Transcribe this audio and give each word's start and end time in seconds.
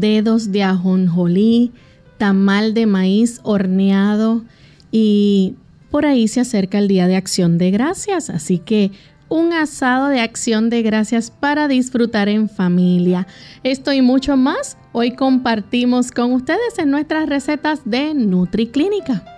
Dedos 0.00 0.52
de 0.52 0.62
ajonjolí, 0.62 1.72
tamal 2.18 2.74
de 2.74 2.86
maíz 2.86 3.40
horneado 3.42 4.44
y 4.90 5.54
por 5.90 6.06
ahí 6.06 6.28
se 6.28 6.40
acerca 6.40 6.78
el 6.78 6.88
Día 6.88 7.06
de 7.06 7.16
Acción 7.16 7.58
de 7.58 7.70
Gracias, 7.70 8.30
así 8.30 8.58
que 8.58 8.90
un 9.28 9.52
asado 9.52 10.08
de 10.08 10.20
acción 10.20 10.70
de 10.70 10.82
gracias 10.82 11.30
para 11.30 11.68
disfrutar 11.68 12.28
en 12.28 12.48
familia. 12.48 13.26
Esto 13.64 13.92
y 13.92 14.00
mucho 14.00 14.36
más 14.36 14.78
hoy 14.92 15.12
compartimos 15.12 16.12
con 16.12 16.32
ustedes 16.32 16.78
en 16.78 16.90
nuestras 16.90 17.28
recetas 17.28 17.80
de 17.84 18.14
NutriClínica. 18.14 19.35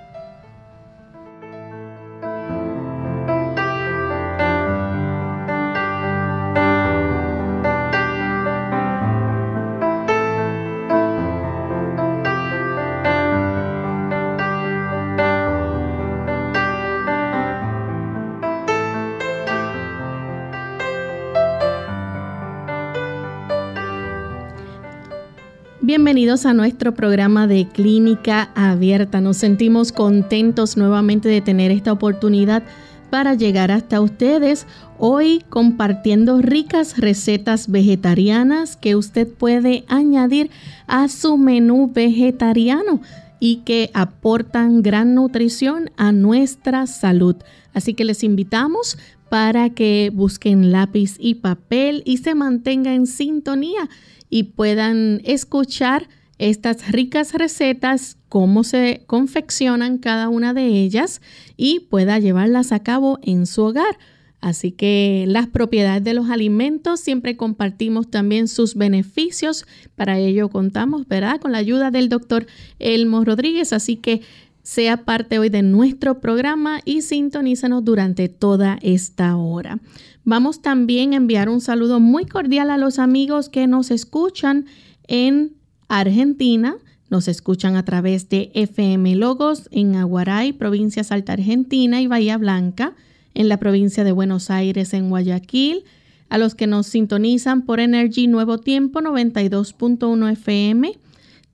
Bienvenidos 25.88 26.44
a 26.44 26.52
nuestro 26.52 26.92
programa 26.92 27.46
de 27.46 27.66
Clínica 27.66 28.50
Abierta. 28.54 29.22
Nos 29.22 29.38
sentimos 29.38 29.90
contentos 29.90 30.76
nuevamente 30.76 31.30
de 31.30 31.40
tener 31.40 31.70
esta 31.70 31.92
oportunidad 31.92 32.62
para 33.08 33.32
llegar 33.32 33.70
hasta 33.70 34.02
ustedes 34.02 34.66
hoy 34.98 35.42
compartiendo 35.48 36.42
ricas 36.42 36.98
recetas 36.98 37.70
vegetarianas 37.70 38.76
que 38.76 38.96
usted 38.96 39.26
puede 39.26 39.86
añadir 39.88 40.50
a 40.86 41.08
su 41.08 41.38
menú 41.38 41.90
vegetariano 41.90 43.00
y 43.40 43.62
que 43.64 43.90
aportan 43.94 44.82
gran 44.82 45.14
nutrición 45.14 45.90
a 45.96 46.12
nuestra 46.12 46.86
salud. 46.86 47.36
Así 47.72 47.94
que 47.94 48.04
les 48.04 48.24
invitamos 48.24 48.98
para 49.30 49.70
que 49.70 50.10
busquen 50.12 50.70
lápiz 50.70 51.16
y 51.18 51.36
papel 51.36 52.02
y 52.04 52.18
se 52.18 52.34
mantenga 52.34 52.92
en 52.92 53.06
sintonía 53.06 53.88
y 54.30 54.44
puedan 54.44 55.20
escuchar 55.24 56.08
estas 56.38 56.90
ricas 56.92 57.34
recetas, 57.34 58.16
cómo 58.28 58.62
se 58.62 59.02
confeccionan 59.06 59.98
cada 59.98 60.28
una 60.28 60.54
de 60.54 60.66
ellas 60.66 61.20
y 61.56 61.80
pueda 61.80 62.18
llevarlas 62.18 62.72
a 62.72 62.82
cabo 62.82 63.18
en 63.22 63.46
su 63.46 63.62
hogar. 63.62 63.98
Así 64.40 64.70
que 64.70 65.24
las 65.26 65.48
propiedades 65.48 66.04
de 66.04 66.14
los 66.14 66.30
alimentos 66.30 67.00
siempre 67.00 67.36
compartimos 67.36 68.08
también 68.08 68.46
sus 68.46 68.76
beneficios. 68.76 69.66
Para 69.96 70.18
ello 70.18 70.48
contamos, 70.48 71.08
¿verdad? 71.08 71.40
Con 71.40 71.50
la 71.50 71.58
ayuda 71.58 71.90
del 71.90 72.08
doctor 72.08 72.46
Elmo 72.78 73.24
Rodríguez. 73.24 73.72
Así 73.72 73.96
que 73.96 74.22
sea 74.62 75.04
parte 75.04 75.40
hoy 75.40 75.48
de 75.48 75.62
nuestro 75.62 76.20
programa 76.20 76.80
y 76.84 77.02
sintonízanos 77.02 77.84
durante 77.84 78.28
toda 78.28 78.78
esta 78.82 79.36
hora. 79.36 79.80
Vamos 80.28 80.60
también 80.60 81.14
a 81.14 81.16
enviar 81.16 81.48
un 81.48 81.62
saludo 81.62 82.00
muy 82.00 82.26
cordial 82.26 82.70
a 82.70 82.76
los 82.76 82.98
amigos 82.98 83.48
que 83.48 83.66
nos 83.66 83.90
escuchan 83.90 84.66
en 85.06 85.54
Argentina. 85.88 86.76
Nos 87.08 87.28
escuchan 87.28 87.76
a 87.76 87.86
través 87.86 88.28
de 88.28 88.50
FM 88.52 89.16
Logos 89.16 89.70
en 89.72 89.96
Aguaray, 89.96 90.52
provincia 90.52 91.02
Salta 91.02 91.32
Argentina 91.32 92.02
y 92.02 92.08
Bahía 92.08 92.36
Blanca, 92.36 92.94
en 93.32 93.48
la 93.48 93.56
provincia 93.56 94.04
de 94.04 94.12
Buenos 94.12 94.50
Aires, 94.50 94.92
en 94.92 95.08
Guayaquil. 95.08 95.84
A 96.28 96.36
los 96.36 96.54
que 96.54 96.66
nos 96.66 96.88
sintonizan 96.88 97.62
por 97.62 97.80
Energy 97.80 98.26
Nuevo 98.26 98.58
Tiempo 98.58 99.00
92.1 99.00 100.32
FM. 100.32 100.92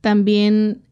También 0.00 0.82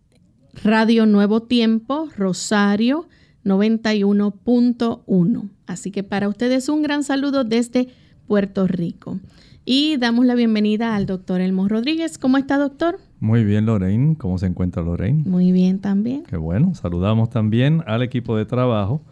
Radio 0.63 1.05
Nuevo 1.05 1.43
Tiempo, 1.43 2.09
Rosario 2.17 3.09
91.1. 3.45 5.52
Así 5.67 5.91
que 5.91 6.03
para 6.03 6.29
ustedes 6.29 6.69
un 6.69 6.83
gran 6.83 7.05
saludo 7.05 7.45
desde 7.45 7.89
Puerto 8.27 8.67
Rico. 8.67 9.21
Y 9.65 9.97
damos 9.97 10.27
la 10.27 10.35
bienvenida 10.35 10.97
al 10.97 11.07
doctor 11.07 11.41
Elmo 11.41 11.69
Rodríguez. 11.69 12.19
¿Cómo 12.19 12.37
está, 12.37 12.59
doctor? 12.59 12.99
Muy 13.21 13.45
bien, 13.45 13.67
Lorraine. 13.67 14.17
¿Cómo 14.17 14.37
se 14.39 14.47
encuentra 14.47 14.83
Lorraine? 14.83 15.23
Muy 15.25 15.53
bien 15.53 15.79
también. 15.79 16.25
Qué 16.25 16.37
bueno. 16.37 16.75
Saludamos 16.75 17.31
también 17.31 17.85
al 17.87 18.03
equipo 18.03 18.37
de 18.37 18.45
trabajo 18.45 19.03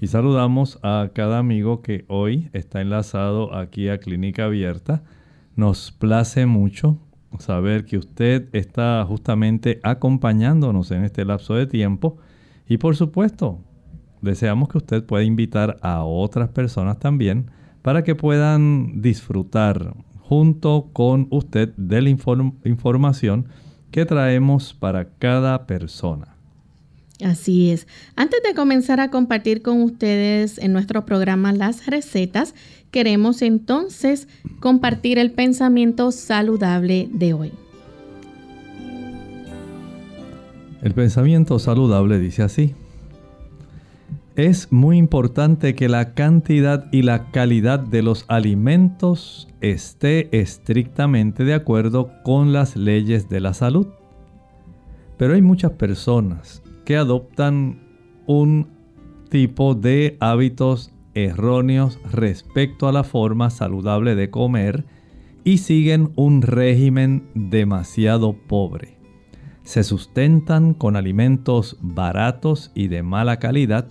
y 0.00 0.08
saludamos 0.08 0.80
a 0.82 1.10
cada 1.14 1.38
amigo 1.38 1.82
que 1.82 2.04
hoy 2.08 2.50
está 2.52 2.80
enlazado 2.80 3.54
aquí 3.54 3.88
a 3.88 3.98
Clínica 3.98 4.46
Abierta. 4.46 5.04
Nos 5.54 5.92
place 5.92 6.46
mucho 6.46 6.98
saber 7.38 7.84
que 7.84 7.98
usted 7.98 8.48
está 8.52 9.04
justamente 9.06 9.78
acompañándonos 9.84 10.90
en 10.90 11.04
este 11.04 11.24
lapso 11.24 11.54
de 11.54 11.66
tiempo 11.66 12.16
y 12.68 12.78
por 12.78 12.96
supuesto 12.96 13.60
deseamos 14.22 14.68
que 14.68 14.78
usted 14.78 15.04
pueda 15.04 15.24
invitar 15.24 15.76
a 15.82 16.04
otras 16.04 16.48
personas 16.48 16.98
también 16.98 17.50
para 17.82 18.04
que 18.04 18.14
puedan 18.14 19.02
disfrutar 19.02 19.94
junto 20.20 20.88
con 20.92 21.26
usted 21.30 21.74
de 21.76 22.00
la 22.00 22.08
información 22.08 23.48
que 23.90 24.06
traemos 24.06 24.72
para 24.72 25.10
cada 25.18 25.66
persona. 25.66 26.36
Así 27.22 27.70
es. 27.70 27.86
Antes 28.16 28.40
de 28.42 28.54
comenzar 28.54 29.00
a 29.00 29.10
compartir 29.10 29.62
con 29.62 29.82
ustedes 29.82 30.58
en 30.58 30.72
nuestro 30.72 31.04
programa 31.04 31.52
las 31.52 31.86
recetas, 31.86 32.54
queremos 32.90 33.42
entonces 33.42 34.28
compartir 34.60 35.18
el 35.18 35.32
pensamiento 35.32 36.10
saludable 36.10 37.08
de 37.12 37.34
hoy. 37.34 37.52
El 40.82 40.94
pensamiento 40.94 41.58
saludable 41.60 42.18
dice 42.18 42.42
así. 42.42 42.74
Es 44.34 44.72
muy 44.72 44.96
importante 44.96 45.74
que 45.74 45.90
la 45.90 46.14
cantidad 46.14 46.86
y 46.90 47.02
la 47.02 47.30
calidad 47.32 47.80
de 47.80 48.00
los 48.00 48.24
alimentos 48.28 49.46
esté 49.60 50.34
estrictamente 50.40 51.44
de 51.44 51.52
acuerdo 51.52 52.10
con 52.24 52.50
las 52.54 52.74
leyes 52.74 53.28
de 53.28 53.40
la 53.40 53.52
salud. 53.52 53.88
Pero 55.18 55.34
hay 55.34 55.42
muchas 55.42 55.72
personas 55.72 56.62
que 56.86 56.96
adoptan 56.96 57.82
un 58.26 58.68
tipo 59.28 59.74
de 59.74 60.16
hábitos 60.18 60.92
erróneos 61.12 61.98
respecto 62.10 62.88
a 62.88 62.92
la 62.92 63.04
forma 63.04 63.50
saludable 63.50 64.14
de 64.14 64.30
comer 64.30 64.86
y 65.44 65.58
siguen 65.58 66.10
un 66.16 66.40
régimen 66.40 67.28
demasiado 67.34 68.32
pobre. 68.32 68.96
Se 69.62 69.84
sustentan 69.84 70.72
con 70.72 70.96
alimentos 70.96 71.76
baratos 71.82 72.72
y 72.74 72.88
de 72.88 73.02
mala 73.02 73.38
calidad 73.38 73.88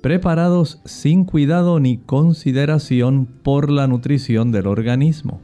preparados 0.00 0.80
sin 0.84 1.24
cuidado 1.24 1.80
ni 1.80 1.98
consideración 1.98 3.26
por 3.26 3.70
la 3.70 3.86
nutrición 3.86 4.52
del 4.52 4.66
organismo. 4.66 5.40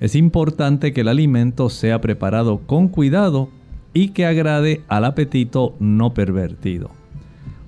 Es 0.00 0.14
importante 0.14 0.92
que 0.92 1.02
el 1.02 1.08
alimento 1.08 1.68
sea 1.70 2.00
preparado 2.00 2.58
con 2.66 2.88
cuidado 2.88 3.50
y 3.94 4.08
que 4.08 4.26
agrade 4.26 4.82
al 4.88 5.04
apetito 5.04 5.74
no 5.78 6.14
pervertido. 6.14 6.90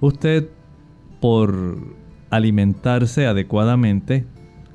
Usted, 0.00 0.48
por 1.20 1.78
alimentarse 2.30 3.26
adecuadamente, 3.26 4.26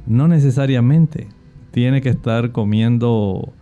no 0.07 0.27
necesariamente 0.27 1.27
tiene 1.71 2.01
que 2.01 2.09
estar 2.09 2.51
comiendo 2.51 3.53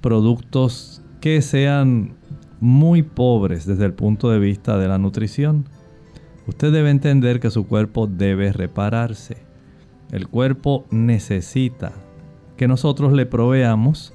productos 0.00 1.02
que 1.20 1.40
sean 1.42 2.14
muy 2.60 3.02
pobres 3.02 3.66
desde 3.66 3.84
el 3.84 3.94
punto 3.94 4.30
de 4.30 4.38
vista 4.38 4.78
de 4.78 4.88
la 4.88 4.98
nutrición. 4.98 5.68
Usted 6.46 6.72
debe 6.72 6.90
entender 6.90 7.40
que 7.40 7.50
su 7.50 7.66
cuerpo 7.66 8.06
debe 8.06 8.52
repararse. 8.52 9.38
El 10.12 10.28
cuerpo 10.28 10.86
necesita 10.90 11.92
que 12.56 12.68
nosotros 12.68 13.12
le 13.12 13.26
proveamos 13.26 14.12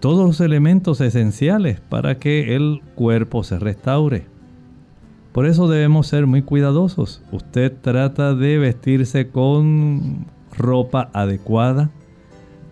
todos 0.00 0.26
los 0.26 0.40
elementos 0.40 1.00
esenciales 1.00 1.80
para 1.80 2.18
que 2.18 2.56
el 2.56 2.80
cuerpo 2.94 3.44
se 3.44 3.58
restaure. 3.58 4.26
Por 5.32 5.46
eso 5.46 5.68
debemos 5.68 6.06
ser 6.06 6.26
muy 6.26 6.42
cuidadosos. 6.42 7.22
Usted 7.30 7.72
trata 7.82 8.34
de 8.34 8.56
vestirse 8.56 9.28
con 9.28 10.26
ropa 10.56 11.10
adecuada. 11.12 11.90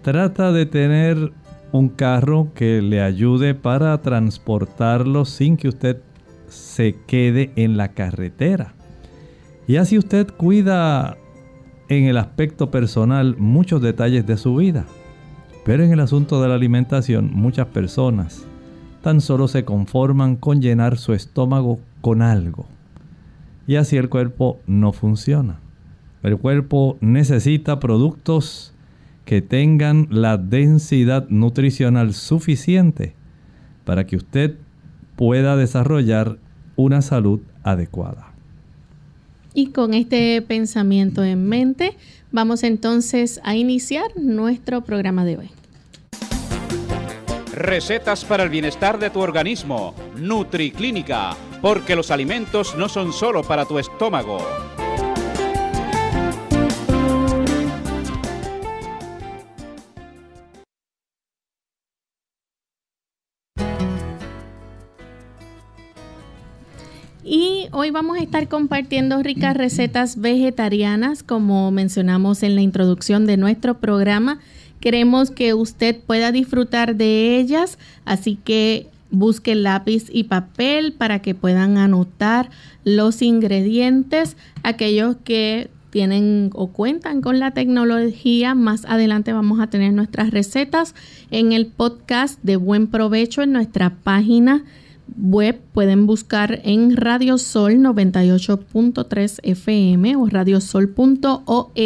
Trata 0.02 0.50
de 0.52 0.64
tener 0.64 1.32
un 1.72 1.88
carro 1.90 2.48
que 2.54 2.80
le 2.80 3.02
ayude 3.02 3.54
para 3.54 4.00
transportarlo 4.00 5.24
sin 5.24 5.56
que 5.58 5.68
usted 5.68 6.00
se 6.48 6.96
quede 7.06 7.52
en 7.56 7.76
la 7.76 7.88
carretera. 7.88 8.74
Y 9.66 9.76
así 9.76 9.96
usted 9.98 10.28
cuida 10.28 11.16
en 11.88 12.04
el 12.04 12.16
aspecto 12.16 12.70
personal 12.70 13.36
muchos 13.38 13.80
detalles 13.80 14.26
de 14.26 14.36
su 14.36 14.56
vida. 14.56 14.84
Pero 15.64 15.82
en 15.82 15.92
el 15.92 16.00
asunto 16.00 16.42
de 16.42 16.48
la 16.48 16.54
alimentación 16.54 17.30
muchas 17.32 17.66
personas 17.68 18.46
tan 19.02 19.20
solo 19.20 19.48
se 19.48 19.64
conforman 19.64 20.36
con 20.36 20.62
llenar 20.62 20.96
su 20.96 21.12
estómago 21.12 21.78
con 22.00 22.22
algo. 22.22 22.66
Y 23.66 23.76
así 23.76 23.96
el 23.96 24.08
cuerpo 24.08 24.60
no 24.66 24.92
funciona. 24.92 25.60
El 26.22 26.38
cuerpo 26.38 26.96
necesita 27.00 27.80
productos 27.80 28.74
que 29.24 29.42
tengan 29.42 30.08
la 30.10 30.36
densidad 30.38 31.28
nutricional 31.28 32.14
suficiente 32.14 33.14
para 33.84 34.06
que 34.06 34.16
usted 34.16 34.56
pueda 35.16 35.56
desarrollar 35.56 36.38
una 36.76 37.02
salud 37.02 37.40
adecuada. 37.62 38.33
Y 39.54 39.68
con 39.68 39.94
este 39.94 40.42
pensamiento 40.42 41.22
en 41.22 41.48
mente, 41.48 41.96
vamos 42.32 42.64
entonces 42.64 43.40
a 43.44 43.54
iniciar 43.54 44.10
nuestro 44.16 44.82
programa 44.82 45.24
de 45.24 45.38
hoy. 45.38 45.50
Recetas 47.52 48.24
para 48.24 48.42
el 48.42 48.48
bienestar 48.48 48.98
de 48.98 49.10
tu 49.10 49.20
organismo. 49.20 49.94
NutriClínica, 50.16 51.36
porque 51.62 51.94
los 51.94 52.10
alimentos 52.10 52.74
no 52.76 52.88
son 52.88 53.12
solo 53.12 53.44
para 53.44 53.64
tu 53.64 53.78
estómago. 53.78 54.38
Hoy 67.74 67.90
vamos 67.90 68.16
a 68.16 68.22
estar 68.22 68.48
compartiendo 68.48 69.20
ricas 69.22 69.56
recetas 69.56 70.20
vegetarianas, 70.20 71.24
como 71.24 71.72
mencionamos 71.72 72.44
en 72.44 72.54
la 72.54 72.62
introducción 72.62 73.26
de 73.26 73.36
nuestro 73.36 73.78
programa. 73.80 74.38
Queremos 74.78 75.32
que 75.32 75.54
usted 75.54 75.98
pueda 75.98 76.30
disfrutar 76.30 76.94
de 76.94 77.36
ellas, 77.36 77.78
así 78.04 78.38
que 78.42 78.86
busque 79.10 79.56
lápiz 79.56 80.06
y 80.08 80.24
papel 80.24 80.92
para 80.92 81.20
que 81.20 81.34
puedan 81.34 81.76
anotar 81.76 82.48
los 82.84 83.22
ingredientes, 83.22 84.36
aquellos 84.62 85.16
que 85.24 85.68
tienen 85.90 86.50
o 86.54 86.68
cuentan 86.68 87.22
con 87.22 87.40
la 87.40 87.50
tecnología. 87.50 88.54
Más 88.54 88.84
adelante 88.84 89.32
vamos 89.32 89.58
a 89.60 89.66
tener 89.66 89.92
nuestras 89.92 90.30
recetas 90.30 90.94
en 91.32 91.52
el 91.52 91.66
podcast 91.66 92.40
de 92.42 92.56
Buen 92.56 92.86
Provecho 92.86 93.42
en 93.42 93.52
nuestra 93.52 93.90
página 93.90 94.62
web 95.16 95.60
pueden 95.72 96.06
buscar 96.06 96.60
en 96.64 96.96
Radio 96.96 97.38
Sol 97.38 97.74
98.3 97.74 99.40
FM 99.42 100.16
o 100.16 100.26
radiosol.org. 100.26 101.76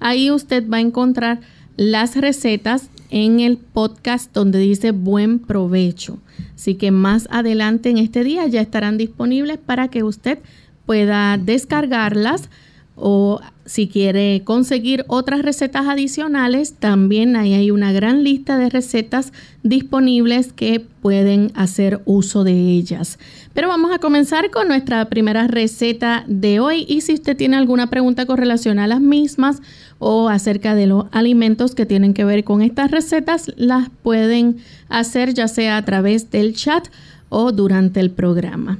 Ahí 0.00 0.30
usted 0.30 0.68
va 0.68 0.76
a 0.78 0.80
encontrar 0.80 1.40
las 1.76 2.16
recetas 2.16 2.90
en 3.10 3.40
el 3.40 3.56
podcast 3.56 4.32
donde 4.34 4.58
dice 4.58 4.90
buen 4.90 5.38
provecho. 5.38 6.18
Así 6.54 6.74
que 6.74 6.90
más 6.90 7.28
adelante 7.30 7.90
en 7.90 7.98
este 7.98 8.24
día 8.24 8.46
ya 8.46 8.60
estarán 8.60 8.98
disponibles 8.98 9.58
para 9.58 9.88
que 9.88 10.02
usted 10.02 10.38
pueda 10.86 11.38
descargarlas 11.38 12.50
o 13.00 13.40
si 13.64 13.86
quiere 13.86 14.42
conseguir 14.44 15.04
otras 15.08 15.42
recetas 15.42 15.86
adicionales, 15.86 16.74
también 16.74 17.36
ahí 17.36 17.52
hay 17.52 17.70
una 17.70 17.92
gran 17.92 18.24
lista 18.24 18.56
de 18.56 18.70
recetas 18.70 19.32
disponibles 19.62 20.52
que 20.52 20.80
pueden 20.80 21.52
hacer 21.54 22.00
uso 22.06 22.44
de 22.44 22.52
ellas. 22.52 23.18
Pero 23.52 23.68
vamos 23.68 23.92
a 23.92 23.98
comenzar 23.98 24.50
con 24.50 24.68
nuestra 24.68 25.04
primera 25.10 25.46
receta 25.48 26.24
de 26.26 26.60
hoy 26.60 26.86
y 26.88 27.02
si 27.02 27.14
usted 27.14 27.36
tiene 27.36 27.56
alguna 27.56 27.88
pregunta 27.88 28.24
con 28.24 28.38
relación 28.38 28.78
a 28.78 28.86
las 28.86 29.00
mismas 29.00 29.60
o 29.98 30.28
acerca 30.28 30.74
de 30.74 30.86
los 30.86 31.04
alimentos 31.12 31.74
que 31.74 31.86
tienen 31.86 32.14
que 32.14 32.24
ver 32.24 32.44
con 32.44 32.62
estas 32.62 32.90
recetas, 32.90 33.52
las 33.56 33.90
pueden 34.02 34.58
hacer 34.88 35.34
ya 35.34 35.46
sea 35.46 35.76
a 35.76 35.84
través 35.84 36.30
del 36.30 36.54
chat 36.54 36.88
o 37.28 37.52
durante 37.52 38.00
el 38.00 38.10
programa. 38.10 38.78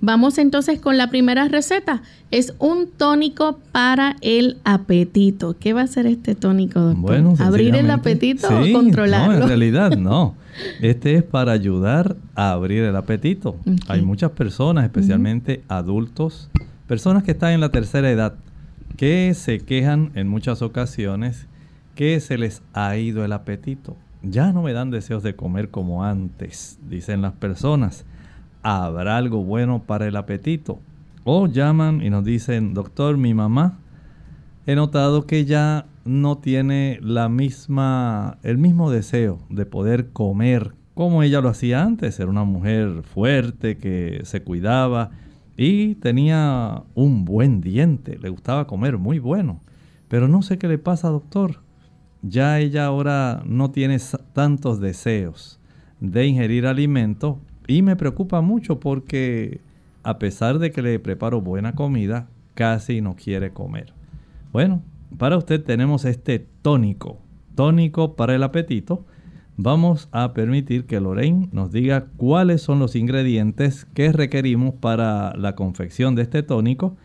Vamos 0.00 0.36
entonces 0.38 0.78
con 0.78 0.98
la 0.98 1.08
primera 1.08 1.48
receta. 1.48 2.02
Es 2.30 2.54
un 2.58 2.88
tónico 2.90 3.58
para 3.72 4.16
el 4.20 4.58
apetito. 4.64 5.56
¿Qué 5.58 5.72
va 5.72 5.82
a 5.82 5.86
ser 5.86 6.06
este 6.06 6.34
tónico, 6.34 6.80
doctor? 6.80 7.02
Bueno, 7.02 7.34
¿Abrir 7.38 7.74
el 7.74 7.90
apetito 7.90 8.48
o 8.48 8.72
controlarlo? 8.72 9.32
No, 9.32 9.42
en 9.42 9.48
realidad 9.48 9.90
no. 9.96 10.34
Este 10.80 11.14
es 11.16 11.22
para 11.22 11.52
ayudar 11.52 12.16
a 12.34 12.52
abrir 12.52 12.84
el 12.84 12.94
apetito. 12.94 13.56
Hay 13.88 14.02
muchas 14.02 14.32
personas, 14.32 14.84
especialmente 14.84 15.62
adultos, 15.68 16.50
personas 16.86 17.22
que 17.22 17.32
están 17.32 17.52
en 17.52 17.60
la 17.60 17.70
tercera 17.70 18.10
edad, 18.10 18.34
que 18.96 19.32
se 19.34 19.60
quejan 19.60 20.12
en 20.14 20.28
muchas 20.28 20.62
ocasiones 20.62 21.46
que 21.94 22.20
se 22.20 22.36
les 22.36 22.62
ha 22.74 22.96
ido 22.96 23.24
el 23.24 23.32
apetito. 23.32 23.96
Ya 24.22 24.52
no 24.52 24.62
me 24.62 24.72
dan 24.72 24.90
deseos 24.90 25.22
de 25.22 25.36
comer 25.36 25.70
como 25.70 26.04
antes, 26.04 26.78
dicen 26.88 27.22
las 27.22 27.32
personas 27.32 28.04
habrá 28.66 29.16
algo 29.16 29.44
bueno 29.44 29.82
para 29.86 30.06
el 30.06 30.16
apetito. 30.16 30.80
O 31.24 31.46
llaman 31.46 32.02
y 32.02 32.10
nos 32.10 32.24
dicen, 32.24 32.74
doctor, 32.74 33.16
mi 33.16 33.32
mamá, 33.34 33.78
he 34.66 34.74
notado 34.74 35.26
que 35.26 35.44
ya 35.44 35.86
no 36.04 36.38
tiene 36.38 36.98
la 37.02 37.28
misma, 37.28 38.38
el 38.42 38.58
mismo 38.58 38.90
deseo 38.90 39.38
de 39.50 39.66
poder 39.66 40.10
comer 40.10 40.72
como 40.94 41.22
ella 41.22 41.40
lo 41.40 41.48
hacía 41.48 41.82
antes. 41.82 42.18
Era 42.18 42.30
una 42.30 42.44
mujer 42.44 43.02
fuerte 43.02 43.76
que 43.76 44.20
se 44.24 44.42
cuidaba 44.42 45.10
y 45.56 45.94
tenía 45.96 46.82
un 46.94 47.24
buen 47.24 47.60
diente, 47.60 48.18
le 48.18 48.30
gustaba 48.30 48.66
comer 48.66 48.98
muy 48.98 49.18
bueno. 49.18 49.60
Pero 50.08 50.28
no 50.28 50.42
sé 50.42 50.58
qué 50.58 50.68
le 50.68 50.78
pasa, 50.78 51.08
doctor. 51.08 51.60
Ya 52.22 52.58
ella 52.58 52.86
ahora 52.86 53.42
no 53.46 53.70
tiene 53.70 53.98
tantos 54.32 54.80
deseos 54.80 55.60
de 56.00 56.26
ingerir 56.26 56.66
alimento 56.66 57.38
y 57.66 57.82
me 57.82 57.96
preocupa 57.96 58.40
mucho 58.40 58.80
porque 58.80 59.60
a 60.02 60.18
pesar 60.18 60.58
de 60.58 60.70
que 60.70 60.82
le 60.82 60.98
preparo 60.98 61.40
buena 61.40 61.74
comida, 61.74 62.28
casi 62.54 63.00
no 63.00 63.16
quiere 63.16 63.50
comer. 63.50 63.92
Bueno, 64.52 64.82
para 65.18 65.36
usted 65.36 65.62
tenemos 65.62 66.04
este 66.04 66.46
tónico, 66.62 67.18
tónico 67.54 68.14
para 68.14 68.34
el 68.34 68.42
apetito. 68.42 69.04
Vamos 69.56 70.08
a 70.12 70.32
permitir 70.32 70.84
que 70.84 71.00
Lorraine 71.00 71.48
nos 71.50 71.72
diga 71.72 72.06
cuáles 72.16 72.62
son 72.62 72.78
los 72.78 72.94
ingredientes 72.94 73.86
que 73.94 74.12
requerimos 74.12 74.74
para 74.74 75.34
la 75.36 75.54
confección 75.54 76.14
de 76.14 76.22
este 76.22 76.42
tónico 76.42 76.96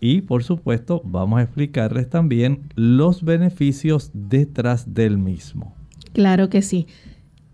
y 0.00 0.20
por 0.20 0.44
supuesto 0.44 1.00
vamos 1.04 1.40
a 1.40 1.42
explicarles 1.42 2.10
también 2.10 2.64
los 2.74 3.24
beneficios 3.24 4.10
detrás 4.12 4.92
del 4.92 5.16
mismo. 5.18 5.74
Claro 6.12 6.50
que 6.50 6.62
sí. 6.62 6.86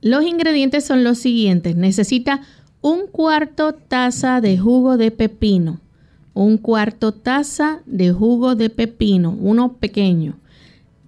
Los 0.02 0.24
ingredientes 0.24 0.84
son 0.84 1.04
los 1.04 1.18
siguientes. 1.18 1.76
Necesita 1.76 2.40
un 2.80 3.06
cuarto 3.06 3.74
taza 3.74 4.40
de 4.40 4.56
jugo 4.56 4.96
de 4.96 5.10
pepino. 5.10 5.80
Un 6.32 6.56
cuarto 6.56 7.12
taza 7.12 7.82
de 7.84 8.10
jugo 8.10 8.54
de 8.54 8.70
pepino, 8.70 9.36
uno 9.38 9.74
pequeño. 9.74 10.36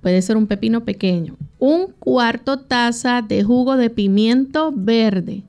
Puede 0.02 0.20
ser 0.20 0.36
un 0.36 0.46
pepino 0.46 0.84
pequeño. 0.84 1.36
Un 1.58 1.86
cuarto 1.98 2.58
taza 2.58 3.22
de 3.22 3.42
jugo 3.42 3.78
de 3.78 3.88
pimiento 3.88 4.72
verde. 4.76 5.42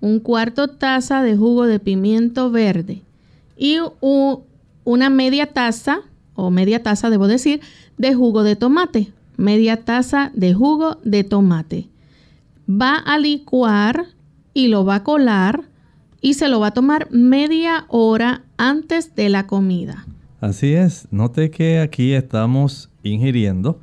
Un 0.00 0.20
cuarto 0.20 0.68
taza 0.68 1.22
de 1.22 1.36
jugo 1.36 1.66
de 1.66 1.80
pimiento 1.80 2.50
verde. 2.50 3.02
Y 3.58 3.76
una 4.84 5.10
media 5.10 5.52
taza, 5.52 6.00
o 6.34 6.50
media 6.50 6.82
taza 6.82 7.10
debo 7.10 7.26
decir, 7.26 7.60
de 7.98 8.14
jugo 8.14 8.42
de 8.42 8.56
tomate. 8.56 9.12
Media 9.36 9.84
taza 9.84 10.30
de 10.34 10.54
jugo 10.54 10.98
de 11.04 11.24
tomate 11.24 11.88
va 12.68 12.96
a 12.96 13.18
licuar 13.18 14.06
y 14.54 14.68
lo 14.68 14.84
va 14.84 14.96
a 14.96 15.04
colar 15.04 15.64
y 16.20 16.34
se 16.34 16.48
lo 16.48 16.60
va 16.60 16.68
a 16.68 16.74
tomar 16.74 17.08
media 17.10 17.86
hora 17.88 18.44
antes 18.56 19.14
de 19.14 19.28
la 19.28 19.46
comida. 19.46 20.06
Así 20.40 20.74
es, 20.74 21.08
note 21.10 21.50
que 21.50 21.80
aquí 21.80 22.12
estamos 22.12 22.90
ingiriendo 23.02 23.80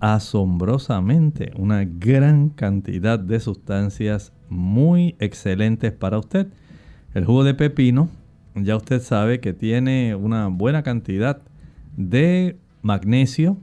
asombrosamente 0.00 1.52
una 1.56 1.84
gran 1.84 2.50
cantidad 2.50 3.18
de 3.18 3.40
sustancias 3.40 4.32
muy 4.48 5.16
excelentes 5.18 5.92
para 5.92 6.18
usted. 6.18 6.48
El 7.14 7.24
jugo 7.24 7.44
de 7.44 7.54
pepino, 7.54 8.08
ya 8.54 8.76
usted 8.76 9.02
sabe 9.02 9.40
que 9.40 9.52
tiene 9.52 10.14
una 10.14 10.48
buena 10.48 10.82
cantidad 10.82 11.40
de 11.96 12.56
magnesio, 12.82 13.56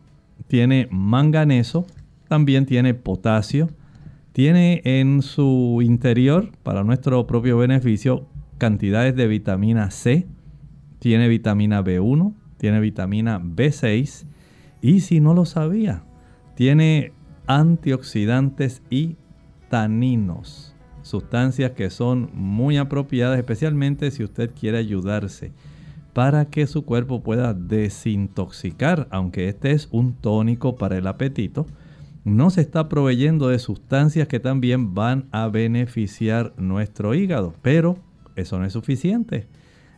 tiene 0.47 0.87
manganeso, 0.91 1.85
también 2.27 2.65
tiene 2.65 2.93
potasio, 2.93 3.69
tiene 4.35 4.81
en 4.83 5.21
su 5.21 5.79
interior, 5.81 6.51
para 6.61 6.83
nuestro 6.83 7.25
propio 7.25 7.57
beneficio, 7.57 8.27
cantidades 8.57 9.15
de 9.15 9.27
vitamina 9.27 9.91
C, 9.91 10.27
tiene 10.99 11.29
vitamina 11.29 11.81
B1, 11.81 12.33
tiene 12.57 12.81
vitamina 12.81 13.39
B6 13.39 14.25
y 14.81 14.99
si 14.99 15.21
no 15.21 15.33
lo 15.33 15.45
sabía, 15.45 16.03
tiene 16.53 17.13
antioxidantes 17.47 18.81
y 18.89 19.15
taninos, 19.69 20.75
sustancias 21.01 21.71
que 21.71 21.89
son 21.89 22.29
muy 22.33 22.75
apropiadas, 22.75 23.37
especialmente 23.37 24.11
si 24.11 24.25
usted 24.25 24.51
quiere 24.53 24.79
ayudarse 24.79 25.53
para 26.11 26.49
que 26.49 26.67
su 26.67 26.83
cuerpo 26.83 27.23
pueda 27.23 27.53
desintoxicar, 27.53 29.07
aunque 29.11 29.47
este 29.47 29.71
es 29.71 29.87
un 29.91 30.13
tónico 30.13 30.75
para 30.75 30.97
el 30.97 31.07
apetito, 31.07 31.67
no 32.25 32.49
se 32.49 32.61
está 32.61 32.89
proveyendo 32.89 33.47
de 33.49 33.59
sustancias 33.59 34.27
que 34.27 34.39
también 34.39 34.95
van 34.95 35.29
a 35.31 35.47
beneficiar 35.47 36.53
nuestro 36.57 37.13
hígado, 37.13 37.53
pero 37.61 37.97
eso 38.35 38.59
no 38.59 38.65
es 38.65 38.73
suficiente. 38.73 39.47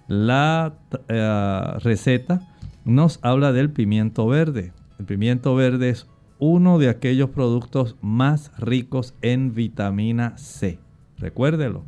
La 0.10 0.76
eh, 1.08 1.74
receta 1.80 2.42
nos 2.84 3.20
habla 3.22 3.54
del 3.54 3.72
pimiento 3.72 4.28
verde. 4.28 4.74
El 5.00 5.06
pimiento 5.06 5.56
verde 5.56 5.90
es 5.90 6.08
uno 6.38 6.80
de 6.80 6.90
aquellos 6.90 7.30
productos 7.30 7.96
más 8.02 8.52
ricos 8.58 9.16
en 9.22 9.54
vitamina 9.54 10.38
C. 10.38 10.80
Recuérdelo. 11.18 11.86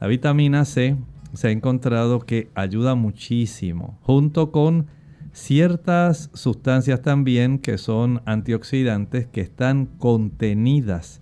La 0.00 0.06
vitamina 0.06 0.64
C 0.64 0.96
se 1.34 1.48
ha 1.48 1.50
encontrado 1.50 2.20
que 2.20 2.50
ayuda 2.54 2.94
muchísimo, 2.94 3.98
junto 4.02 4.50
con 4.50 4.86
ciertas 5.34 6.30
sustancias 6.32 7.02
también 7.02 7.58
que 7.58 7.76
son 7.76 8.22
antioxidantes 8.24 9.26
que 9.26 9.40
están 9.40 9.86
contenidas 9.86 11.20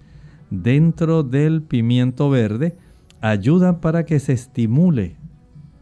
dentro 0.51 1.23
del 1.23 1.63
pimiento 1.63 2.29
verde, 2.29 2.77
ayudan 3.23 3.81
para 3.81 4.05
que 4.05 4.21
se 4.21 4.35
estimule 4.35 5.17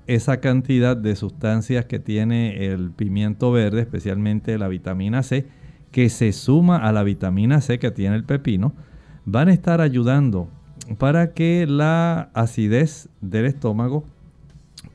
esa 0.07 0.41
cantidad 0.41 0.97
de 0.97 1.17
sustancias 1.17 1.87
que 1.87 1.99
tiene 1.99 2.67
el 2.67 2.93
pimiento 2.93 3.51
verde, 3.51 3.81
especialmente 3.81 4.59
la 4.59 4.69
vitamina 4.69 5.25
C, 5.25 5.49
que 5.91 6.09
se 6.09 6.33
suma 6.33 6.77
a 6.77 6.93
la 6.93 7.03
vitamina 7.03 7.61
C 7.61 7.81
que 7.81 7.91
tiene 7.91 8.15
el 8.15 8.25
pepino, 8.25 8.75
van 9.25 9.49
a 9.49 9.53
estar 9.53 9.81
ayudando 9.81 10.49
para 10.99 11.33
que 11.33 11.67
la 11.67 12.31
acidez 12.33 13.09
del 13.21 13.47
estómago 13.47 14.05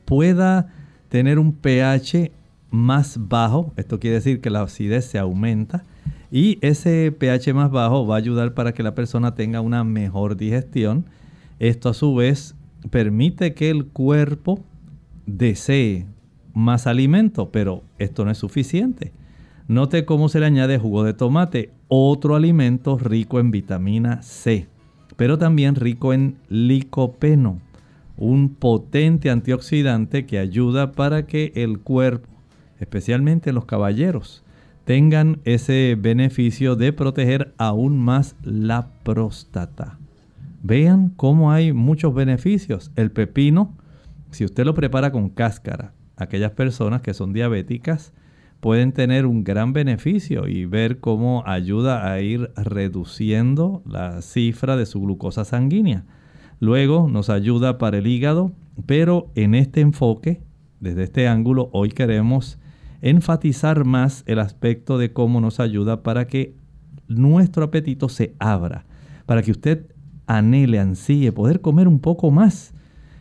pueda 0.06 0.72
tener 1.10 1.38
un 1.38 1.52
pH 1.52 2.32
más 2.70 3.18
bajo. 3.28 3.72
Esto 3.76 3.98
quiere 3.98 4.16
decir 4.16 4.40
que 4.40 4.50
la 4.50 4.62
acidez 4.62 5.04
se 5.04 5.18
aumenta. 5.18 5.84
Y 6.30 6.58
ese 6.60 7.12
pH 7.12 7.54
más 7.54 7.70
bajo 7.70 8.06
va 8.06 8.16
a 8.16 8.18
ayudar 8.18 8.54
para 8.54 8.72
que 8.72 8.82
la 8.82 8.94
persona 8.94 9.34
tenga 9.34 9.60
una 9.60 9.84
mejor 9.84 10.36
digestión. 10.36 11.06
Esto 11.58 11.88
a 11.88 11.94
su 11.94 12.14
vez 12.14 12.54
permite 12.90 13.54
que 13.54 13.70
el 13.70 13.86
cuerpo 13.86 14.60
desee 15.26 16.06
más 16.54 16.86
alimento, 16.86 17.50
pero 17.50 17.82
esto 17.98 18.24
no 18.24 18.30
es 18.30 18.38
suficiente. 18.38 19.12
Note 19.68 20.04
cómo 20.04 20.28
se 20.28 20.40
le 20.40 20.46
añade 20.46 20.78
jugo 20.78 21.04
de 21.04 21.14
tomate, 21.14 21.70
otro 21.88 22.36
alimento 22.36 22.98
rico 22.98 23.40
en 23.40 23.50
vitamina 23.50 24.22
C, 24.22 24.68
pero 25.16 25.38
también 25.38 25.74
rico 25.74 26.12
en 26.12 26.36
licopeno 26.48 27.60
un 28.16 28.54
potente 28.54 29.30
antioxidante 29.30 30.26
que 30.26 30.38
ayuda 30.38 30.92
para 30.92 31.26
que 31.26 31.52
el 31.54 31.80
cuerpo, 31.80 32.28
especialmente 32.80 33.52
los 33.52 33.64
caballeros, 33.64 34.42
tengan 34.84 35.40
ese 35.44 35.96
beneficio 35.98 36.76
de 36.76 36.92
proteger 36.92 37.52
aún 37.58 37.98
más 37.98 38.36
la 38.42 38.88
próstata. 39.02 39.98
Vean 40.62 41.10
cómo 41.16 41.50
hay 41.50 41.72
muchos 41.72 42.14
beneficios. 42.14 42.92
El 42.96 43.10
pepino, 43.10 43.74
si 44.30 44.44
usted 44.44 44.64
lo 44.64 44.74
prepara 44.74 45.10
con 45.10 45.28
cáscara, 45.28 45.92
aquellas 46.16 46.52
personas 46.52 47.02
que 47.02 47.14
son 47.14 47.32
diabéticas 47.32 48.12
pueden 48.60 48.92
tener 48.92 49.26
un 49.26 49.44
gran 49.44 49.72
beneficio 49.72 50.48
y 50.48 50.64
ver 50.64 50.98
cómo 50.98 51.42
ayuda 51.46 52.10
a 52.10 52.20
ir 52.20 52.50
reduciendo 52.56 53.82
la 53.86 54.22
cifra 54.22 54.76
de 54.76 54.86
su 54.86 55.00
glucosa 55.00 55.44
sanguínea. 55.44 56.04
Luego 56.58 57.08
nos 57.10 57.28
ayuda 57.28 57.78
para 57.78 57.98
el 57.98 58.06
hígado, 58.06 58.52
pero 58.86 59.30
en 59.34 59.54
este 59.54 59.80
enfoque, 59.80 60.40
desde 60.80 61.02
este 61.04 61.28
ángulo, 61.28 61.68
hoy 61.72 61.90
queremos 61.90 62.58
enfatizar 63.00 63.84
más 63.84 64.22
el 64.26 64.38
aspecto 64.38 64.98
de 64.98 65.12
cómo 65.12 65.40
nos 65.40 65.60
ayuda 65.60 66.02
para 66.02 66.26
que 66.26 66.54
nuestro 67.08 67.64
apetito 67.64 68.08
se 68.08 68.34
abra, 68.38 68.86
para 69.26 69.42
que 69.42 69.50
usted 69.50 69.86
anhele, 70.26 70.78
ansíe 70.78 71.32
poder 71.32 71.60
comer 71.60 71.88
un 71.88 72.00
poco 72.00 72.30
más. 72.30 72.72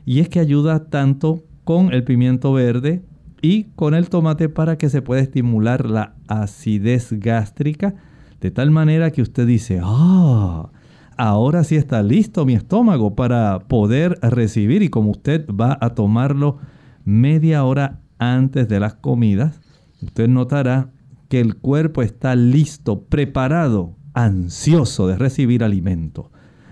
Y 0.05 0.20
es 0.20 0.29
que 0.29 0.39
ayuda 0.39 0.86
tanto 0.89 1.44
con 1.63 1.94
el 1.94 2.03
pimiento 2.03 2.53
verde 2.53 3.03
y 3.41 3.65
con 3.75 3.94
el 3.94 4.10
tomate 4.10 4.50
para 4.50 4.77
que 4.77 4.89
se 4.89 5.01
pueda 5.01 5.22
estimular 5.22 5.89
la 5.89 6.15
acidez 6.27 7.13
gástrica, 7.13 7.96
de 8.41 8.51
tal 8.51 8.72
manera 8.72 9.12
que 9.12 9.22
usted 9.22 9.48
dice, 9.48 9.79
ah, 9.84 10.70
ahora 11.17 11.63
sí 11.63 11.75
está 11.75 12.03
listo 12.03 12.46
mi 12.46 12.53
estómago 12.53 13.15
para 13.15 13.60
poder 13.67 14.20
recibir 14.22 14.84
y 14.84 14.89
como 14.89 15.12
usted 15.12 15.46
va 15.50 15.77
a 15.82 15.91
tomarlo 15.91 16.58
media 17.03 17.63
hora 17.63 18.01
antes 18.17 18.67
de 18.67 18.79
las 18.79 18.96
comidas, 18.96 19.62
usted 20.06 20.28
notará 20.28 20.92
que 21.30 21.40
el 21.40 21.56
cuerpo 21.56 22.02
está 22.02 22.36
listo, 22.36 23.02
preparado, 23.04 23.96
ansioso 24.14 25.08
de 25.08 25.18
recibir 25.18 25.64
alimento. 25.64 26.32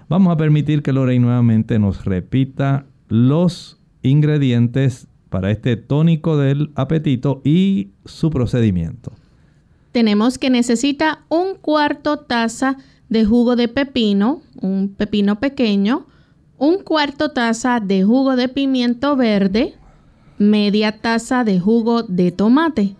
Vamos 0.09 0.33
a 0.33 0.37
permitir 0.37 0.81
que 0.81 0.93
Lorey 0.93 1.19
nuevamente 1.19 1.79
nos 1.79 2.05
repita 2.05 2.85
los 3.09 3.79
ingredientes 4.01 5.07
para 5.29 5.51
este 5.51 5.75
tónico 5.75 6.37
del 6.37 6.71
apetito 6.75 7.41
y 7.43 7.89
su 8.05 8.29
procedimiento. 8.29 9.11
Tenemos 9.91 10.37
que 10.37 10.49
necesita 10.49 11.25
un 11.29 11.55
cuarto 11.55 12.17
taza 12.17 12.77
de 13.09 13.25
jugo 13.25 13.55
de 13.55 13.67
pepino, 13.67 14.41
un 14.61 14.93
pepino 14.95 15.39
pequeño, 15.39 16.07
un 16.57 16.77
cuarto 16.83 17.29
taza 17.29 17.79
de 17.79 18.03
jugo 18.03 18.35
de 18.35 18.47
pimiento 18.49 19.15
verde, 19.15 19.73
media 20.37 20.99
taza 20.99 21.43
de 21.43 21.59
jugo 21.59 22.03
de 22.03 22.31
tomate. 22.31 22.95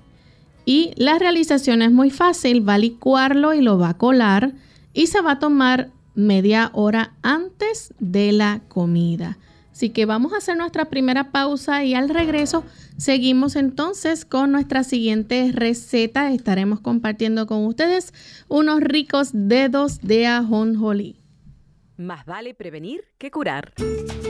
Y 0.66 0.92
la 0.96 1.20
realización 1.20 1.82
es 1.82 1.92
muy 1.92 2.10
fácil, 2.10 2.68
va 2.68 2.76
a 2.76 2.78
licuarlo 2.78 3.54
y 3.54 3.62
lo 3.62 3.78
va 3.78 3.90
a 3.90 3.98
colar 3.98 4.54
y 4.94 5.08
se 5.08 5.22
va 5.22 5.34
a 5.34 5.40
tomar 5.40 5.90
media 6.16 6.70
hora 6.74 7.14
antes 7.22 7.94
de 8.00 8.32
la 8.32 8.62
comida. 8.68 9.38
Así 9.72 9.90
que 9.90 10.06
vamos 10.06 10.34
a 10.34 10.38
hacer 10.38 10.56
nuestra 10.56 10.86
primera 10.86 11.32
pausa 11.32 11.84
y 11.84 11.96
al 11.96 12.08
regreso 12.08 12.64
seguimos 12.98 13.56
entonces 13.56 14.24
con 14.24 14.52
nuestra 14.52 14.84
siguiente 14.84 15.52
receta. 15.52 16.32
Estaremos 16.32 16.80
compartiendo 16.80 17.48
con 17.48 17.66
ustedes 17.66 18.14
unos 18.48 18.82
ricos 18.82 19.32
dedos 19.34 20.00
de 20.02 20.28
ajonjolí. 20.28 21.23
Más 21.98 22.26
vale 22.26 22.54
prevenir 22.54 23.06
que 23.18 23.30
curar. 23.30 23.74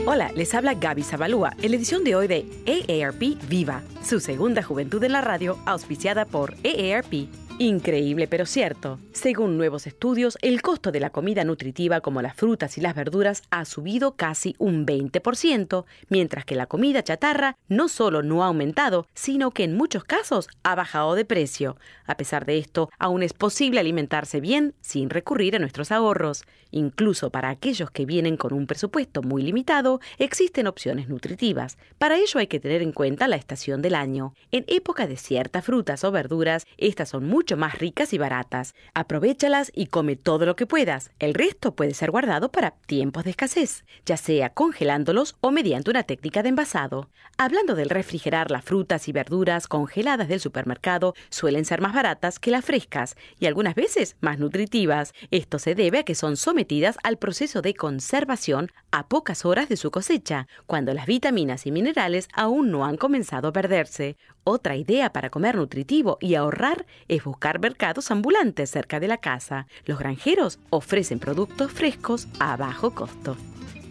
Hola, 0.06 0.30
les 0.32 0.54
habla 0.54 0.74
Gaby 0.74 1.02
Zabalúa 1.02 1.52
en 1.62 1.70
la 1.70 1.76
edición 1.76 2.04
de 2.04 2.14
hoy 2.14 2.26
de 2.26 2.46
AARP 2.66 3.48
Viva, 3.48 3.82
su 4.02 4.20
segunda 4.20 4.62
juventud 4.62 5.02
en 5.02 5.12
la 5.12 5.22
radio 5.22 5.58
auspiciada 5.64 6.26
por 6.26 6.54
AARP 6.64 7.43
Increíble 7.60 8.26
pero 8.26 8.46
cierto. 8.46 8.98
Según 9.12 9.56
nuevos 9.56 9.86
estudios, 9.86 10.36
el 10.42 10.60
costo 10.60 10.90
de 10.90 10.98
la 10.98 11.10
comida 11.10 11.44
nutritiva 11.44 12.00
como 12.00 12.20
las 12.20 12.34
frutas 12.34 12.76
y 12.78 12.80
las 12.80 12.96
verduras 12.96 13.44
ha 13.50 13.64
subido 13.64 14.16
casi 14.16 14.56
un 14.58 14.84
20%, 14.84 15.84
mientras 16.08 16.44
que 16.44 16.56
la 16.56 16.66
comida 16.66 17.04
chatarra 17.04 17.56
no 17.68 17.86
solo 17.86 18.24
no 18.24 18.42
ha 18.42 18.48
aumentado, 18.48 19.06
sino 19.14 19.52
que 19.52 19.62
en 19.62 19.76
muchos 19.76 20.02
casos 20.02 20.48
ha 20.64 20.74
bajado 20.74 21.14
de 21.14 21.24
precio. 21.24 21.76
A 22.06 22.16
pesar 22.16 22.44
de 22.44 22.58
esto, 22.58 22.90
aún 22.98 23.22
es 23.22 23.32
posible 23.32 23.78
alimentarse 23.78 24.40
bien 24.40 24.74
sin 24.80 25.08
recurrir 25.08 25.54
a 25.54 25.60
nuestros 25.60 25.92
ahorros. 25.92 26.42
Incluso 26.72 27.30
para 27.30 27.50
aquellos 27.50 27.88
que 27.92 28.04
vienen 28.04 28.36
con 28.36 28.52
un 28.52 28.66
presupuesto 28.66 29.22
muy 29.22 29.42
limitado, 29.42 30.00
existen 30.18 30.66
opciones 30.66 31.08
nutritivas. 31.08 31.78
Para 31.98 32.18
ello 32.18 32.40
hay 32.40 32.48
que 32.48 32.58
tener 32.58 32.82
en 32.82 32.90
cuenta 32.90 33.28
la 33.28 33.36
estación 33.36 33.80
del 33.80 33.94
año. 33.94 34.34
En 34.50 34.64
época 34.66 35.06
de 35.06 35.16
ciertas 35.16 35.64
frutas 35.64 36.02
o 36.02 36.10
verduras, 36.10 36.66
estas 36.78 37.10
son 37.10 37.28
muy 37.28 37.43
mucho 37.44 37.58
más 37.58 37.78
ricas 37.78 38.14
y 38.14 38.18
baratas. 38.18 38.74
Aprovechalas 38.94 39.70
y 39.74 39.88
come 39.88 40.16
todo 40.16 40.46
lo 40.46 40.56
que 40.56 40.64
puedas. 40.64 41.10
El 41.18 41.34
resto 41.34 41.74
puede 41.74 41.92
ser 41.92 42.10
guardado 42.10 42.50
para 42.50 42.70
tiempos 42.70 43.24
de 43.24 43.30
escasez, 43.30 43.84
ya 44.06 44.16
sea 44.16 44.48
congelándolos 44.48 45.36
o 45.42 45.50
mediante 45.50 45.90
una 45.90 46.04
técnica 46.04 46.42
de 46.42 46.48
envasado. 46.48 47.10
Hablando 47.36 47.74
del 47.74 47.90
refrigerar, 47.90 48.50
las 48.50 48.64
frutas 48.64 49.08
y 49.08 49.12
verduras 49.12 49.68
congeladas 49.68 50.28
del 50.28 50.40
supermercado 50.40 51.12
suelen 51.28 51.66
ser 51.66 51.82
más 51.82 51.92
baratas 51.92 52.38
que 52.38 52.50
las 52.50 52.64
frescas 52.64 53.14
y 53.38 53.44
algunas 53.44 53.74
veces 53.74 54.16
más 54.22 54.38
nutritivas. 54.38 55.12
Esto 55.30 55.58
se 55.58 55.74
debe 55.74 55.98
a 55.98 56.04
que 56.04 56.14
son 56.14 56.38
sometidas 56.38 56.96
al 57.02 57.18
proceso 57.18 57.60
de 57.60 57.74
conservación 57.74 58.72
a 58.90 59.06
pocas 59.06 59.44
horas 59.44 59.68
de 59.68 59.76
su 59.76 59.90
cosecha, 59.90 60.46
cuando 60.64 60.94
las 60.94 61.04
vitaminas 61.04 61.66
y 61.66 61.72
minerales 61.72 62.28
aún 62.32 62.70
no 62.70 62.86
han 62.86 62.96
comenzado 62.96 63.48
a 63.48 63.52
perderse. 63.52 64.16
Otra 64.44 64.76
idea 64.76 65.10
para 65.10 65.30
comer 65.30 65.56
nutritivo 65.56 66.18
y 66.20 66.34
ahorrar 66.34 66.84
es 67.08 67.24
buscar 67.24 67.60
mercados 67.60 68.10
ambulantes 68.10 68.70
cerca 68.70 69.00
de 69.00 69.08
la 69.08 69.16
casa. 69.16 69.66
Los 69.86 69.98
granjeros 69.98 70.58
ofrecen 70.68 71.18
productos 71.18 71.72
frescos 71.72 72.28
a 72.38 72.54
bajo 72.56 72.94
costo. 72.94 73.38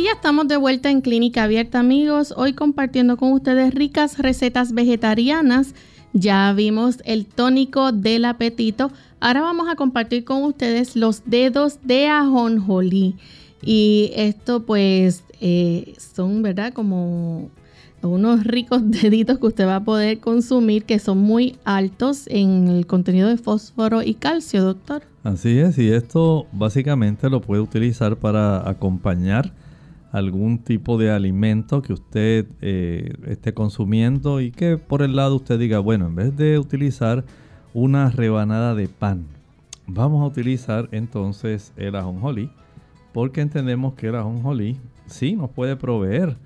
Estamos 0.00 0.48
de 0.48 0.56
vuelta 0.56 0.90
en 0.90 1.02
Clínica 1.02 1.44
Abierta, 1.44 1.80
amigos. 1.80 2.32
Hoy 2.36 2.54
compartiendo 2.54 3.18
con 3.18 3.32
ustedes 3.32 3.74
ricas 3.74 4.18
recetas 4.18 4.72
vegetarianas. 4.72 5.74
Ya 6.14 6.52
vimos 6.54 6.98
el 7.04 7.26
tónico 7.26 7.92
del 7.92 8.24
apetito. 8.24 8.90
Ahora 9.20 9.42
vamos 9.42 9.68
a 9.68 9.76
compartir 9.76 10.24
con 10.24 10.44
ustedes 10.44 10.96
los 10.96 11.22
dedos 11.26 11.78
de 11.84 12.08
ajonjolí. 12.08 13.16
Y 13.62 14.10
esto 14.14 14.64
pues 14.64 15.24
eh, 15.40 15.94
son, 15.98 16.42
¿verdad? 16.42 16.72
Como 16.72 17.50
unos 18.00 18.44
ricos 18.44 18.80
deditos 18.90 19.38
que 19.38 19.46
usted 19.46 19.66
va 19.66 19.76
a 19.76 19.84
poder 19.84 20.20
consumir 20.20 20.84
que 20.84 20.98
son 20.98 21.18
muy 21.18 21.58
altos 21.64 22.26
en 22.28 22.68
el 22.68 22.86
contenido 22.86 23.28
de 23.28 23.36
fósforo 23.36 24.02
y 24.02 24.14
calcio, 24.14 24.64
doctor. 24.64 25.02
Así 25.22 25.58
es, 25.58 25.78
y 25.78 25.90
esto 25.90 26.46
básicamente 26.52 27.28
lo 27.28 27.42
puede 27.42 27.60
utilizar 27.60 28.16
para 28.16 28.68
acompañar 28.68 29.52
algún 30.12 30.58
tipo 30.58 30.98
de 30.98 31.10
alimento 31.10 31.80
que 31.80 31.94
usted 31.94 32.46
eh, 32.60 33.14
esté 33.26 33.54
consumiendo 33.54 34.40
y 34.40 34.50
que 34.50 34.76
por 34.76 35.02
el 35.02 35.16
lado 35.16 35.36
usted 35.36 35.58
diga, 35.58 35.78
bueno, 35.78 36.06
en 36.06 36.14
vez 36.14 36.36
de 36.36 36.58
utilizar 36.58 37.24
una 37.72 38.10
rebanada 38.10 38.74
de 38.74 38.88
pan, 38.88 39.24
vamos 39.86 40.22
a 40.22 40.26
utilizar 40.26 40.90
entonces 40.92 41.72
el 41.76 41.96
ajonjolí, 41.96 42.50
porque 43.14 43.40
entendemos 43.40 43.94
que 43.94 44.08
el 44.08 44.16
ajonjolí 44.16 44.78
sí 45.06 45.34
nos 45.34 45.50
puede 45.50 45.76
proveer 45.76 46.36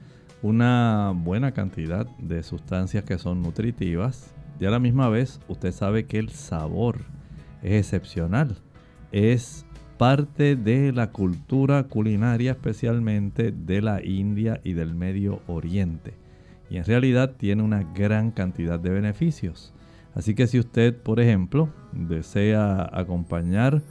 una 0.43 1.13
buena 1.17 1.51
cantidad 1.51 2.07
de 2.19 2.45
sustancias 2.45 3.03
que 3.03 3.19
son 3.19 3.43
nutritivas 3.43 4.33
y 4.61 4.67
a 4.67 4.71
la 4.71 4.79
misma 4.79 5.09
vez 5.09 5.41
usted 5.49 5.73
sabe 5.73 6.07
que 6.07 6.21
el 6.21 6.29
sabor 6.29 7.01
es 7.63 7.73
excepcional, 7.73 8.57
es 9.11 9.66
parte 9.99 10.57
de 10.57 10.93
la 10.93 11.11
cultura 11.11 11.85
culinaria 11.85 12.53
especialmente 12.53 13.53
de 13.53 13.83
la 13.83 14.05
India 14.05 14.61
y 14.65 14.75
del 14.75 14.95
Medio 14.95 15.41
Oriente. 15.47 16.15
Y 16.69 16.77
en 16.77 16.85
realidad 16.85 17.33
tiene 17.37 17.63
una 17.63 17.83
gran 17.95 18.31
cantidad 18.31 18.79
de 18.79 18.91
beneficios. 18.91 19.73
Así 20.15 20.35
que 20.35 20.47
si 20.47 20.59
usted, 20.59 20.97
por 20.97 21.21
ejemplo, 21.21 21.69
desea 21.93 22.89
acompañar 22.93 23.83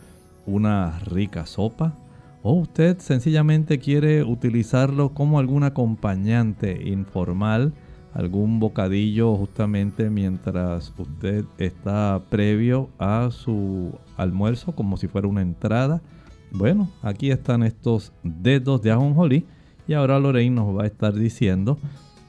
una 0.46 1.00
rica 1.00 1.46
sopa, 1.46 1.98
o 2.44 2.54
usted 2.54 3.00
sencillamente 3.00 3.80
quiere 3.80 4.24
utilizarlo 4.24 5.14
como 5.14 5.40
algún 5.40 5.64
acompañante 5.64 6.90
informal, 6.90 7.74
algún 8.16 8.60
bocadillo 8.62 9.36
justamente 9.36 10.10
mientras 10.10 10.94
usted 10.98 11.44
está 11.58 12.22
previo 12.30 12.90
a 12.98 13.30
su 13.30 13.94
almuerzo 14.16 14.72
como 14.72 14.96
si 14.96 15.08
fuera 15.08 15.28
una 15.28 15.42
entrada. 15.42 16.02
Bueno, 16.50 16.90
aquí 17.04 17.30
están 17.30 17.62
estos 17.62 18.14
dedos 18.24 18.82
de 18.82 18.92
ajonjolí 18.92 19.46
y 19.86 19.94
ahora 19.94 20.18
Lorraine 20.18 20.56
nos 20.56 20.76
va 20.76 20.84
a 20.84 20.88
estar 20.88 21.14
diciendo 21.14 21.78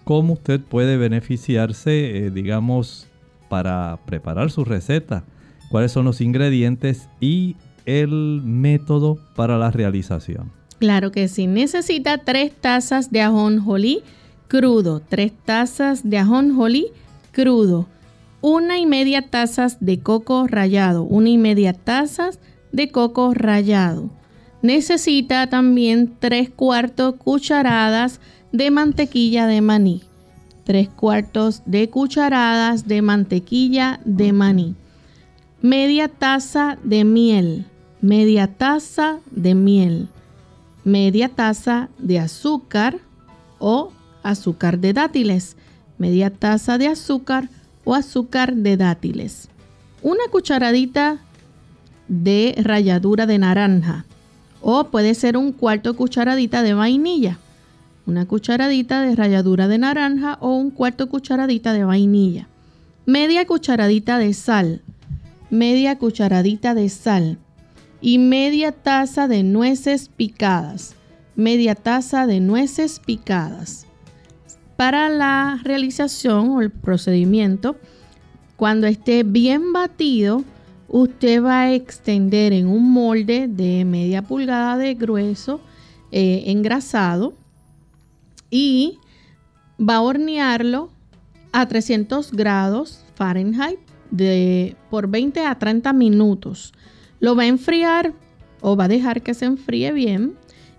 cómo 0.03 0.33
usted 0.33 0.61
puede 0.61 0.97
beneficiarse, 0.97 2.27
eh, 2.27 2.31
digamos, 2.31 3.07
para 3.49 4.01
preparar 4.07 4.51
su 4.51 4.65
receta, 4.65 5.23
cuáles 5.71 5.93
son 5.93 6.05
los 6.05 6.21
ingredientes 6.21 7.09
y 7.21 7.55
el 7.85 8.43
método 8.45 9.19
para 9.37 9.57
la 9.57 9.71
realización. 9.71 10.51
Claro 10.81 11.13
que 11.13 11.29
sí, 11.29 11.47
necesita 11.47 12.19
tres 12.19 12.53
tazas 12.61 13.13
de 13.13 13.23
ajonjolí 13.23 14.03
crudo, 14.49 15.01
3 15.01 15.33
tazas 15.45 16.09
de 16.09 16.19
ajonjolí 16.19 16.87
crudo, 17.33 17.87
una 18.41 18.79
y 18.79 18.87
media 18.87 19.23
tazas 19.23 19.79
de 19.81 19.99
coco 19.99 20.47
rallado, 20.47 21.03
una 21.03 21.29
y 21.29 21.39
media 21.39 21.73
tazas 21.73 22.39
de 22.73 22.91
coco 22.91 23.35
rallado. 23.35 24.11
necesita 24.63 25.49
también 25.49 26.15
3 26.19 26.51
cuartos 26.51 27.15
cucharadas 27.17 28.21
de 28.53 28.71
mantequilla 28.71 29.47
de 29.47 29.61
maní. 29.61 30.03
3 30.65 30.89
cuartos 30.89 31.63
de 31.67 31.89
cucharadas 31.89 32.89
de 32.89 33.03
mantequilla 33.03 34.01
de 34.05 34.33
maní. 34.33 34.75
Media 35.63 36.09
taza 36.09 36.79
de 36.83 37.05
miel. 37.05 37.67
Media 38.01 38.47
taza 38.49 39.21
de 39.31 39.55
miel. 39.55 40.09
Media 40.85 41.29
taza 41.29 41.89
de 41.99 42.19
azúcar 42.19 42.99
o 43.59 43.93
azúcar 44.31 44.79
de 44.79 44.93
dátiles. 44.93 45.57
Media 45.99 46.31
taza 46.31 46.79
de 46.79 46.89
azúcar 46.89 47.49
o 47.85 47.95
azúcar 47.95 48.55
de 48.55 48.77
dátiles. 48.77 49.49
Una 50.03 50.25
cucharadita 50.31 51.19
de 52.09 52.55
ralladura 52.59 53.27
de 53.27 53.39
naranja 53.39 54.05
o 54.61 54.85
puede 54.85 55.15
ser 55.15 55.37
un 55.37 55.53
cuarto 55.53 55.95
cucharadita 55.95 56.63
de 56.63 56.75
vainilla. 56.75 57.39
Una 58.07 58.27
cucharadita 58.27 59.03
de 59.03 59.17
ralladura 59.17 59.69
de 59.69 59.79
naranja 59.79 60.39
o 60.41 60.55
un 60.55 60.71
cuarto 60.71 61.09
cucharadita 61.09 61.73
de 61.73 61.85
vainilla. 61.85 62.49
Media 63.05 63.47
cucharadita 63.47 64.19
de 64.19 64.33
sal. 64.35 64.83
Media 65.51 65.99
cucharadita 65.99 66.75
de 66.75 66.89
sal. 66.89 67.39
Y 68.01 68.19
media 68.19 68.73
taza 68.73 69.29
de 69.29 69.43
nueces 69.43 70.09
picadas. 70.09 70.95
Media 71.35 71.75
taza 71.75 72.27
de 72.27 72.41
nueces 72.41 73.01
picadas. 73.05 73.86
Para 74.77 75.09
la 75.09 75.59
realización 75.63 76.51
o 76.51 76.61
el 76.61 76.71
procedimiento, 76.71 77.77
cuando 78.57 78.87
esté 78.87 79.23
bien 79.23 79.73
batido, 79.73 80.45
usted 80.89 81.43
va 81.43 81.61
a 81.61 81.75
extender 81.75 82.53
en 82.53 82.69
un 82.69 82.93
molde 82.93 83.49
de 83.49 83.85
media 83.85 84.23
pulgada 84.23 84.77
de 84.77 84.95
grueso 84.95 85.61
eh, 86.13 86.45
engrasado 86.47 87.33
y 88.51 88.99
va 89.81 89.97
a 89.97 90.03
hornearlo 90.03 90.91
a 91.53 91.67
300 91.67 92.33
grados 92.33 93.05
Fahrenheit 93.15 93.81
de, 94.11 94.77
por 94.91 95.09
20 95.09 95.41
a 95.47 95.59
30 95.59 95.93
minutos. 95.95 96.73
Lo 97.19 97.35
va 97.35 97.45
a 97.45 97.47
enfriar 97.47 98.13
o 98.61 98.77
va 98.77 98.85
a 98.85 98.89
dejar 98.89 99.23
que 99.23 99.35
se 99.35 99.47
enfríe 99.47 99.93
bien 99.93 100.35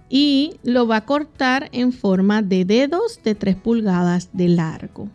y 0.10 0.56
lo 0.64 0.88
va 0.88 0.98
a 0.98 1.06
cortar 1.06 1.70
en 1.72 1.92
forma 1.92 2.42
de 2.42 2.66
dedos 2.66 3.22
de 3.24 3.36
3 3.36 3.56
pulgadas 3.58 4.30
de 4.34 4.50
largo. 4.50 5.10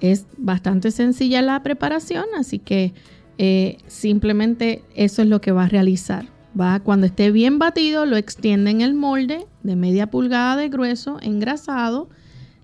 Es 0.00 0.26
bastante 0.36 0.90
sencilla 0.90 1.42
la 1.42 1.62
preparación, 1.62 2.24
así 2.38 2.58
que 2.58 2.92
eh, 3.38 3.78
simplemente 3.86 4.82
eso 4.94 5.22
es 5.22 5.28
lo 5.28 5.40
que 5.40 5.52
va 5.52 5.64
a 5.64 5.68
realizar. 5.68 6.26
Va, 6.58 6.80
cuando 6.80 7.06
esté 7.06 7.30
bien 7.32 7.58
batido, 7.58 8.06
lo 8.06 8.16
extiende 8.16 8.70
en 8.70 8.80
el 8.80 8.94
molde 8.94 9.46
de 9.62 9.76
media 9.76 10.08
pulgada 10.08 10.56
de 10.56 10.68
grueso, 10.68 11.18
engrasado, 11.20 12.08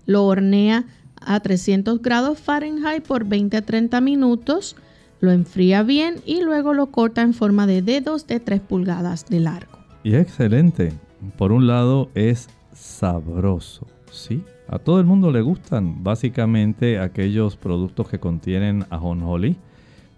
lo 0.05 0.25
hornea 0.25 0.85
a 1.19 1.39
300 1.39 2.01
grados 2.01 2.39
Fahrenheit 2.39 3.03
por 3.03 3.25
20 3.25 3.57
a 3.57 3.61
30 3.61 4.01
minutos, 4.01 4.75
lo 5.19 5.31
enfría 5.31 5.83
bien 5.83 6.15
y 6.25 6.41
luego 6.41 6.73
lo 6.73 6.87
corta 6.87 7.21
en 7.21 7.33
forma 7.33 7.67
de 7.67 7.81
dedos 7.81 8.27
de 8.27 8.39
3 8.39 8.61
pulgadas 8.61 9.27
de 9.27 9.39
largo. 9.41 9.77
Y 10.03 10.15
excelente. 10.15 10.93
Por 11.37 11.51
un 11.51 11.67
lado 11.67 12.09
es 12.15 12.49
sabroso, 12.73 13.87
¿sí? 14.11 14.43
A 14.67 14.79
todo 14.79 14.99
el 14.99 15.05
mundo 15.05 15.31
le 15.31 15.41
gustan 15.41 16.03
básicamente 16.03 16.99
aquellos 16.99 17.57
productos 17.57 18.07
que 18.07 18.19
contienen 18.19 18.85
ajonjolí 18.89 19.57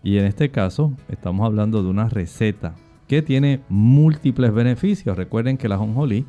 y 0.04 0.18
en 0.18 0.26
este 0.26 0.50
caso 0.50 0.94
estamos 1.10 1.46
hablando 1.46 1.82
de 1.82 1.90
una 1.90 2.08
receta 2.08 2.76
que 3.08 3.22
tiene 3.22 3.62
múltiples 3.70 4.54
beneficios. 4.54 5.18
Recuerden 5.18 5.58
que 5.58 5.68
la 5.68 5.76
ajonjolí 5.76 6.26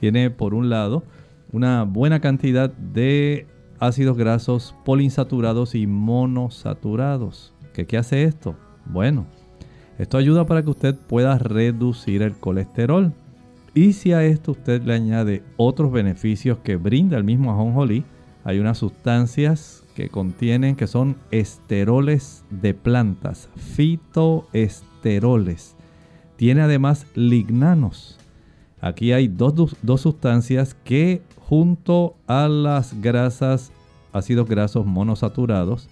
tiene 0.00 0.30
por 0.30 0.54
un 0.54 0.70
lado 0.70 1.04
una 1.52 1.84
buena 1.84 2.20
cantidad 2.20 2.70
de 2.70 3.46
ácidos 3.78 4.16
grasos 4.16 4.74
poliinsaturados 4.84 5.74
y 5.74 5.86
monosaturados. 5.86 7.52
¿Qué, 7.74 7.86
¿Qué 7.86 7.98
hace 7.98 8.24
esto? 8.24 8.56
Bueno, 8.86 9.26
esto 9.98 10.18
ayuda 10.18 10.46
para 10.46 10.62
que 10.62 10.70
usted 10.70 10.94
pueda 10.94 11.38
reducir 11.38 12.22
el 12.22 12.36
colesterol. 12.36 13.12
Y 13.76 13.92
si 13.92 14.12
a 14.14 14.24
esto 14.24 14.52
usted 14.52 14.82
le 14.84 14.94
añade 14.94 15.42
otros 15.58 15.92
beneficios 15.92 16.56
que 16.64 16.76
brinda 16.76 17.18
el 17.18 17.24
mismo 17.24 17.52
ajonjolí, 17.52 18.04
hay 18.42 18.58
unas 18.58 18.78
sustancias 18.78 19.84
que 19.94 20.08
contienen, 20.08 20.76
que 20.76 20.86
son 20.86 21.16
esteroles 21.30 22.46
de 22.48 22.72
plantas, 22.72 23.50
fitoesteroles. 23.54 25.76
Tiene 26.36 26.62
además 26.62 27.06
lignanos. 27.14 28.18
Aquí 28.80 29.12
hay 29.12 29.28
dos, 29.28 29.76
dos 29.82 30.00
sustancias 30.00 30.72
que 30.72 31.20
junto 31.36 32.16
a 32.26 32.48
las 32.48 32.98
grasas, 33.02 33.72
ácidos 34.10 34.48
grasos 34.48 34.86
monosaturados 34.86 35.90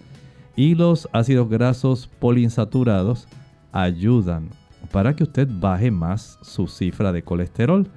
y 0.55 0.73
los 0.73 1.07
ácidos 1.13 1.49
grasos 1.49 2.09
poliinsaturados 2.19 3.27
ayudan 3.71 4.49
para 4.91 5.15
que 5.15 5.23
usted 5.23 5.47
baje 5.49 5.91
más 5.91 6.39
su 6.41 6.67
cifra 6.67 7.11
de 7.11 7.23
colesterol. 7.23 7.87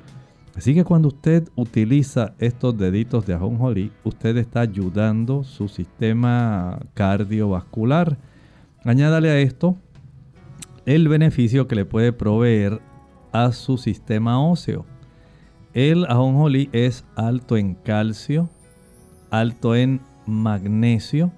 Así 0.57 0.75
que 0.75 0.85
cuando 0.85 1.09
usted 1.09 1.49
utiliza 1.55 2.35
estos 2.39 2.77
deditos 2.77 3.25
de 3.27 3.35
ajonjolí, 3.35 3.93
usted 4.03 4.37
está 4.37 4.61
ayudando 4.61 5.45
su 5.45 5.69
sistema 5.69 6.81
cardiovascular. 6.95 8.19
Añádale 8.85 9.31
a 9.31 9.39
esto 9.39 9.77
el 10.85 11.07
beneficio 11.07 11.69
que 11.69 11.77
le 11.77 11.85
puede 11.85 12.13
proveer 12.13 12.81
a 13.31 13.53
su 13.53 13.77
sistema 13.79 14.43
óseo. 14.43 14.85
El 15.75 16.07
ajonjolí 16.07 16.71
es 16.73 17.05
alto 17.15 17.57
en 17.57 17.75
calcio, 17.75 18.49
alto 19.31 19.77
en 19.77 20.01
magnesio. 20.27 21.31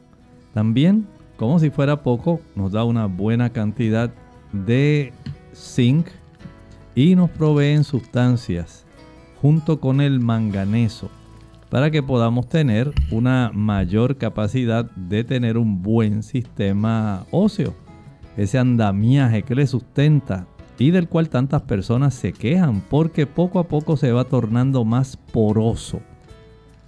También, 0.54 1.06
como 1.36 1.58
si 1.58 1.70
fuera 1.70 2.02
poco, 2.02 2.40
nos 2.54 2.72
da 2.72 2.84
una 2.84 3.06
buena 3.06 3.50
cantidad 3.50 4.10
de 4.52 5.12
zinc 5.54 6.06
y 6.94 7.14
nos 7.14 7.30
proveen 7.30 7.84
sustancias 7.84 8.84
junto 9.40 9.80
con 9.80 10.00
el 10.00 10.20
manganeso 10.20 11.10
para 11.70 11.90
que 11.90 12.02
podamos 12.02 12.48
tener 12.48 12.92
una 13.10 13.52
mayor 13.54 14.16
capacidad 14.16 14.90
de 14.90 15.24
tener 15.24 15.56
un 15.56 15.82
buen 15.82 16.22
sistema 16.22 17.24
óseo. 17.30 17.74
Ese 18.36 18.58
andamiaje 18.58 19.44
que 19.44 19.54
le 19.54 19.66
sustenta 19.66 20.46
y 20.78 20.90
del 20.90 21.08
cual 21.08 21.28
tantas 21.28 21.62
personas 21.62 22.14
se 22.14 22.32
quejan 22.32 22.80
porque 22.80 23.26
poco 23.26 23.60
a 23.60 23.68
poco 23.68 23.96
se 23.96 24.12
va 24.12 24.24
tornando 24.24 24.84
más 24.84 25.16
poroso. 25.16 26.00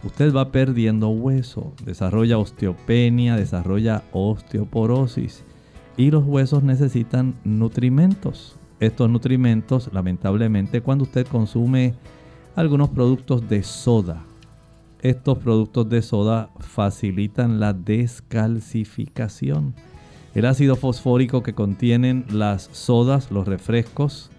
Usted 0.04 0.34
va 0.34 0.50
perdiendo 0.50 1.10
hueso, 1.10 1.74
desarrolla 1.84 2.38
osteopenia, 2.38 3.36
desarrolla 3.36 4.02
osteoporosis 4.10 5.44
y 5.96 6.10
los 6.10 6.24
huesos 6.24 6.62
necesitan 6.62 7.34
nutrimentos. 7.44 8.56
Estos 8.80 9.10
nutrimentos, 9.10 9.90
lamentablemente, 9.92 10.80
cuando 10.80 11.04
usted 11.04 11.26
consume 11.26 11.94
algunos 12.56 12.88
productos 12.90 13.48
de 13.48 13.62
soda. 13.62 14.24
Estos 15.00 15.38
productos 15.38 15.88
de 15.88 16.02
soda 16.02 16.50
facilitan 16.58 17.60
la 17.60 17.72
descalcificación. 17.72 19.74
El 20.34 20.44
ácido 20.46 20.76
fosfórico 20.76 21.42
que 21.42 21.54
contienen 21.54 22.24
las 22.30 22.68
sodas, 22.72 23.30
los 23.30 23.46
refrescos, 23.46 24.30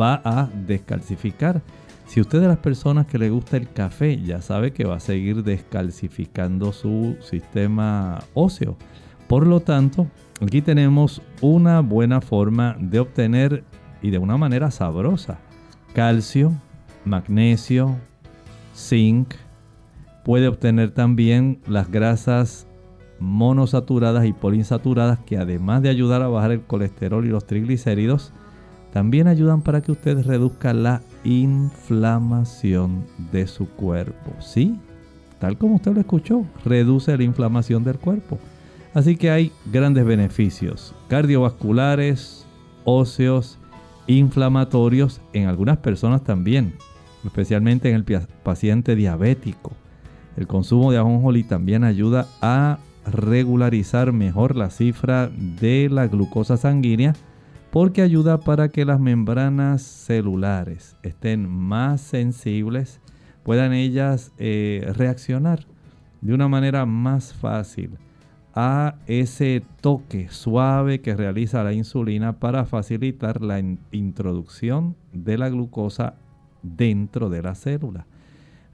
va 0.00 0.20
a 0.24 0.48
descalcificar. 0.66 1.62
Si 2.06 2.20
usted 2.20 2.40
de 2.40 2.48
las 2.48 2.58
personas 2.58 3.06
que 3.06 3.18
le 3.18 3.30
gusta 3.30 3.56
el 3.56 3.70
café, 3.70 4.20
ya 4.20 4.42
sabe 4.42 4.72
que 4.72 4.84
va 4.84 4.96
a 4.96 5.00
seguir 5.00 5.44
descalcificando 5.44 6.72
su 6.72 7.16
sistema 7.20 8.18
óseo. 8.34 8.76
Por 9.28 9.46
lo 9.46 9.60
tanto, 9.60 10.08
aquí 10.40 10.62
tenemos 10.62 11.22
una 11.40 11.80
buena 11.80 12.20
forma 12.20 12.76
de 12.78 13.00
obtener 13.00 13.64
y 14.02 14.10
de 14.10 14.18
una 14.18 14.36
manera 14.36 14.70
sabrosa 14.70 15.38
calcio, 15.92 16.52
magnesio, 17.04 17.96
zinc. 18.74 19.34
Puede 20.24 20.48
obtener 20.48 20.90
también 20.90 21.60
las 21.66 21.90
grasas 21.90 22.66
monosaturadas 23.18 24.24
y 24.26 24.32
poliinsaturadas 24.32 25.18
que 25.20 25.36
además 25.36 25.82
de 25.82 25.90
ayudar 25.90 26.22
a 26.22 26.28
bajar 26.28 26.52
el 26.52 26.62
colesterol 26.62 27.26
y 27.26 27.30
los 27.30 27.46
triglicéridos, 27.46 28.32
también 28.92 29.28
ayudan 29.28 29.62
para 29.62 29.82
que 29.82 29.92
usted 29.92 30.24
reduzca 30.24 30.72
la 30.72 31.02
inflamación 31.24 33.04
de 33.30 33.46
su 33.46 33.68
cuerpo. 33.68 34.32
Sí, 34.40 34.78
tal 35.38 35.58
como 35.58 35.76
usted 35.76 35.92
lo 35.92 36.00
escuchó, 36.00 36.44
reduce 36.64 37.16
la 37.16 37.22
inflamación 37.22 37.84
del 37.84 37.98
cuerpo. 37.98 38.38
Así 38.94 39.16
que 39.16 39.30
hay 39.30 39.52
grandes 39.72 40.04
beneficios 40.04 40.94
cardiovasculares, 41.08 42.46
óseos, 42.84 43.58
inflamatorios 44.06 45.20
en 45.32 45.46
algunas 45.46 45.78
personas 45.78 46.24
también 46.24 46.74
especialmente 47.24 47.90
en 47.90 47.96
el 47.96 48.04
paciente 48.42 48.96
diabético. 48.96 49.72
El 50.36 50.46
consumo 50.46 50.90
de 50.90 50.98
ajonjolí 50.98 51.44
también 51.44 51.84
ayuda 51.84 52.28
a 52.40 52.78
regularizar 53.06 54.12
mejor 54.12 54.56
la 54.56 54.70
cifra 54.70 55.28
de 55.28 55.88
la 55.90 56.06
glucosa 56.06 56.56
sanguínea 56.56 57.14
porque 57.70 58.02
ayuda 58.02 58.40
para 58.40 58.68
que 58.68 58.84
las 58.84 59.00
membranas 59.00 59.82
celulares 59.82 60.96
estén 61.02 61.48
más 61.48 62.00
sensibles, 62.00 63.00
puedan 63.44 63.72
ellas 63.72 64.32
eh, 64.38 64.92
reaccionar 64.96 65.66
de 66.20 66.34
una 66.34 66.48
manera 66.48 66.84
más 66.84 67.32
fácil 67.32 67.92
a 68.62 68.96
ese 69.06 69.62
toque 69.80 70.28
suave 70.28 71.00
que 71.00 71.16
realiza 71.16 71.64
la 71.64 71.72
insulina 71.72 72.38
para 72.38 72.66
facilitar 72.66 73.40
la 73.40 73.58
introducción 73.90 74.96
de 75.14 75.38
la 75.38 75.48
glucosa 75.48 76.16
dentro 76.62 77.30
de 77.30 77.40
la 77.40 77.54
célula. 77.54 78.06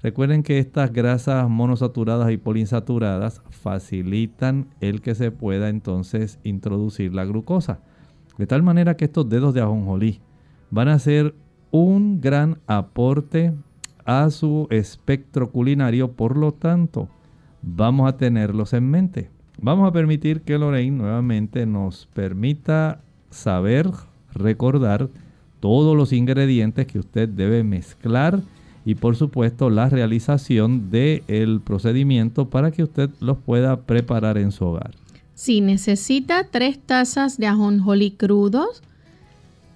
Recuerden 0.02 0.42
que 0.42 0.58
estas 0.58 0.92
grasas 0.92 1.48
monosaturadas 1.48 2.32
y 2.32 2.36
poliinsaturadas 2.36 3.42
facilitan 3.50 4.66
el 4.80 5.02
que 5.02 5.14
se 5.14 5.30
pueda 5.30 5.68
entonces 5.68 6.40
introducir 6.42 7.14
la 7.14 7.24
glucosa. 7.24 7.78
De 8.38 8.48
tal 8.48 8.64
manera 8.64 8.96
que 8.96 9.04
estos 9.04 9.28
dedos 9.28 9.54
de 9.54 9.60
ajonjolí 9.60 10.20
van 10.68 10.88
a 10.88 10.98
ser 10.98 11.36
un 11.70 12.20
gran 12.20 12.58
aporte 12.66 13.54
a 14.04 14.30
su 14.30 14.66
espectro 14.70 15.52
culinario, 15.52 16.10
por 16.10 16.36
lo 16.36 16.50
tanto, 16.50 17.08
vamos 17.62 18.08
a 18.08 18.16
tenerlos 18.16 18.72
en 18.72 18.90
mente. 18.90 19.35
Vamos 19.58 19.88
a 19.88 19.92
permitir 19.92 20.42
que 20.42 20.58
Lorraine 20.58 20.96
nuevamente 20.96 21.66
nos 21.66 22.06
permita 22.12 23.00
saber, 23.30 23.90
recordar 24.32 25.08
todos 25.60 25.96
los 25.96 26.12
ingredientes 26.12 26.86
que 26.86 26.98
usted 26.98 27.28
debe 27.28 27.64
mezclar 27.64 28.40
y 28.84 28.94
por 28.94 29.16
supuesto 29.16 29.70
la 29.70 29.88
realización 29.88 30.90
del 30.90 31.60
procedimiento 31.60 32.50
para 32.50 32.70
que 32.70 32.84
usted 32.84 33.10
los 33.20 33.38
pueda 33.38 33.80
preparar 33.80 34.38
en 34.38 34.52
su 34.52 34.64
hogar. 34.64 34.92
Si 35.34 35.60
necesita 35.60 36.44
tres 36.44 36.78
tazas 36.78 37.36
de 37.36 37.46
ajonjolí 37.46 38.12
crudos, 38.12 38.82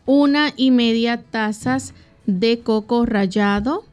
una 0.07 0.53
y 0.57 0.71
media 0.71 1.23
tazas 1.23 1.95
de 2.27 2.61
coco 2.61 3.05
rallado, 3.05 3.85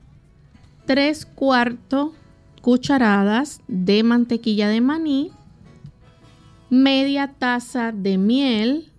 tres 0.85 1.25
cuartos 1.25 2.11
cucharadas 2.61 3.61
de 3.67 4.03
mantequilla 4.03 4.69
de 4.69 4.81
maní, 4.81 5.31
media 6.69 7.27
taza 7.39 7.91
de 7.91 8.17
miel, 8.17 8.91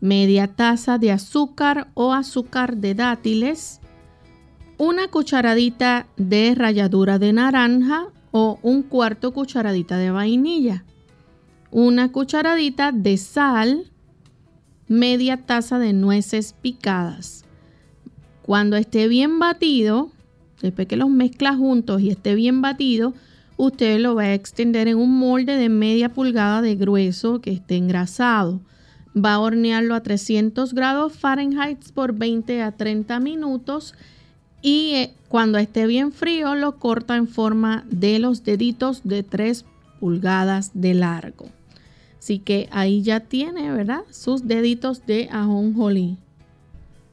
media 0.00 0.46
taza 0.48 0.98
de 0.98 1.10
azúcar 1.10 1.88
o 1.94 2.12
azúcar 2.12 2.76
de 2.76 2.94
dátiles, 2.94 3.80
una 4.78 5.08
cucharadita 5.08 6.06
de 6.16 6.54
ralladura 6.54 7.18
de 7.18 7.32
naranja 7.32 8.06
o 8.30 8.58
un 8.62 8.82
cuarto 8.82 9.32
cucharadita 9.32 9.98
de 9.98 10.10
vainilla, 10.10 10.84
una 11.70 12.12
cucharadita 12.12 12.92
de 12.92 13.16
sal, 13.16 13.90
media 14.86 15.38
taza 15.38 15.78
de 15.78 15.92
nueces 15.92 16.52
picadas. 16.52 17.44
Cuando 18.42 18.76
esté 18.76 19.08
bien 19.08 19.38
batido, 19.38 20.10
después 20.60 20.86
que 20.86 20.96
los 20.96 21.10
mezcla 21.10 21.56
juntos 21.56 22.00
y 22.00 22.10
esté 22.10 22.34
bien 22.34 22.62
batido, 22.62 23.14
usted 23.56 23.98
lo 24.00 24.14
va 24.14 24.24
a 24.24 24.34
extender 24.34 24.88
en 24.88 24.98
un 24.98 25.18
molde 25.18 25.56
de 25.56 25.68
media 25.68 26.08
pulgada 26.08 26.62
de 26.62 26.76
grueso 26.76 27.40
que 27.40 27.52
esté 27.52 27.76
engrasado. 27.76 28.60
Va 29.16 29.34
a 29.34 29.40
hornearlo 29.40 29.94
a 29.94 30.02
300 30.02 30.74
grados 30.74 31.12
Fahrenheit 31.12 31.78
por 31.92 32.14
20 32.14 32.62
a 32.62 32.72
30 32.72 33.20
minutos 33.20 33.94
y 34.60 34.92
eh, 34.94 35.14
cuando 35.28 35.58
esté 35.58 35.86
bien 35.86 36.10
frío 36.10 36.54
lo 36.54 36.78
corta 36.78 37.16
en 37.16 37.28
forma 37.28 37.84
de 37.90 38.18
los 38.18 38.44
deditos 38.44 39.02
de 39.04 39.22
3 39.22 39.64
pulgadas 40.00 40.70
de 40.74 40.94
largo. 40.94 41.46
Así 42.18 42.38
que 42.38 42.68
ahí 42.72 43.02
ya 43.02 43.20
tiene, 43.20 43.70
¿verdad? 43.70 44.00
Sus 44.10 44.48
deditos 44.48 45.04
de 45.06 45.28
ajonjolí. 45.30 46.16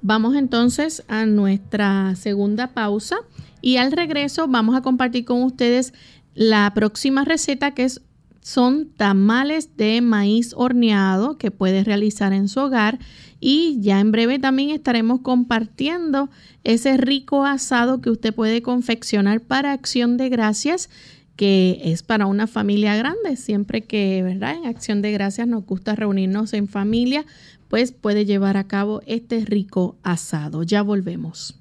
Vamos 0.01 0.35
entonces 0.35 1.03
a 1.07 1.25
nuestra 1.25 2.15
segunda 2.15 2.67
pausa 2.67 3.17
y 3.61 3.77
al 3.77 3.91
regreso 3.91 4.47
vamos 4.47 4.75
a 4.75 4.81
compartir 4.81 5.25
con 5.25 5.43
ustedes 5.43 5.93
la 6.33 6.71
próxima 6.73 7.25
receta 7.25 7.71
que 7.71 7.83
es, 7.83 8.01
son 8.41 8.89
tamales 8.97 9.77
de 9.77 10.01
maíz 10.01 10.53
horneado 10.55 11.37
que 11.37 11.51
puede 11.51 11.83
realizar 11.83 12.33
en 12.33 12.47
su 12.47 12.59
hogar 12.59 12.99
y 13.39 13.79
ya 13.81 13.99
en 13.99 14.11
breve 14.11 14.39
también 14.39 14.71
estaremos 14.71 15.21
compartiendo 15.21 16.29
ese 16.63 16.97
rico 16.97 17.45
asado 17.45 18.01
que 18.01 18.09
usted 18.09 18.33
puede 18.33 18.61
confeccionar 18.61 19.41
para 19.41 19.73
acción 19.73 20.17
de 20.17 20.29
gracias 20.29 20.89
que 21.35 21.81
es 21.85 22.03
para 22.03 22.27
una 22.27 22.45
familia 22.45 22.95
grande. 22.95 23.35
Siempre 23.35 23.81
que, 23.81 24.21
¿verdad? 24.21 24.55
En 24.55 24.67
acción 24.67 25.01
de 25.01 25.11
gracias 25.11 25.47
nos 25.47 25.65
gusta 25.65 25.95
reunirnos 25.95 26.53
en 26.53 26.67
familia, 26.67 27.25
pues 27.67 27.91
puede 27.91 28.25
llevar 28.25 28.57
a 28.57 28.67
cabo 28.67 29.01
este 29.07 29.43
rico 29.45 29.97
asado. 30.03 30.61
Ya 30.61 30.83
volvemos. 30.83 31.60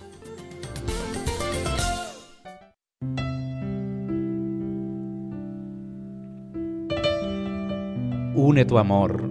Une 8.43 8.65
tu 8.65 8.79
amor 8.79 9.29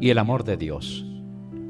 y 0.00 0.10
el 0.10 0.18
amor 0.18 0.42
de 0.42 0.56
Dios 0.56 1.06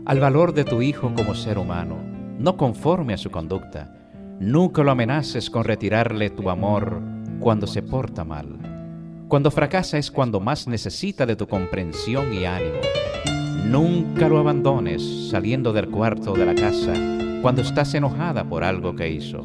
al 0.07 0.21
valor 0.21 0.55
de 0.55 0.65
tu 0.65 0.81
hijo 0.81 1.13
como 1.15 1.35
ser 1.35 1.59
humano, 1.59 1.99
no 2.39 2.57
conforme 2.57 3.13
a 3.13 3.19
su 3.19 3.31
conducta. 3.31 3.95
Nunca 4.41 4.83
lo 4.83 4.93
amenaces 4.93 5.51
con 5.51 5.65
retirarle 5.65 6.31
tu 6.31 6.49
amor 6.49 7.03
cuando 7.41 7.67
se 7.67 7.83
porta 7.83 8.25
mal. 8.25 9.27
Cuando 9.29 9.51
fracasa 9.51 9.99
es 9.99 10.11
cuando 10.11 10.41
más 10.41 10.67
necesita 10.67 11.27
de 11.27 11.37
tu 11.37 11.47
comprensión 11.47 12.33
y 12.33 12.47
ánimo. 12.47 12.81
Nunca 13.67 14.27
lo 14.27 14.39
abandones 14.39 15.29
saliendo 15.29 15.75
del 15.75 15.91
cuarto 15.91 16.33
de 16.33 16.47
la 16.47 16.55
casa 16.55 16.95
cuando 17.43 17.61
estás 17.61 17.93
enojada 17.93 18.49
por 18.49 18.65
algo 18.65 18.97
que 18.97 19.11
hizo. 19.11 19.45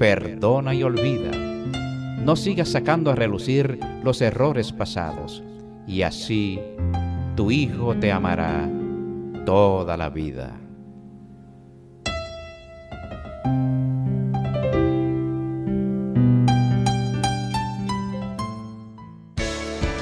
Perdona 0.00 0.74
y 0.74 0.82
olvida. 0.82 1.30
No 2.24 2.34
sigas 2.34 2.70
sacando 2.70 3.12
a 3.12 3.14
relucir 3.14 3.78
los 4.02 4.20
errores 4.20 4.72
pasados 4.72 5.44
y 5.86 6.02
así 6.02 6.60
tu 7.36 7.50
hijo 7.50 7.94
te 7.96 8.12
amará 8.12 8.68
toda 9.44 9.96
la 9.96 10.08
vida. 10.08 10.52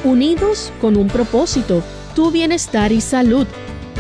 Unidos 0.05 0.71
con 0.81 0.97
un 0.97 1.09
propósito, 1.09 1.83
tu 2.15 2.31
bienestar 2.31 2.93
y 2.93 3.01
salud. 3.01 3.49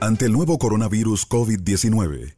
Ante 0.00 0.26
el 0.26 0.32
nuevo 0.32 0.58
coronavirus 0.58 1.28
COVID-19, 1.28 2.37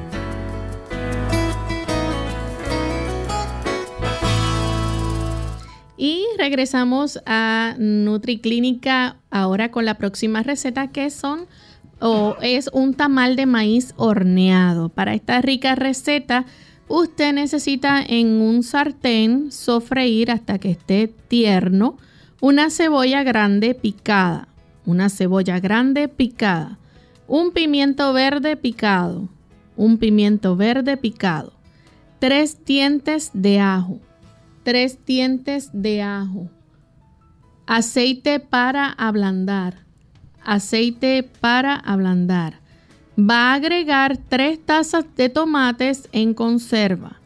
Regresamos 6.41 7.19
a 7.27 7.75
NutriClínica 7.77 9.17
ahora 9.29 9.69
con 9.69 9.85
la 9.85 9.99
próxima 9.99 10.41
receta 10.41 10.87
que 10.87 11.11
son 11.11 11.45
o 11.99 12.35
es 12.41 12.67
un 12.73 12.95
tamal 12.95 13.35
de 13.35 13.45
maíz 13.45 13.93
horneado. 13.95 14.89
Para 14.89 15.13
esta 15.13 15.39
rica 15.39 15.75
receta 15.75 16.45
usted 16.87 17.31
necesita 17.33 18.01
en 18.01 18.41
un 18.41 18.63
sartén 18.63 19.51
sofreír 19.51 20.31
hasta 20.31 20.57
que 20.57 20.71
esté 20.71 21.13
tierno 21.27 21.97
una 22.41 22.71
cebolla 22.71 23.21
grande 23.21 23.75
picada, 23.75 24.47
una 24.87 25.09
cebolla 25.09 25.59
grande 25.59 26.07
picada, 26.07 26.79
un 27.27 27.51
pimiento 27.51 28.13
verde 28.13 28.57
picado, 28.57 29.29
un 29.77 29.99
pimiento 29.99 30.55
verde 30.55 30.97
picado, 30.97 31.53
tres 32.17 32.65
dientes 32.65 33.29
de 33.35 33.59
ajo, 33.59 33.99
tres 34.63 34.99
dientes 35.05 35.69
de 35.73 36.01
ajo, 36.01 36.49
aceite 37.65 38.39
para 38.39 38.87
ablandar, 38.89 39.85
aceite 40.43 41.23
para 41.23 41.75
ablandar. 41.75 42.59
Va 43.17 43.51
a 43.51 43.53
agregar 43.55 44.17
tres 44.17 44.59
tazas 44.63 45.05
de 45.15 45.29
tomates 45.29 46.07
en 46.11 46.33
conserva. 46.33 47.19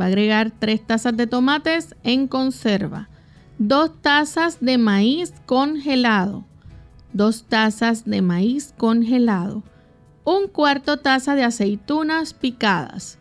Va 0.00 0.04
a 0.04 0.08
agregar 0.08 0.50
tres 0.50 0.86
tazas 0.86 1.16
de 1.16 1.26
tomates 1.26 1.94
en 2.02 2.28
conserva. 2.28 3.08
Dos 3.58 4.00
tazas 4.00 4.58
de 4.60 4.78
maíz 4.78 5.34
congelado. 5.46 6.44
Dos 7.12 7.44
tazas 7.44 8.04
de 8.04 8.22
maíz 8.22 8.74
congelado. 8.76 9.62
Un 10.24 10.46
cuarto 10.48 10.98
taza 10.98 11.34
de 11.34 11.44
aceitunas 11.44 12.32
picadas. 12.32 13.18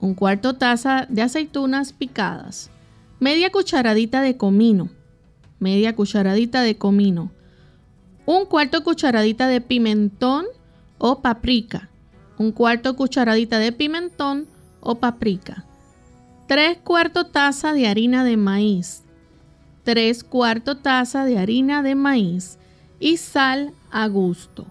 Un 0.00 0.14
cuarto 0.14 0.54
taza 0.54 1.06
de 1.08 1.22
aceitunas 1.22 1.92
picadas 1.92 2.70
media 3.20 3.50
cucharadita 3.50 4.22
de 4.22 4.36
comino, 4.36 4.90
media 5.58 5.94
cucharadita 5.96 6.62
de 6.62 6.76
comino, 6.76 7.32
un 8.26 8.46
cuarto 8.46 8.84
cucharadita 8.84 9.48
de 9.48 9.60
pimentón 9.60 10.46
o 10.98 11.20
paprika, 11.20 11.88
un 12.38 12.52
cuarto 12.52 12.94
cucharadita 12.94 13.58
de 13.58 13.72
pimentón 13.72 14.46
o 14.80 14.96
paprika, 14.96 15.64
tres 16.46 16.78
cuartos 16.78 17.32
taza 17.32 17.72
de 17.72 17.88
harina 17.88 18.22
de 18.24 18.36
maíz, 18.36 19.02
tres 19.82 20.22
cuartos 20.22 20.82
taza 20.82 21.24
de 21.24 21.38
harina 21.38 21.82
de 21.82 21.94
maíz 21.94 22.58
y 23.00 23.16
sal 23.16 23.72
a 23.90 24.06
gusto. 24.06 24.66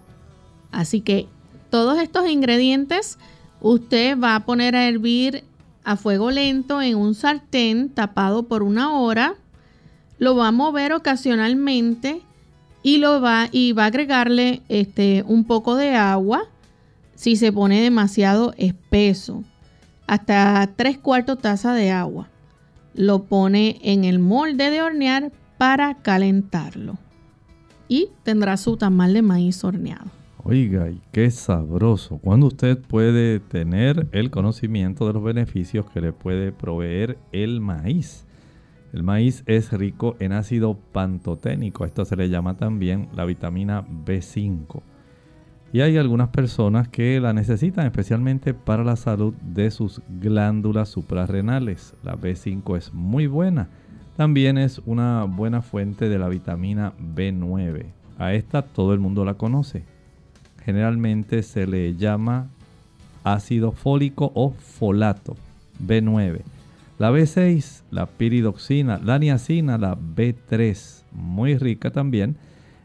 Así 0.71 1.01
que 1.01 1.27
todos 1.69 1.99
estos 1.99 2.29
ingredientes 2.29 3.17
usted 3.59 4.17
va 4.17 4.35
a 4.35 4.45
poner 4.45 4.75
a 4.75 4.87
hervir 4.87 5.43
a 5.87 5.95
fuego 5.95 6.31
lento 6.31 6.81
en 6.81 6.97
un 6.97 7.15
sartén 7.15 7.87
tapado 7.87 8.43
por 8.43 8.61
una 8.61 8.99
hora. 8.99 9.35
Lo 10.19 10.35
va 10.35 10.49
a 10.49 10.51
mover 10.51 10.91
ocasionalmente 10.91 12.21
y 12.83 12.97
lo 12.97 13.21
va 13.21 13.47
y 13.53 13.71
va 13.71 13.85
a 13.85 13.87
agregarle 13.87 14.63
este 14.67 15.23
un 15.25 15.45
poco 15.45 15.77
de 15.77 15.95
agua 15.95 16.43
si 17.15 17.37
se 17.37 17.53
pone 17.53 17.79
demasiado 17.79 18.53
espeso, 18.57 19.45
hasta 20.07 20.69
tres 20.75 20.97
cuartos 20.97 21.39
taza 21.39 21.73
de 21.73 21.89
agua. 21.89 22.27
Lo 22.93 23.23
pone 23.23 23.79
en 23.81 24.03
el 24.03 24.19
molde 24.19 24.69
de 24.69 24.81
hornear 24.81 25.31
para 25.57 25.95
calentarlo 25.95 26.97
y 27.87 28.09
tendrá 28.23 28.57
su 28.57 28.75
tamal 28.75 29.13
de 29.13 29.21
maíz 29.21 29.63
horneado. 29.63 30.11
Oiga, 30.49 30.89
y 30.89 31.01
qué 31.11 31.29
sabroso. 31.29 32.19
Cuando 32.19 32.47
usted 32.47 32.79
puede 32.79 33.41
tener 33.41 34.07
el 34.13 34.31
conocimiento 34.31 35.05
de 35.05 35.11
los 35.11 35.21
beneficios 35.21 35.89
que 35.89 35.99
le 35.99 36.13
puede 36.13 36.53
proveer 36.53 37.17
el 37.33 37.59
maíz. 37.59 38.25
El 38.93 39.03
maíz 39.03 39.43
es 39.45 39.73
rico 39.73 40.15
en 40.19 40.31
ácido 40.31 40.79
pantoténico. 40.93 41.83
Esto 41.83 42.05
se 42.05 42.15
le 42.15 42.29
llama 42.29 42.53
también 42.53 43.09
la 43.13 43.25
vitamina 43.25 43.85
B5. 44.05 44.83
Y 45.73 45.81
hay 45.81 45.97
algunas 45.97 46.29
personas 46.29 46.87
que 46.87 47.19
la 47.19 47.33
necesitan 47.33 47.85
especialmente 47.85 48.53
para 48.53 48.85
la 48.85 48.95
salud 48.95 49.33
de 49.41 49.69
sus 49.69 50.01
glándulas 50.07 50.87
suprarrenales. 50.87 51.93
La 52.03 52.15
B5 52.15 52.77
es 52.77 52.93
muy 52.93 53.27
buena. 53.27 53.67
También 54.15 54.57
es 54.57 54.81
una 54.85 55.25
buena 55.25 55.61
fuente 55.61 56.07
de 56.07 56.17
la 56.17 56.29
vitamina 56.29 56.93
B9. 56.97 57.87
A 58.17 58.33
esta 58.33 58.61
todo 58.61 58.93
el 58.93 59.01
mundo 59.01 59.25
la 59.25 59.33
conoce 59.33 59.96
generalmente 60.67 61.43
se 61.43 61.65
le 61.65 61.95
llama 61.95 62.49
ácido 63.23 63.71
fólico 63.71 64.33
o 64.35 64.51
folato, 64.51 65.37
B9. 65.81 66.41
La 66.99 67.09
B6, 67.09 67.83
la 67.89 68.05
piridoxina, 68.05 68.99
la 69.01 69.17
niacina, 69.17 69.77
la 69.77 69.97
B3, 69.97 71.03
muy 71.13 71.57
rica 71.57 71.91
también. 71.91 72.35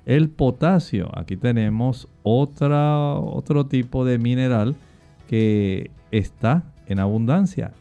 El 0.06 0.28
potasio, 0.28 1.10
aquí 1.18 1.36
tenemos 1.36 2.06
otro 2.22 3.66
tipo 3.66 4.04
de 4.04 4.18
mineral 4.18 4.76
que 5.26 5.90
está 6.12 6.62
en 6.86 7.00
abundancia. 7.00 7.72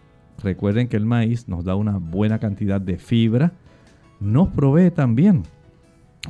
Recuerden 0.41 0.87
que 0.87 0.97
el 0.97 1.05
maíz 1.05 1.47
nos 1.47 1.63
da 1.63 1.75
una 1.75 1.99
buena 1.99 2.39
cantidad 2.39 2.81
de 2.81 2.97
fibra, 2.97 3.51
nos 4.19 4.47
provee 4.49 4.89
también 4.89 5.43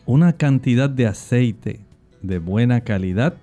una 0.06 0.34
cantidad 0.34 0.90
de 0.90 1.08
aceite 1.08 1.80
de 2.22 2.40
buena 2.40 2.82
calidad 2.82 3.38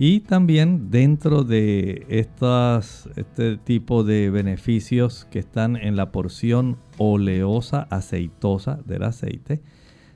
y 0.00 0.20
también 0.20 0.92
dentro 0.92 1.42
de 1.42 2.06
estas, 2.08 3.10
este 3.16 3.56
tipo 3.56 4.04
de 4.04 4.30
beneficios 4.30 5.26
que 5.28 5.40
están 5.40 5.74
en 5.74 5.96
la 5.96 6.12
porción 6.12 6.76
oleosa, 6.98 7.88
aceitosa 7.90 8.78
del 8.86 9.02
aceite, 9.02 9.60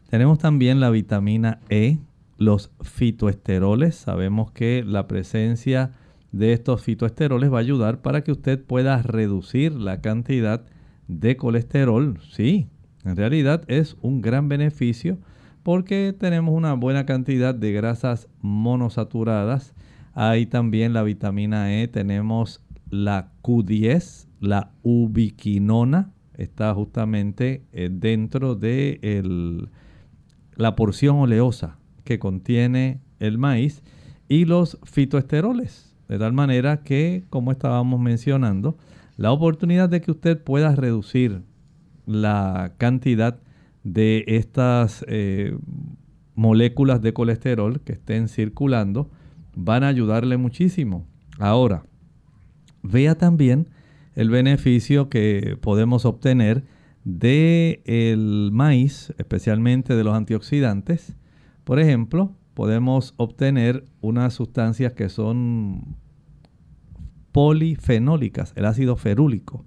tenemos 0.08 0.38
también 0.38 0.78
la 0.78 0.90
vitamina 0.90 1.58
E, 1.68 1.98
los 2.38 2.70
fitoesteroles. 2.82 3.96
Sabemos 3.96 4.52
que 4.52 4.84
la 4.86 5.08
presencia 5.08 5.90
de 6.30 6.52
estos 6.52 6.82
fitoesteroles 6.82 7.52
va 7.52 7.56
a 7.56 7.62
ayudar 7.62 8.02
para 8.02 8.22
que 8.22 8.30
usted 8.30 8.62
pueda 8.62 9.02
reducir 9.02 9.72
la 9.72 10.00
cantidad 10.00 10.64
de 11.08 11.36
colesterol. 11.36 12.20
Sí, 12.30 12.68
en 13.04 13.16
realidad 13.16 13.64
es 13.66 13.96
un 14.00 14.22
gran 14.22 14.48
beneficio 14.48 15.18
porque 15.62 16.14
tenemos 16.18 16.54
una 16.54 16.74
buena 16.74 17.06
cantidad 17.06 17.54
de 17.54 17.72
grasas 17.72 18.28
monosaturadas. 18.40 19.74
Hay 20.14 20.46
también 20.46 20.92
la 20.92 21.02
vitamina 21.02 21.72
E, 21.72 21.88
tenemos 21.88 22.62
la 22.90 23.32
Q10, 23.42 24.26
la 24.40 24.72
ubiquinona, 24.82 26.12
está 26.36 26.74
justamente 26.74 27.62
eh, 27.72 27.88
dentro 27.90 28.54
de 28.54 29.68
la 30.56 30.76
porción 30.76 31.16
oleosa 31.16 31.78
que 32.04 32.18
contiene 32.18 33.00
el 33.20 33.38
maíz 33.38 33.82
y 34.28 34.44
los 34.44 34.78
fitoesteroles. 34.84 35.94
De 36.08 36.18
tal 36.18 36.32
manera 36.32 36.82
que, 36.82 37.24
como 37.30 37.52
estábamos 37.52 38.00
mencionando, 38.00 38.76
la 39.16 39.32
oportunidad 39.32 39.88
de 39.88 40.00
que 40.00 40.10
usted 40.10 40.42
pueda 40.42 40.74
reducir 40.74 41.42
la 42.06 42.72
cantidad 42.76 43.34
de 43.34 43.51
estas 43.84 45.04
eh, 45.08 45.56
moléculas 46.34 47.02
de 47.02 47.12
colesterol 47.12 47.80
que 47.80 47.92
estén 47.92 48.28
circulando 48.28 49.10
van 49.54 49.84
a 49.84 49.88
ayudarle 49.88 50.36
muchísimo. 50.36 51.06
Ahora, 51.38 51.84
vea 52.82 53.16
también 53.16 53.68
el 54.14 54.30
beneficio 54.30 55.08
que 55.08 55.56
podemos 55.60 56.04
obtener 56.04 56.64
del 57.04 57.80
el 57.84 58.50
maíz, 58.52 59.12
especialmente 59.18 59.96
de 59.96 60.04
los 60.04 60.14
antioxidantes. 60.14 61.16
Por 61.64 61.80
ejemplo, 61.80 62.36
podemos 62.54 63.14
obtener 63.16 63.84
unas 64.00 64.34
sustancias 64.34 64.92
que 64.92 65.08
son 65.08 65.96
polifenólicas, 67.32 68.52
el 68.56 68.66
ácido 68.66 68.96
ferúlico 68.96 69.64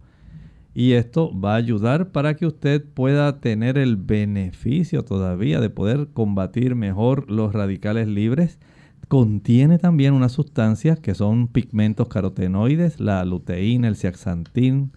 y 0.77 0.91
esto 0.91 1.31
va 1.39 1.53
a 1.53 1.55
ayudar 1.55 2.11
para 2.11 2.35
que 2.35 2.45
usted 2.45 2.83
pueda 2.83 3.39
tener 3.39 3.77
el 3.77 3.95
beneficio 3.95 5.05
todavía 5.05 5.61
de 5.61 5.69
poder 5.69 6.09
combatir 6.13 6.75
mejor 6.75 7.31
los 7.31 7.53
radicales 7.53 8.09
libres. 8.09 8.59
Contiene 9.07 9.79
también 9.79 10.13
unas 10.13 10.33
sustancias 10.33 10.99
que 10.99 11.15
son 11.15 11.47
pigmentos 11.47 12.09
carotenoides, 12.09 12.99
la 12.99 13.23
luteína, 13.23 13.87
el 13.87 13.95
zeaxantín, 13.95 14.91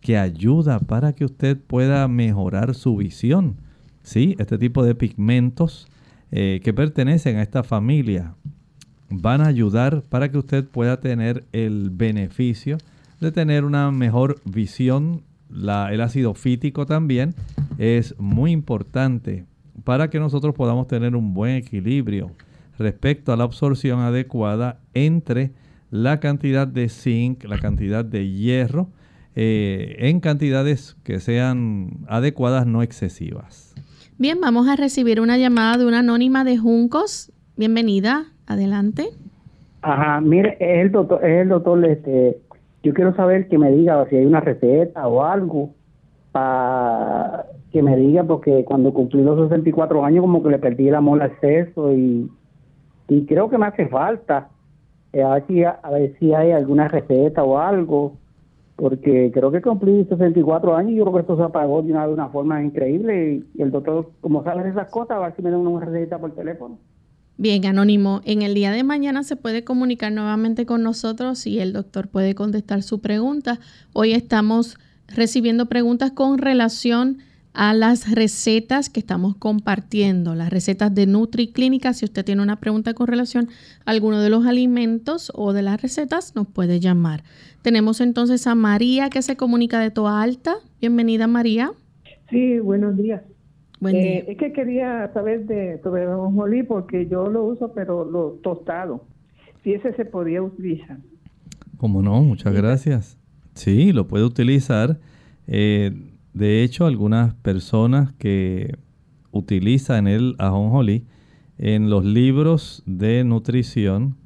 que 0.00 0.18
ayuda 0.18 0.78
para 0.78 1.14
que 1.14 1.24
usted 1.24 1.58
pueda 1.58 2.06
mejorar 2.06 2.76
su 2.76 2.96
visión. 2.96 3.56
Sí, 4.04 4.36
este 4.38 4.56
tipo 4.56 4.84
de 4.84 4.94
pigmentos 4.94 5.88
eh, 6.30 6.60
que 6.62 6.72
pertenecen 6.72 7.38
a 7.38 7.42
esta 7.42 7.64
familia 7.64 8.36
van 9.10 9.40
a 9.40 9.48
ayudar 9.48 10.02
para 10.02 10.30
que 10.30 10.38
usted 10.38 10.64
pueda 10.64 11.00
tener 11.00 11.44
el 11.50 11.90
beneficio 11.90 12.78
de 13.24 13.32
tener 13.32 13.64
una 13.64 13.90
mejor 13.90 14.36
visión. 14.44 15.22
el 15.50 16.00
ácido 16.00 16.34
fítico 16.34 16.86
también 16.86 17.34
es 17.78 18.14
muy 18.18 18.52
importante 18.52 19.44
para 19.84 20.10
que 20.10 20.20
nosotros 20.20 20.54
podamos 20.54 20.86
tener 20.86 21.16
un 21.16 21.34
buen 21.34 21.56
equilibrio 21.56 22.30
respecto 22.78 23.32
a 23.32 23.36
la 23.36 23.44
absorción 23.44 24.00
adecuada 24.00 24.78
entre 24.94 25.52
la 25.90 26.20
cantidad 26.20 26.66
de 26.66 26.88
zinc, 26.88 27.44
la 27.44 27.58
cantidad 27.58 28.04
de 28.04 28.28
hierro. 28.28 28.88
eh, 29.36 29.96
en 29.98 30.20
cantidades 30.20 30.96
que 31.02 31.18
sean 31.18 32.04
adecuadas, 32.06 32.66
no 32.66 32.82
excesivas. 32.82 33.74
Bien, 34.16 34.40
vamos 34.40 34.68
a 34.68 34.76
recibir 34.76 35.20
una 35.20 35.36
llamada 35.38 35.76
de 35.76 35.86
una 35.86 35.98
anónima 35.98 36.44
de 36.44 36.56
Juncos. 36.56 37.32
Bienvenida, 37.56 38.26
adelante. 38.46 39.08
Ajá, 39.82 40.20
mire, 40.20 40.56
es 40.60 40.86
el 40.86 40.92
doctor, 40.92 41.24
es 41.24 41.42
el 41.42 41.48
doctor, 41.48 41.84
este, 41.84 42.38
yo 42.84 42.92
quiero 42.92 43.14
saber 43.16 43.48
que 43.48 43.58
me 43.58 43.72
diga 43.72 44.06
si 44.08 44.16
hay 44.16 44.26
una 44.26 44.40
receta 44.40 45.08
o 45.08 45.24
algo 45.24 45.70
para 46.32 47.46
que 47.72 47.82
me 47.82 47.96
diga, 47.96 48.22
porque 48.22 48.64
cuando 48.64 48.92
cumplí 48.92 49.22
los 49.22 49.48
64 49.48 50.04
años 50.04 50.20
como 50.20 50.42
que 50.42 50.50
le 50.50 50.58
perdí 50.58 50.88
el 50.88 50.94
amor 50.94 51.22
al 51.22 51.40
sexo 51.40 51.92
y, 51.92 52.30
y 53.08 53.26
creo 53.26 53.48
que 53.48 53.58
me 53.58 53.66
hace 53.66 53.88
falta. 53.88 54.48
Eh, 55.12 55.22
a, 55.22 55.34
ver 55.34 55.46
si, 55.46 55.64
a 55.64 55.90
ver 55.90 56.14
si 56.18 56.34
hay 56.34 56.50
alguna 56.50 56.88
receta 56.88 57.42
o 57.42 57.58
algo 57.58 58.16
porque 58.76 59.30
creo 59.32 59.50
que 59.50 59.62
cumplí 59.62 60.04
64 60.04 60.76
años 60.76 60.92
y 60.92 60.96
yo 60.96 61.04
creo 61.04 61.14
que 61.14 61.20
esto 61.20 61.36
se 61.36 61.42
apagó 61.44 61.82
de 61.82 61.92
una, 61.92 62.06
de 62.06 62.12
una 62.12 62.28
forma 62.28 62.62
increíble 62.62 63.44
y, 63.54 63.62
el 63.62 63.70
doctor, 63.70 64.10
como 64.20 64.42
sabe 64.42 64.64
de 64.64 64.70
esas 64.70 64.90
cosas, 64.90 65.16
a 65.16 65.20
ver 65.20 65.36
si 65.36 65.42
me 65.42 65.50
da 65.50 65.58
una 65.58 65.84
receta 65.84 66.18
por 66.18 66.32
teléfono. 66.32 66.78
Bien, 67.36 67.66
Anónimo, 67.66 68.20
en 68.24 68.42
el 68.42 68.54
día 68.54 68.70
de 68.70 68.84
mañana 68.84 69.24
se 69.24 69.34
puede 69.34 69.64
comunicar 69.64 70.12
nuevamente 70.12 70.66
con 70.66 70.84
nosotros 70.84 71.48
y 71.48 71.58
el 71.58 71.72
doctor 71.72 72.06
puede 72.06 72.36
contestar 72.36 72.84
su 72.84 73.00
pregunta. 73.00 73.58
Hoy 73.92 74.12
estamos 74.12 74.78
recibiendo 75.08 75.66
preguntas 75.66 76.12
con 76.12 76.38
relación 76.38 77.18
a 77.52 77.74
las 77.74 78.08
recetas 78.12 78.88
que 78.88 79.00
estamos 79.00 79.34
compartiendo, 79.36 80.36
las 80.36 80.50
recetas 80.50 80.94
de 80.94 81.06
Nutri 81.06 81.48
Clínica. 81.48 81.92
Si 81.92 82.04
usted 82.04 82.24
tiene 82.24 82.40
una 82.40 82.60
pregunta 82.60 82.94
con 82.94 83.08
relación 83.08 83.48
a 83.84 83.90
alguno 83.90 84.20
de 84.20 84.30
los 84.30 84.46
alimentos 84.46 85.32
o 85.34 85.52
de 85.52 85.62
las 85.62 85.82
recetas, 85.82 86.36
nos 86.36 86.46
puede 86.46 86.78
llamar. 86.78 87.24
Tenemos 87.62 88.00
entonces 88.00 88.46
a 88.46 88.54
María 88.54 89.10
que 89.10 89.22
se 89.22 89.36
comunica 89.36 89.80
de 89.80 89.90
Toa 89.90 90.22
Alta. 90.22 90.54
Bienvenida, 90.80 91.26
María. 91.26 91.72
Sí, 92.30 92.60
buenos 92.60 92.96
días. 92.96 93.22
Buen 93.84 93.96
día. 93.96 94.12
Eh, 94.20 94.24
es 94.28 94.38
que 94.38 94.54
quería 94.54 95.12
saber 95.12 95.44
de 95.44 95.78
sobre 95.82 96.04
el 96.04 96.08
ajonjolí 96.08 96.62
porque 96.62 97.06
yo 97.06 97.28
lo 97.28 97.44
uso, 97.44 97.72
pero 97.74 98.06
lo 98.06 98.38
tostado. 98.42 99.04
Si 99.62 99.74
ese 99.74 99.92
se 99.92 100.06
podía 100.06 100.40
utilizar. 100.40 100.96
Como 101.76 102.00
no, 102.00 102.22
muchas 102.22 102.54
gracias. 102.54 103.18
Sí, 103.52 103.92
lo 103.92 104.08
puede 104.08 104.24
utilizar. 104.24 105.00
Eh, 105.46 105.92
de 106.32 106.62
hecho, 106.62 106.86
algunas 106.86 107.34
personas 107.34 108.14
que 108.14 108.78
utilizan 109.32 110.08
el 110.08 110.34
ajonjolí 110.38 111.04
en 111.58 111.90
los 111.90 112.06
libros 112.06 112.82
de 112.86 113.22
nutrición 113.22 114.16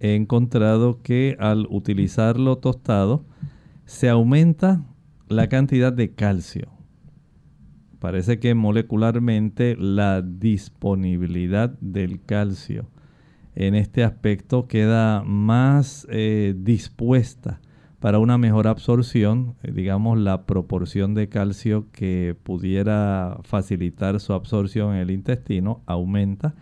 he 0.00 0.16
encontrado 0.16 1.00
que 1.00 1.36
al 1.38 1.68
utilizarlo 1.70 2.58
tostado 2.58 3.24
se 3.84 4.08
aumenta 4.08 4.82
la 5.28 5.48
cantidad 5.48 5.92
de 5.92 6.12
calcio. 6.12 6.79
Parece 8.00 8.40
que 8.40 8.54
molecularmente 8.54 9.76
la 9.76 10.22
disponibilidad 10.22 11.68
del 11.80 12.24
calcio 12.24 12.88
en 13.54 13.74
este 13.74 14.04
aspecto 14.04 14.66
queda 14.66 15.22
más 15.22 16.06
eh, 16.10 16.54
dispuesta 16.56 17.60
para 17.98 18.18
una 18.18 18.38
mejor 18.38 18.68
absorción, 18.68 19.54
eh, 19.62 19.72
digamos 19.72 20.18
la 20.18 20.46
proporción 20.46 21.12
de 21.14 21.28
calcio 21.28 21.88
que 21.92 22.34
pudiera 22.42 23.38
facilitar 23.42 24.18
su 24.18 24.32
absorción 24.32 24.94
en 24.94 25.00
el 25.00 25.10
intestino 25.10 25.82
aumenta 25.84 26.54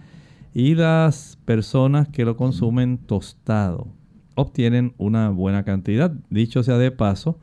y 0.53 0.74
las 0.74 1.39
personas 1.45 2.09
que 2.09 2.24
lo 2.24 2.36
consumen 2.36 2.99
tostado 2.99 3.86
obtienen 4.34 4.95
una 4.99 5.30
buena 5.30 5.62
cantidad. 5.62 6.12
Dicho 6.30 6.64
sea 6.64 6.78
de 6.78 6.91
paso, 6.91 7.39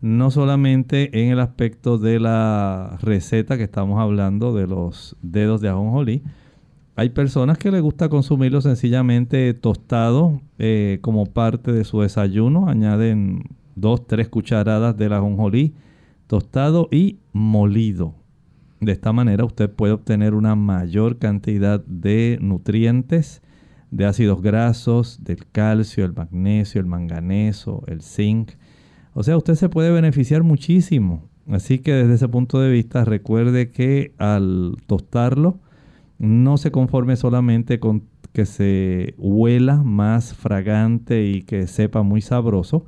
no 0.00 0.30
solamente 0.30 1.22
en 1.22 1.30
el 1.30 1.40
aspecto 1.40 1.98
de 1.98 2.20
la 2.20 2.98
receta 3.00 3.56
que 3.56 3.64
estamos 3.64 4.00
hablando 4.00 4.54
de 4.54 4.66
los 4.66 5.16
dedos 5.22 5.60
de 5.60 5.68
ajonjolí, 5.68 6.22
hay 6.96 7.08
personas 7.10 7.58
que 7.58 7.72
les 7.72 7.82
gusta 7.82 8.08
consumirlo 8.08 8.60
sencillamente 8.60 9.52
tostado 9.54 10.40
eh, 10.58 10.98
como 11.00 11.26
parte 11.26 11.72
de 11.72 11.84
su 11.84 12.00
desayuno. 12.00 12.68
Añaden 12.68 13.44
dos, 13.74 14.06
tres 14.06 14.28
cucharadas 14.28 14.96
de 14.96 15.06
ajonjolí 15.06 15.74
tostado 16.26 16.88
y 16.90 17.18
molido. 17.32 18.14
De 18.80 18.92
esta 18.92 19.12
manera 19.12 19.44
usted 19.44 19.70
puede 19.70 19.92
obtener 19.92 20.34
una 20.34 20.54
mayor 20.54 21.18
cantidad 21.18 21.84
de 21.86 22.38
nutrientes, 22.40 23.42
de 23.90 24.04
ácidos 24.04 24.42
grasos, 24.42 25.24
del 25.24 25.46
calcio, 25.46 26.04
el 26.04 26.12
magnesio, 26.12 26.80
el 26.80 26.86
manganeso, 26.86 27.82
el 27.86 28.02
zinc. 28.02 28.52
O 29.14 29.22
sea, 29.22 29.36
usted 29.36 29.54
se 29.54 29.68
puede 29.68 29.90
beneficiar 29.92 30.42
muchísimo. 30.42 31.22
Así 31.48 31.78
que 31.78 31.92
desde 31.92 32.14
ese 32.14 32.28
punto 32.28 32.60
de 32.60 32.70
vista 32.70 33.04
recuerde 33.04 33.70
que 33.70 34.12
al 34.18 34.76
tostarlo, 34.86 35.58
no 36.18 36.56
se 36.56 36.70
conforme 36.70 37.16
solamente 37.16 37.78
con 37.78 38.04
que 38.32 38.46
se 38.46 39.14
huela 39.16 39.76
más 39.82 40.34
fragante 40.34 41.26
y 41.26 41.42
que 41.42 41.66
sepa 41.68 42.02
muy 42.02 42.20
sabroso, 42.20 42.86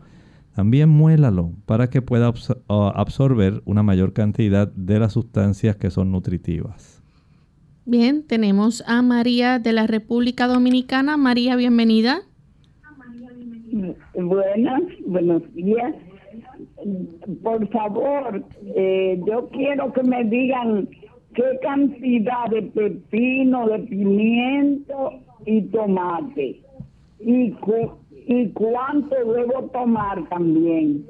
también 0.54 0.88
muélalo 0.88 1.52
para 1.66 1.88
que 1.90 2.02
pueda 2.02 2.32
absorber 2.68 3.62
una 3.64 3.82
mayor 3.84 4.12
cantidad 4.12 4.66
de 4.68 4.98
las 4.98 5.12
sustancias 5.12 5.76
que 5.76 5.90
son 5.90 6.10
nutritivas. 6.10 7.02
Bien, 7.84 8.24
tenemos 8.26 8.82
a 8.88 9.02
María 9.02 9.60
de 9.60 9.72
la 9.72 9.86
República 9.86 10.48
Dominicana. 10.48 11.16
María, 11.16 11.54
bienvenida. 11.54 12.22
Buenas, 14.14 14.82
buenos 15.06 15.42
días. 15.54 15.94
Por 17.42 17.68
favor, 17.68 18.44
eh, 18.74 19.20
yo 19.26 19.48
quiero 19.48 19.92
que 19.92 20.02
me 20.02 20.24
digan 20.24 20.88
qué 21.34 21.58
cantidad 21.62 22.48
de 22.50 22.62
pepino, 22.62 23.68
de 23.68 23.78
pimiento 23.80 25.12
y 25.44 25.62
tomate 25.62 26.60
y, 27.20 27.54
y 28.26 28.48
cuánto 28.50 29.14
debo 29.32 29.62
tomar 29.72 30.28
también. 30.28 31.04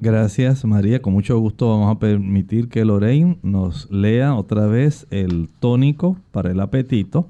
Gracias 0.00 0.64
María, 0.64 1.00
con 1.00 1.12
mucho 1.12 1.38
gusto 1.38 1.68
vamos 1.68 1.94
a 1.94 2.00
permitir 2.00 2.68
que 2.68 2.84
Lorraine 2.84 3.38
nos 3.44 3.88
lea 3.88 4.34
otra 4.34 4.66
vez 4.66 5.06
el 5.10 5.48
tónico 5.60 6.16
para 6.32 6.50
el 6.50 6.58
apetito. 6.58 7.28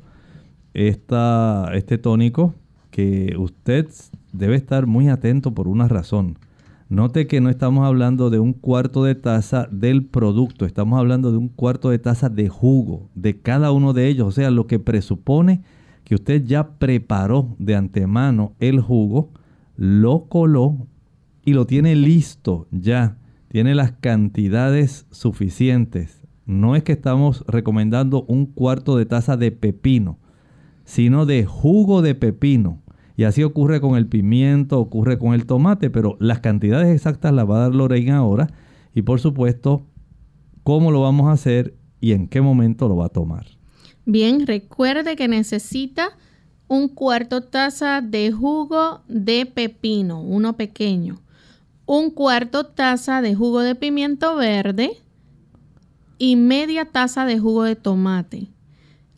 Esta, 0.73 1.71
este 1.75 1.99
tónico 1.99 2.55
que 2.91 3.37
usted 3.37 3.89
debe 4.33 4.57
estar 4.57 4.87
muy 4.87 5.09
atento 5.09 5.55
por 5.55 5.69
una 5.69 5.89
razón. 5.89 6.39
Note 6.89 7.27
que 7.27 7.41
no 7.41 7.49
estamos 7.49 7.87
hablando 7.87 8.29
de 8.29 8.39
un 8.39 8.53
cuarto 8.53 9.05
de 9.05 9.15
taza 9.15 9.67
del 9.71 10.05
producto, 10.05 10.67
estamos 10.67 10.99
hablando 10.99 11.31
de 11.31 11.39
un 11.39 11.49
cuarto 11.49 11.89
de 11.89 11.99
taza 11.99 12.29
de 12.29 12.51
jugo 12.51 13.09
de 13.15 13.41
cada 13.41 13.73
uno 13.73 13.95
de 13.95 14.09
ellos, 14.09 14.29
o 14.29 14.33
sea, 14.33 14.51
lo 14.51 14.67
que 14.67 14.79
presupone 14.79 15.63
que 16.05 16.15
usted 16.15 16.45
ya 16.45 16.73
preparó 16.79 17.57
de 17.59 17.77
antemano 17.77 18.53
el 18.61 18.81
jugo, 18.81 19.31
lo 19.77 20.27
coló 20.29 20.87
y 21.45 21.55
lo 21.55 21.67
tiene 21.67 21.97
listo 21.97 22.67
ya, 22.71 23.17
tiene 23.49 23.75
las 23.75 23.93
cantidades 23.93 25.07
suficientes. 25.11 26.21
No 26.45 26.77
es 26.77 26.83
que 26.83 26.93
estamos 26.93 27.45
recomendando 27.47 28.25
un 28.25 28.45
cuarto 28.45 28.99
de 28.99 29.07
taza 29.07 29.39
de 29.39 29.51
pepino, 29.51 30.19
sino 30.85 31.25
de 31.25 31.47
jugo 31.47 32.03
de 32.03 32.15
pepino 32.15 32.82
y 33.17 33.25
así 33.25 33.43
ocurre 33.43 33.81
con 33.81 33.97
el 33.97 34.07
pimiento, 34.07 34.79
ocurre 34.81 35.19
con 35.19 35.35
el 35.35 35.47
tomate, 35.47 35.91
pero 35.91 36.17
las 36.19 36.41
cantidades 36.41 36.95
exactas 36.95 37.33
las 37.33 37.49
va 37.49 37.57
a 37.57 37.61
dar 37.61 37.75
Lorraine 37.75 38.13
ahora. 38.13 38.49
Y 38.95 39.03
por 39.03 39.21
supuesto, 39.21 39.87
cómo 40.63 40.91
lo 40.91 41.01
vamos 41.01 41.29
a 41.29 41.33
hacer 41.33 41.75
y 42.01 42.13
en 42.13 42.29
qué 42.29 42.41
momento 42.41 42.89
lo 42.89 42.97
va 42.97 43.07
a 43.07 43.11
tomar. 43.11 43.47
Bien, 44.05 44.47
recuerde 44.47 45.15
que 45.15 45.29
necesita 45.29 46.09
un 46.69 46.89
cuarto 46.89 47.43
taza 47.43 48.01
de 48.01 48.33
jugo 48.33 49.03
de 49.09 49.47
pepino, 49.47 50.23
uno 50.23 50.57
pequeño. 50.57 51.21
Un 51.85 52.11
cuarto 52.11 52.65
taza 52.65 53.21
de 53.21 53.35
jugo 53.35 53.61
de 53.61 53.75
pimiento 53.75 54.37
verde 54.37 54.99
y 56.19 56.37
media 56.37 56.87
taza 56.87 57.27
de 57.27 57.39
jugo 57.39 57.65
de 57.65 57.77
tomate. 57.77 58.49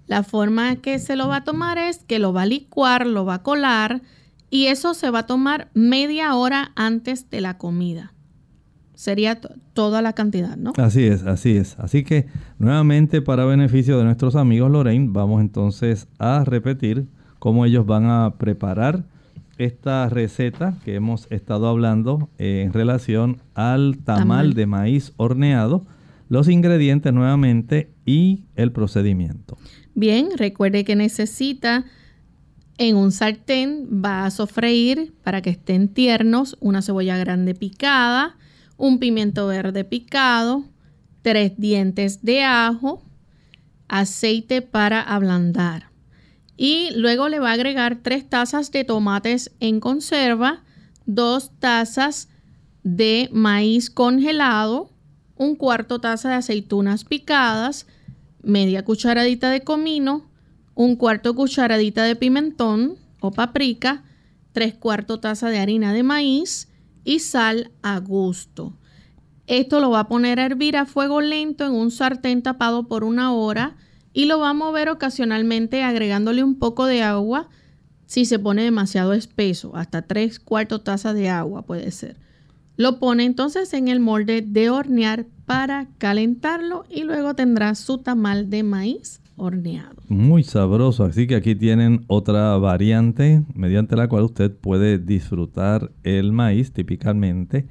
La 0.06 0.22
forma 0.22 0.76
que 0.76 0.98
se 0.98 1.16
lo 1.16 1.28
va 1.28 1.36
a 1.36 1.44
tomar 1.44 1.78
es 1.78 1.98
que 1.98 2.18
lo 2.18 2.32
va 2.32 2.42
a 2.42 2.46
licuar, 2.46 3.06
lo 3.06 3.24
va 3.24 3.34
a 3.34 3.42
colar 3.42 4.02
y 4.50 4.66
eso 4.66 4.94
se 4.94 5.10
va 5.10 5.20
a 5.20 5.26
tomar 5.26 5.68
media 5.74 6.34
hora 6.34 6.72
antes 6.76 7.30
de 7.30 7.40
la 7.40 7.58
comida. 7.58 8.12
Sería 8.94 9.40
toda 9.72 10.02
la 10.02 10.12
cantidad, 10.12 10.56
¿no? 10.56 10.72
Así 10.76 11.04
es, 11.04 11.24
así 11.24 11.56
es. 11.56 11.76
Así 11.78 12.04
que 12.04 12.26
nuevamente 12.58 13.22
para 13.22 13.44
beneficio 13.44 13.98
de 13.98 14.04
nuestros 14.04 14.36
amigos 14.36 14.70
Lorraine, 14.70 15.08
vamos 15.10 15.40
entonces 15.40 16.06
a 16.18 16.44
repetir 16.44 17.06
cómo 17.38 17.66
ellos 17.66 17.84
van 17.86 18.06
a 18.06 18.34
preparar 18.38 19.04
esta 19.58 20.08
receta 20.08 20.74
que 20.84 20.94
hemos 20.94 21.26
estado 21.30 21.68
hablando 21.68 22.28
en 22.38 22.72
relación 22.72 23.38
al 23.54 23.98
tamal. 24.04 24.54
de 24.54 24.66
maíz 24.66 25.12
horneado, 25.16 25.84
los 26.28 26.48
ingredientes 26.48 27.12
nuevamente 27.12 27.90
y 28.06 28.44
el 28.56 28.72
procedimiento. 28.72 29.56
Bien, 29.94 30.30
recuerde 30.36 30.84
que 30.84 30.96
necesita 30.96 31.84
En 32.76 32.96
un 32.96 33.12
sartén 33.12 34.02
va 34.04 34.26
a 34.26 34.30
sofreír 34.32 35.14
para 35.22 35.42
que 35.42 35.50
estén 35.50 35.88
tiernos 35.88 36.56
una 36.58 36.82
cebolla 36.82 37.16
grande 37.16 37.54
picada, 37.54 38.36
un 38.76 38.98
pimiento 38.98 39.46
verde 39.46 39.84
picado, 39.84 40.64
tres 41.22 41.52
dientes 41.56 42.22
de 42.22 42.42
ajo, 42.42 43.04
aceite 43.86 44.60
para 44.60 45.00
ablandar. 45.00 45.90
Y 46.56 46.90
luego 46.96 47.28
le 47.28 47.38
va 47.38 47.50
a 47.50 47.54
agregar 47.54 48.00
tres 48.02 48.28
tazas 48.28 48.72
de 48.72 48.82
tomates 48.82 49.52
en 49.60 49.78
conserva, 49.78 50.64
dos 51.06 51.52
tazas 51.60 52.28
de 52.82 53.28
maíz 53.32 53.88
congelado, 53.88 54.90
un 55.36 55.54
cuarto 55.54 56.00
taza 56.00 56.30
de 56.30 56.34
aceitunas 56.36 57.04
picadas, 57.04 57.86
media 58.44 58.84
cucharadita 58.84 59.50
de 59.50 59.62
comino, 59.62 60.30
un 60.74 60.96
cuarto 60.96 61.34
cucharadita 61.34 62.04
de 62.04 62.16
pimentón 62.16 62.96
o 63.20 63.30
paprika, 63.30 64.04
tres 64.52 64.74
cuartos 64.74 65.20
taza 65.20 65.50
de 65.50 65.58
harina 65.58 65.92
de 65.92 66.02
maíz 66.02 66.68
y 67.04 67.20
sal 67.20 67.70
a 67.82 67.98
gusto. 67.98 68.76
Esto 69.46 69.80
lo 69.80 69.90
va 69.90 70.00
a 70.00 70.08
poner 70.08 70.40
a 70.40 70.46
hervir 70.46 70.76
a 70.76 70.86
fuego 70.86 71.20
lento 71.20 71.66
en 71.66 71.72
un 71.72 71.90
sartén 71.90 72.42
tapado 72.42 72.88
por 72.88 73.04
una 73.04 73.32
hora 73.32 73.76
y 74.12 74.24
lo 74.24 74.38
va 74.38 74.50
a 74.50 74.54
mover 74.54 74.88
ocasionalmente 74.88 75.82
agregándole 75.82 76.42
un 76.42 76.58
poco 76.58 76.86
de 76.86 77.02
agua 77.02 77.48
si 78.06 78.24
se 78.24 78.38
pone 78.38 78.62
demasiado 78.62 79.12
espeso, 79.12 79.76
hasta 79.76 80.02
tres 80.02 80.38
cuartos 80.38 80.84
tazas 80.84 81.14
de 81.14 81.28
agua 81.28 81.62
puede 81.62 81.90
ser. 81.90 82.16
Lo 82.76 82.98
pone 82.98 83.24
entonces 83.24 83.72
en 83.72 83.86
el 83.86 84.00
molde 84.00 84.42
de 84.42 84.68
hornear 84.68 85.26
para 85.46 85.86
calentarlo 85.98 86.84
y 86.90 87.04
luego 87.04 87.34
tendrá 87.34 87.76
su 87.76 87.98
tamal 87.98 88.50
de 88.50 88.64
maíz 88.64 89.20
horneado. 89.36 89.94
Muy 90.08 90.42
sabroso, 90.42 91.04
así 91.04 91.28
que 91.28 91.36
aquí 91.36 91.54
tienen 91.54 92.04
otra 92.08 92.56
variante 92.58 93.44
mediante 93.54 93.94
la 93.94 94.08
cual 94.08 94.24
usted 94.24 94.50
puede 94.50 94.98
disfrutar 94.98 95.92
el 96.02 96.32
maíz 96.32 96.72
típicamente. 96.72 97.68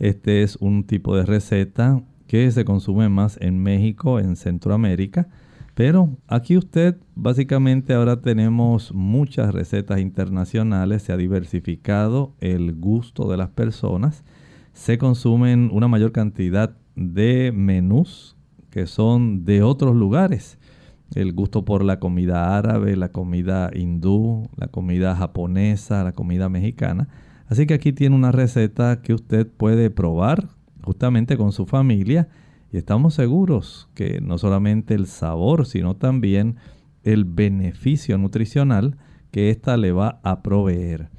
Este 0.00 0.42
es 0.42 0.56
un 0.56 0.82
tipo 0.82 1.16
de 1.16 1.26
receta 1.26 2.02
que 2.26 2.50
se 2.50 2.64
consume 2.64 3.08
más 3.08 3.38
en 3.40 3.62
México, 3.62 4.18
en 4.18 4.34
Centroamérica. 4.34 5.28
Pero 5.76 6.16
aquí 6.26 6.56
usted 6.56 6.96
básicamente 7.14 7.94
ahora 7.94 8.20
tenemos 8.20 8.92
muchas 8.92 9.54
recetas 9.54 10.00
internacionales, 10.00 11.04
se 11.04 11.12
ha 11.12 11.16
diversificado 11.16 12.34
el 12.40 12.74
gusto 12.74 13.30
de 13.30 13.36
las 13.36 13.50
personas 13.50 14.24
se 14.80 14.96
consumen 14.96 15.68
una 15.74 15.88
mayor 15.88 16.10
cantidad 16.10 16.74
de 16.96 17.52
menús 17.54 18.34
que 18.70 18.86
son 18.86 19.44
de 19.44 19.62
otros 19.62 19.94
lugares. 19.94 20.58
El 21.14 21.34
gusto 21.34 21.66
por 21.66 21.84
la 21.84 22.00
comida 22.00 22.56
árabe, 22.56 22.96
la 22.96 23.10
comida 23.10 23.70
hindú, 23.74 24.48
la 24.56 24.68
comida 24.68 25.14
japonesa, 25.14 26.02
la 26.02 26.12
comida 26.12 26.48
mexicana. 26.48 27.08
Así 27.46 27.66
que 27.66 27.74
aquí 27.74 27.92
tiene 27.92 28.16
una 28.16 28.32
receta 28.32 29.02
que 29.02 29.12
usted 29.12 29.46
puede 29.46 29.90
probar 29.90 30.48
justamente 30.82 31.36
con 31.36 31.52
su 31.52 31.66
familia 31.66 32.30
y 32.72 32.78
estamos 32.78 33.12
seguros 33.12 33.90
que 33.92 34.22
no 34.22 34.38
solamente 34.38 34.94
el 34.94 35.06
sabor, 35.08 35.66
sino 35.66 35.96
también 35.96 36.56
el 37.02 37.26
beneficio 37.26 38.16
nutricional 38.16 38.96
que 39.30 39.50
ésta 39.50 39.76
le 39.76 39.92
va 39.92 40.20
a 40.22 40.40
proveer. 40.40 41.10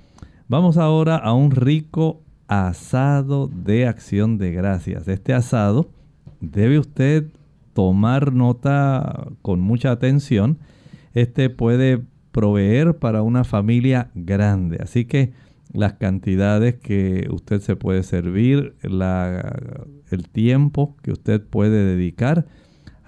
Vamos 0.47 0.77
ahora 0.77 1.17
a 1.17 1.33
un 1.33 1.51
rico 1.51 2.23
asado 2.51 3.47
de 3.47 3.87
acción 3.87 4.37
de 4.37 4.51
gracias. 4.51 5.07
Este 5.07 5.33
asado 5.33 5.89
debe 6.41 6.79
usted 6.79 7.27
tomar 7.71 8.33
nota 8.33 9.29
con 9.41 9.61
mucha 9.61 9.89
atención. 9.91 10.57
Este 11.13 11.49
puede 11.49 12.03
proveer 12.33 12.97
para 12.97 13.21
una 13.21 13.45
familia 13.45 14.11
grande. 14.15 14.79
Así 14.83 15.05
que 15.05 15.31
las 15.71 15.93
cantidades 15.93 16.75
que 16.75 17.29
usted 17.31 17.61
se 17.61 17.77
puede 17.77 18.03
servir, 18.03 18.75
el 18.81 20.29
tiempo 20.29 20.97
que 21.03 21.13
usted 21.13 21.41
puede 21.41 21.85
dedicar, 21.85 22.47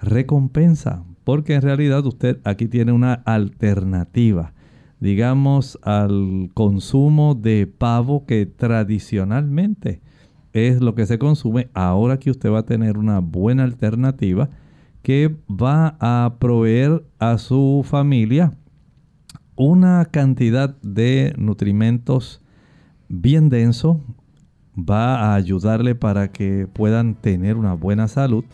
recompensa. 0.00 1.04
Porque 1.22 1.54
en 1.54 1.60
realidad 1.60 2.06
usted 2.06 2.38
aquí 2.44 2.66
tiene 2.66 2.92
una 2.92 3.12
alternativa 3.12 4.54
digamos, 5.04 5.78
al 5.82 6.48
consumo 6.54 7.34
de 7.34 7.66
pavo 7.66 8.24
que 8.24 8.46
tradicionalmente 8.46 10.00
es 10.54 10.80
lo 10.80 10.94
que 10.94 11.04
se 11.04 11.18
consume, 11.18 11.68
ahora 11.74 12.18
que 12.18 12.30
usted 12.30 12.50
va 12.50 12.60
a 12.60 12.64
tener 12.64 12.96
una 12.96 13.18
buena 13.18 13.64
alternativa 13.64 14.48
que 15.02 15.36
va 15.46 15.98
a 16.00 16.36
proveer 16.38 17.04
a 17.18 17.36
su 17.36 17.84
familia 17.84 18.54
una 19.56 20.06
cantidad 20.06 20.74
de 20.80 21.34
nutrimentos 21.36 22.40
bien 23.10 23.50
denso, 23.50 24.00
va 24.74 25.16
a 25.16 25.34
ayudarle 25.34 25.94
para 25.94 26.32
que 26.32 26.66
puedan 26.72 27.14
tener 27.14 27.58
una 27.58 27.74
buena 27.74 28.08
salud. 28.08 28.46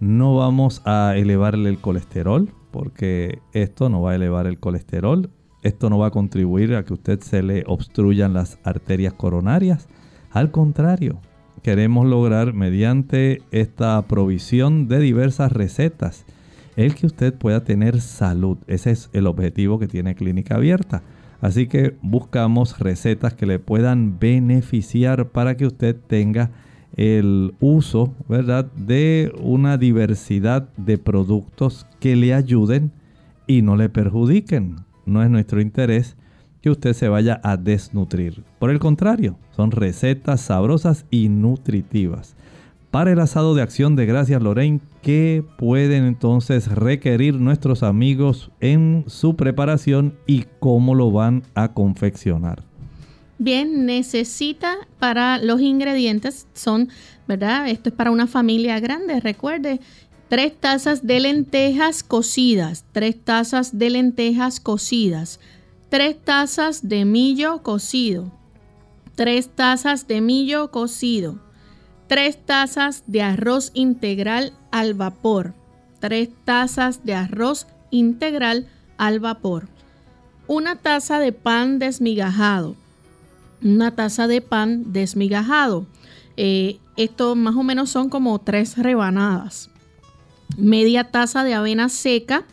No 0.00 0.36
vamos 0.36 0.80
a 0.86 1.12
elevarle 1.16 1.68
el 1.68 1.76
colesterol, 1.76 2.48
porque 2.70 3.40
esto 3.52 3.90
no 3.90 4.00
va 4.00 4.12
a 4.12 4.14
elevar 4.14 4.46
el 4.46 4.58
colesterol. 4.58 5.28
Esto 5.62 5.88
no 5.88 5.98
va 5.98 6.08
a 6.08 6.10
contribuir 6.10 6.74
a 6.74 6.84
que 6.84 6.92
usted 6.92 7.20
se 7.20 7.42
le 7.42 7.64
obstruyan 7.66 8.34
las 8.34 8.58
arterias 8.64 9.12
coronarias. 9.12 9.88
Al 10.30 10.50
contrario, 10.50 11.20
queremos 11.62 12.06
lograr 12.06 12.52
mediante 12.52 13.42
esta 13.52 14.02
provisión 14.02 14.88
de 14.88 14.98
diversas 14.98 15.52
recetas 15.52 16.24
el 16.76 16.94
que 16.94 17.06
usted 17.06 17.34
pueda 17.34 17.64
tener 17.64 18.00
salud. 18.00 18.58
Ese 18.66 18.90
es 18.90 19.10
el 19.12 19.26
objetivo 19.26 19.78
que 19.78 19.86
tiene 19.86 20.14
Clínica 20.14 20.56
Abierta. 20.56 21.02
Así 21.40 21.66
que 21.66 21.96
buscamos 22.02 22.78
recetas 22.78 23.34
que 23.34 23.46
le 23.46 23.58
puedan 23.58 24.18
beneficiar 24.18 25.28
para 25.28 25.56
que 25.56 25.66
usted 25.66 25.96
tenga 25.96 26.50
el 26.96 27.54
uso, 27.60 28.14
¿verdad?, 28.28 28.66
de 28.72 29.32
una 29.40 29.76
diversidad 29.76 30.68
de 30.76 30.98
productos 30.98 31.86
que 32.00 32.16
le 32.16 32.34
ayuden 32.34 32.92
y 33.46 33.62
no 33.62 33.76
le 33.76 33.88
perjudiquen 33.88 34.76
no 35.06 35.22
es 35.22 35.30
nuestro 35.30 35.60
interés 35.60 36.16
que 36.60 36.70
usted 36.70 36.92
se 36.92 37.08
vaya 37.08 37.40
a 37.42 37.56
desnutrir. 37.56 38.44
Por 38.58 38.70
el 38.70 38.78
contrario, 38.78 39.36
son 39.54 39.72
recetas 39.72 40.40
sabrosas 40.40 41.04
y 41.10 41.28
nutritivas. 41.28 42.36
Para 42.92 43.10
el 43.10 43.20
asado 43.20 43.54
de 43.54 43.62
acción 43.62 43.96
de 43.96 44.06
gracias 44.06 44.42
Lorraine, 44.42 44.80
¿qué 45.00 45.42
pueden 45.56 46.04
entonces 46.04 46.68
requerir 46.68 47.34
nuestros 47.34 47.82
amigos 47.82 48.50
en 48.60 49.04
su 49.06 49.34
preparación 49.34 50.14
y 50.26 50.44
cómo 50.60 50.94
lo 50.94 51.10
van 51.10 51.42
a 51.54 51.72
confeccionar? 51.72 52.62
Bien, 53.38 53.86
necesita 53.86 54.76
para 54.98 55.38
los 55.38 55.60
ingredientes, 55.60 56.46
son, 56.52 56.90
¿verdad? 57.26 57.66
Esto 57.68 57.88
es 57.88 57.94
para 57.94 58.10
una 58.10 58.26
familia 58.26 58.78
grande, 58.78 59.20
recuerde, 59.20 59.80
Tres 60.32 60.58
tazas 60.58 61.06
de 61.06 61.20
lentejas 61.20 62.02
cocidas, 62.02 62.86
tres 62.92 63.22
tazas 63.22 63.76
de 63.78 63.90
lentejas 63.90 64.60
cocidas, 64.60 65.40
tres 65.90 66.24
tazas 66.24 66.88
de 66.88 67.04
millo 67.04 67.62
cocido, 67.62 68.32
tres 69.14 69.50
tazas 69.54 70.08
de 70.08 70.22
millo 70.22 70.70
cocido, 70.70 71.38
tres 72.06 72.38
tazas 72.46 73.04
de 73.06 73.20
arroz 73.20 73.72
integral 73.74 74.54
al 74.70 74.94
vapor, 74.94 75.52
tres 76.00 76.30
tazas 76.46 77.04
de 77.04 77.12
arroz 77.12 77.66
integral 77.90 78.68
al 78.96 79.20
vapor, 79.20 79.68
una 80.46 80.76
taza 80.76 81.18
de 81.18 81.32
pan 81.32 81.78
desmigajado, 81.78 82.74
una 83.62 83.94
taza 83.94 84.26
de 84.28 84.40
pan 84.40 84.94
desmigajado. 84.94 85.84
Eh, 86.38 86.78
esto 86.96 87.34
más 87.34 87.54
o 87.54 87.62
menos 87.62 87.90
son 87.90 88.08
como 88.08 88.38
tres 88.38 88.78
rebanadas 88.78 89.68
media 90.56 91.04
taza 91.04 91.44
de 91.44 91.54
avena 91.54 91.88
seca, 91.88 92.44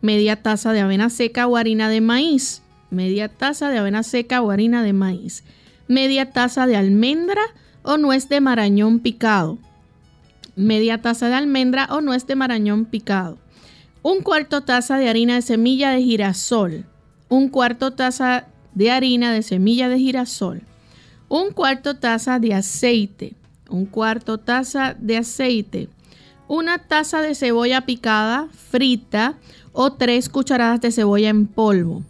media 0.00 0.36
taza 0.36 0.72
de 0.72 0.80
avena 0.80 1.10
seca 1.10 1.46
o 1.46 1.56
harina 1.56 1.88
de 1.88 2.00
maíz, 2.00 2.62
media 2.90 3.28
taza 3.28 3.70
de 3.70 3.78
avena 3.78 4.02
seca 4.02 4.42
o 4.42 4.50
harina 4.50 4.82
de 4.82 4.92
maíz, 4.92 5.44
media 5.86 6.30
taza 6.30 6.66
de 6.66 6.76
almendra 6.76 7.42
o 7.82 7.96
nuez 7.96 8.28
de 8.28 8.40
marañón 8.40 9.00
picado, 9.00 9.58
media 10.56 11.00
taza 11.00 11.28
de 11.28 11.34
almendra 11.34 11.88
o 11.90 12.00
nuez 12.00 12.26
de 12.26 12.34
marañón 12.34 12.84
picado, 12.84 13.38
un 14.02 14.20
cuarto 14.20 14.62
taza 14.62 14.96
de 14.98 15.08
harina 15.08 15.36
de 15.36 15.42
semilla 15.42 15.90
de 15.90 16.02
girasol, 16.02 16.84
un 17.28 17.48
cuarto 17.48 17.92
taza 17.92 18.46
de 18.74 18.90
harina 18.90 19.32
de 19.32 19.42
semilla 19.42 19.88
de 19.88 19.98
girasol, 19.98 20.62
un 21.28 21.50
cuarto 21.52 21.96
taza 21.96 22.38
de 22.38 22.54
aceite, 22.54 23.34
un 23.68 23.86
cuarto 23.86 24.38
taza 24.38 24.96
de 24.98 25.18
aceite, 25.18 25.88
una 26.48 26.78
taza 26.78 27.20
de 27.20 27.34
cebolla 27.34 27.82
picada, 27.82 28.48
frita 28.52 29.38
o 29.72 29.92
tres 29.92 30.28
cucharadas 30.28 30.80
de 30.80 30.90
cebolla 30.90 31.28
en 31.28 31.46
polvo. 31.46 32.02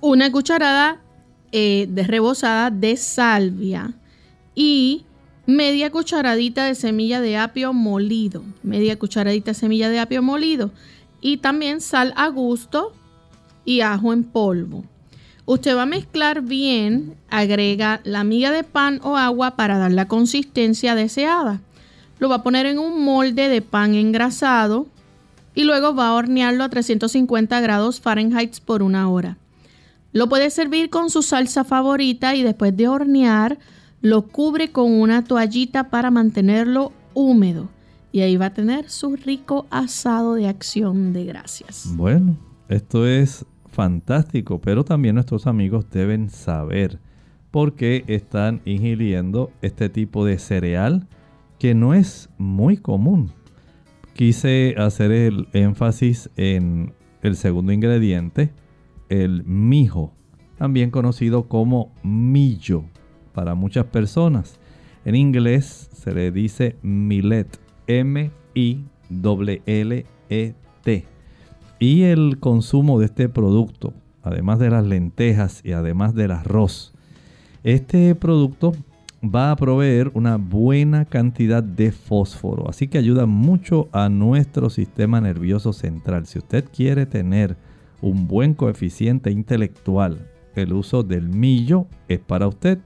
Una 0.00 0.32
cucharada 0.32 1.00
eh, 1.52 1.86
de 1.88 2.02
rebozada 2.04 2.70
de 2.70 2.96
salvia 2.96 3.92
y 4.54 5.04
media 5.46 5.90
cucharadita 5.90 6.64
de 6.64 6.74
semilla 6.74 7.20
de 7.20 7.36
apio 7.36 7.72
molido. 7.72 8.42
Media 8.62 8.98
cucharadita 8.98 9.52
de 9.52 9.54
semilla 9.54 9.90
de 9.90 9.98
apio 9.98 10.22
molido. 10.22 10.70
Y 11.20 11.38
también 11.38 11.80
sal 11.80 12.12
a 12.16 12.28
gusto 12.28 12.92
y 13.64 13.80
ajo 13.82 14.12
en 14.12 14.24
polvo. 14.24 14.84
Usted 15.46 15.74
va 15.74 15.82
a 15.82 15.86
mezclar 15.86 16.42
bien, 16.42 17.16
agrega 17.30 18.00
la 18.04 18.24
miga 18.24 18.50
de 18.50 18.64
pan 18.64 19.00
o 19.02 19.16
agua 19.16 19.56
para 19.56 19.78
dar 19.78 19.92
la 19.92 20.06
consistencia 20.06 20.94
deseada. 20.94 21.60
Lo 22.18 22.28
va 22.28 22.36
a 22.36 22.42
poner 22.42 22.66
en 22.66 22.78
un 22.78 23.04
molde 23.04 23.48
de 23.48 23.62
pan 23.62 23.94
engrasado 23.94 24.86
y 25.54 25.64
luego 25.64 25.94
va 25.94 26.08
a 26.08 26.14
hornearlo 26.14 26.64
a 26.64 26.68
350 26.68 27.60
grados 27.60 28.00
Fahrenheit 28.00 28.60
por 28.60 28.82
una 28.82 29.08
hora. 29.08 29.38
Lo 30.12 30.28
puede 30.28 30.50
servir 30.50 30.90
con 30.90 31.10
su 31.10 31.22
salsa 31.22 31.64
favorita 31.64 32.34
y 32.34 32.42
después 32.42 32.76
de 32.76 32.88
hornear 32.88 33.58
lo 34.00 34.22
cubre 34.22 34.70
con 34.70 34.92
una 34.92 35.24
toallita 35.24 35.90
para 35.90 36.10
mantenerlo 36.10 36.92
húmedo. 37.14 37.68
Y 38.12 38.20
ahí 38.20 38.36
va 38.36 38.46
a 38.46 38.54
tener 38.54 38.88
su 38.88 39.16
rico 39.16 39.66
asado 39.70 40.34
de 40.34 40.48
acción 40.48 41.12
de 41.12 41.24
gracias. 41.24 41.92
Bueno, 41.94 42.36
esto 42.68 43.06
es 43.06 43.44
fantástico, 43.70 44.60
pero 44.60 44.84
también 44.84 45.14
nuestros 45.14 45.46
amigos 45.46 45.86
deben 45.90 46.30
saber 46.30 46.98
por 47.50 47.74
qué 47.74 48.04
están 48.06 48.60
ingiriendo 48.64 49.50
este 49.62 49.88
tipo 49.88 50.24
de 50.24 50.38
cereal 50.38 51.06
que 51.58 51.74
no 51.74 51.94
es 51.94 52.30
muy 52.38 52.76
común. 52.76 53.32
Quise 54.14 54.74
hacer 54.78 55.12
el 55.12 55.48
énfasis 55.52 56.30
en 56.36 56.92
el 57.22 57.36
segundo 57.36 57.72
ingrediente, 57.72 58.52
el 59.08 59.44
mijo, 59.44 60.12
también 60.56 60.90
conocido 60.90 61.48
como 61.48 61.92
millo 62.02 62.84
para 63.32 63.54
muchas 63.54 63.86
personas. 63.86 64.58
En 65.04 65.14
inglés 65.14 65.88
se 65.92 66.12
le 66.12 66.32
dice 66.32 66.76
millet, 66.82 67.60
M-I-L-L-E-T. 67.86 68.84
Y 71.80 72.02
el 72.02 72.38
consumo 72.40 72.98
de 72.98 73.06
este 73.06 73.28
producto, 73.28 73.94
además 74.22 74.58
de 74.58 74.70
las 74.70 74.84
lentejas 74.84 75.60
y 75.64 75.72
además 75.72 76.14
del 76.14 76.32
arroz, 76.32 76.92
este 77.62 78.14
producto 78.16 78.72
va 79.22 79.50
a 79.50 79.56
proveer 79.56 80.10
una 80.14 80.36
buena 80.36 81.04
cantidad 81.04 81.62
de 81.62 81.92
fósforo, 81.92 82.68
así 82.68 82.88
que 82.88 82.98
ayuda 82.98 83.26
mucho 83.26 83.88
a 83.92 84.08
nuestro 84.08 84.70
sistema 84.70 85.20
nervioso 85.20 85.72
central. 85.72 86.26
Si 86.26 86.38
usted 86.38 86.64
quiere 86.72 87.06
tener 87.06 87.56
un 88.00 88.28
buen 88.28 88.54
coeficiente 88.54 89.30
intelectual, 89.30 90.28
el 90.54 90.72
uso 90.72 91.02
del 91.02 91.28
millo 91.28 91.86
es 92.08 92.20
para 92.20 92.48
usted. 92.48 92.78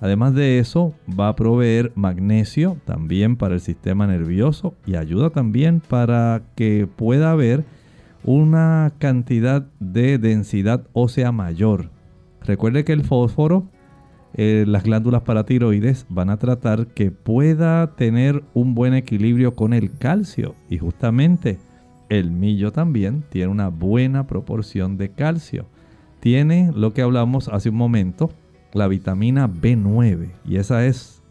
Además 0.00 0.34
de 0.34 0.58
eso, 0.58 0.94
va 1.08 1.28
a 1.28 1.36
proveer 1.36 1.92
magnesio 1.94 2.78
también 2.86 3.36
para 3.36 3.54
el 3.54 3.60
sistema 3.60 4.06
nervioso 4.06 4.74
y 4.86 4.96
ayuda 4.96 5.30
también 5.30 5.80
para 5.80 6.42
que 6.54 6.86
pueda 6.86 7.32
haber 7.32 7.64
una 8.24 8.92
cantidad 8.98 9.66
de 9.78 10.18
densidad 10.18 10.86
ósea 10.92 11.32
mayor. 11.32 11.90
Recuerde 12.42 12.84
que 12.84 12.92
el 12.92 13.04
fósforo, 13.04 13.66
eh, 14.34 14.64
las 14.66 14.84
glándulas 14.84 15.22
paratiroides 15.22 16.06
van 16.08 16.30
a 16.30 16.38
tratar 16.38 16.88
que 16.88 17.10
pueda 17.10 17.94
tener 17.96 18.42
un 18.54 18.74
buen 18.74 18.94
equilibrio 18.94 19.54
con 19.54 19.72
el 19.72 19.96
calcio 19.96 20.54
y 20.68 20.78
justamente 20.78 21.58
el 22.08 22.30
millo 22.30 22.72
también 22.72 23.24
tiene 23.28 23.48
una 23.48 23.68
buena 23.68 24.26
proporción 24.26 24.96
de 24.96 25.10
calcio. 25.10 25.66
Tiene 26.20 26.72
lo 26.74 26.92
que 26.92 27.02
hablamos 27.02 27.48
hace 27.48 27.70
un 27.70 27.76
momento, 27.76 28.30
la 28.72 28.88
vitamina 28.88 29.48
B9 29.48 30.30
y 30.44 30.56
esa 30.56 30.84
es 30.86 31.22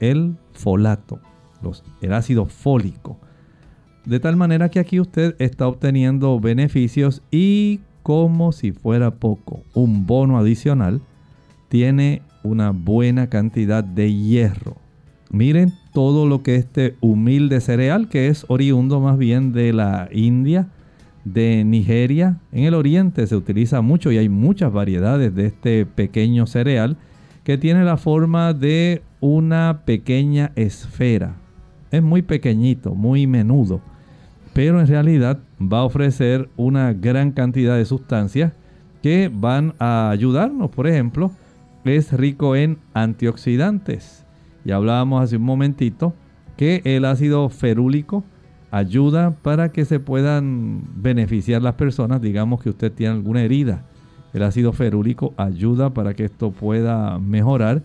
el 0.00 0.36
folato, 0.52 1.20
el 2.00 2.12
ácido 2.12 2.46
fólico 2.46 3.18
de 4.08 4.20
tal 4.20 4.36
manera 4.36 4.70
que 4.70 4.78
aquí 4.78 5.00
usted 5.00 5.36
está 5.38 5.68
obteniendo 5.68 6.40
beneficios 6.40 7.22
y 7.30 7.80
como 8.02 8.52
si 8.52 8.72
fuera 8.72 9.10
poco, 9.10 9.62
un 9.74 10.06
bono 10.06 10.38
adicional 10.38 11.02
tiene 11.68 12.22
una 12.42 12.70
buena 12.70 13.28
cantidad 13.28 13.84
de 13.84 14.12
hierro. 14.12 14.76
Miren 15.30 15.72
todo 15.92 16.26
lo 16.26 16.42
que 16.42 16.56
este 16.56 16.96
humilde 17.00 17.60
cereal, 17.60 18.08
que 18.08 18.28
es 18.28 18.46
oriundo 18.48 19.00
más 19.00 19.18
bien 19.18 19.52
de 19.52 19.72
la 19.72 20.08
India, 20.12 20.68
de 21.24 21.64
Nigeria, 21.64 22.38
en 22.52 22.64
el 22.64 22.74
oriente 22.74 23.26
se 23.26 23.36
utiliza 23.36 23.82
mucho 23.82 24.10
y 24.10 24.18
hay 24.18 24.28
muchas 24.28 24.72
variedades 24.72 25.34
de 25.34 25.46
este 25.46 25.84
pequeño 25.84 26.46
cereal 26.46 26.96
que 27.44 27.58
tiene 27.58 27.84
la 27.84 27.98
forma 27.98 28.54
de 28.54 29.02
una 29.20 29.82
pequeña 29.84 30.52
esfera. 30.54 31.34
Es 31.90 32.02
muy 32.02 32.22
pequeñito, 32.22 32.94
muy 32.94 33.26
menudo 33.26 33.82
pero 34.58 34.80
en 34.80 34.88
realidad 34.88 35.38
va 35.60 35.78
a 35.78 35.84
ofrecer 35.84 36.48
una 36.56 36.92
gran 36.92 37.30
cantidad 37.30 37.76
de 37.76 37.84
sustancias 37.84 38.52
que 39.04 39.30
van 39.32 39.74
a 39.78 40.10
ayudarnos. 40.10 40.68
Por 40.70 40.88
ejemplo, 40.88 41.30
es 41.84 42.12
rico 42.12 42.56
en 42.56 42.78
antioxidantes. 42.94 44.26
Y 44.64 44.72
hablábamos 44.72 45.22
hace 45.22 45.36
un 45.36 45.42
momentito 45.42 46.14
que 46.56 46.82
el 46.84 47.04
ácido 47.04 47.48
ferúlico 47.48 48.24
ayuda 48.70 49.30
para 49.42 49.72
que 49.72 49.84
se 49.84 50.00
puedan 50.00 50.82
beneficiar 50.96 51.62
las 51.62 51.74
personas. 51.74 52.20
Digamos 52.20 52.62
que 52.62 52.70
usted 52.70 52.92
tiene 52.92 53.14
alguna 53.14 53.42
herida. 53.42 53.84
El 54.34 54.42
ácido 54.42 54.72
ferúlico 54.72 55.32
ayuda 55.36 55.94
para 55.94 56.14
que 56.14 56.24
esto 56.24 56.50
pueda 56.50 57.18
mejorar. 57.18 57.82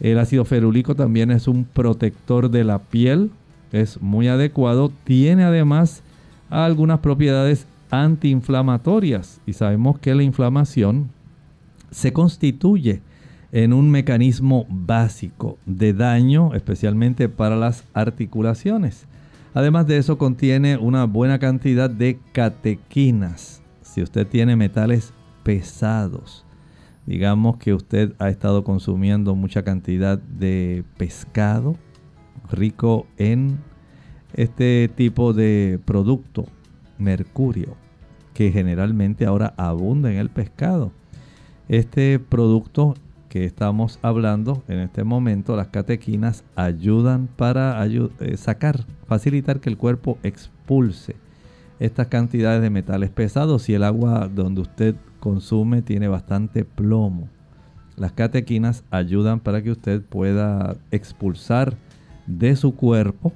El 0.00 0.18
ácido 0.18 0.44
ferúlico 0.44 0.94
también 0.94 1.30
es 1.30 1.46
un 1.48 1.64
protector 1.64 2.50
de 2.50 2.64
la 2.64 2.78
piel 2.78 3.30
es 3.72 4.00
muy 4.00 4.28
adecuado. 4.28 4.90
Tiene 5.04 5.44
además 5.44 6.02
algunas 6.50 7.00
propiedades 7.00 7.66
antiinflamatorias 7.90 9.40
y 9.46 9.52
sabemos 9.54 9.98
que 9.98 10.14
la 10.14 10.22
inflamación 10.22 11.10
se 11.90 12.12
constituye 12.12 13.00
en 13.52 13.72
un 13.72 13.90
mecanismo 13.90 14.66
básico 14.68 15.58
de 15.66 15.92
daño, 15.92 16.54
especialmente 16.54 17.28
para 17.28 17.56
las 17.56 17.84
articulaciones. 17.94 19.06
Además 19.54 19.86
de 19.86 19.96
eso 19.96 20.18
contiene 20.18 20.76
una 20.76 21.04
buena 21.04 21.38
cantidad 21.38 21.88
de 21.88 22.18
catequinas. 22.32 23.62
Si 23.80 24.02
usted 24.02 24.26
tiene 24.26 24.56
metales 24.56 25.12
pesados, 25.42 26.44
digamos 27.06 27.56
que 27.56 27.72
usted 27.72 28.12
ha 28.18 28.28
estado 28.28 28.64
consumiendo 28.64 29.34
mucha 29.34 29.62
cantidad 29.62 30.18
de 30.18 30.84
pescado, 30.98 31.76
rico 32.50 33.06
en 33.16 33.58
este 34.34 34.90
tipo 34.94 35.32
de 35.32 35.80
producto, 35.84 36.46
mercurio, 36.98 37.76
que 38.34 38.52
generalmente 38.52 39.24
ahora 39.24 39.54
abunda 39.56 40.12
en 40.12 40.18
el 40.18 40.28
pescado. 40.28 40.92
Este 41.68 42.18
producto 42.18 42.94
que 43.28 43.44
estamos 43.44 43.98
hablando 44.02 44.62
en 44.68 44.80
este 44.80 45.04
momento, 45.04 45.56
las 45.56 45.68
catequinas 45.68 46.44
ayudan 46.56 47.28
para 47.36 47.84
eh, 47.86 48.36
sacar, 48.36 48.84
facilitar 49.06 49.60
que 49.60 49.70
el 49.70 49.76
cuerpo 49.76 50.18
expulse 50.22 51.16
estas 51.78 52.08
cantidades 52.08 52.62
de 52.62 52.70
metales 52.70 53.10
pesados. 53.10 53.68
y 53.68 53.74
el 53.74 53.84
agua 53.84 54.28
donde 54.28 54.62
usted 54.62 54.96
consume 55.20 55.82
tiene 55.82 56.08
bastante 56.08 56.64
plomo, 56.64 57.28
las 57.96 58.12
catequinas 58.12 58.84
ayudan 58.90 59.40
para 59.40 59.62
que 59.62 59.72
usted 59.72 60.02
pueda 60.02 60.76
expulsar 60.90 61.74
de 62.26 62.54
su 62.56 62.74
cuerpo 62.74 63.32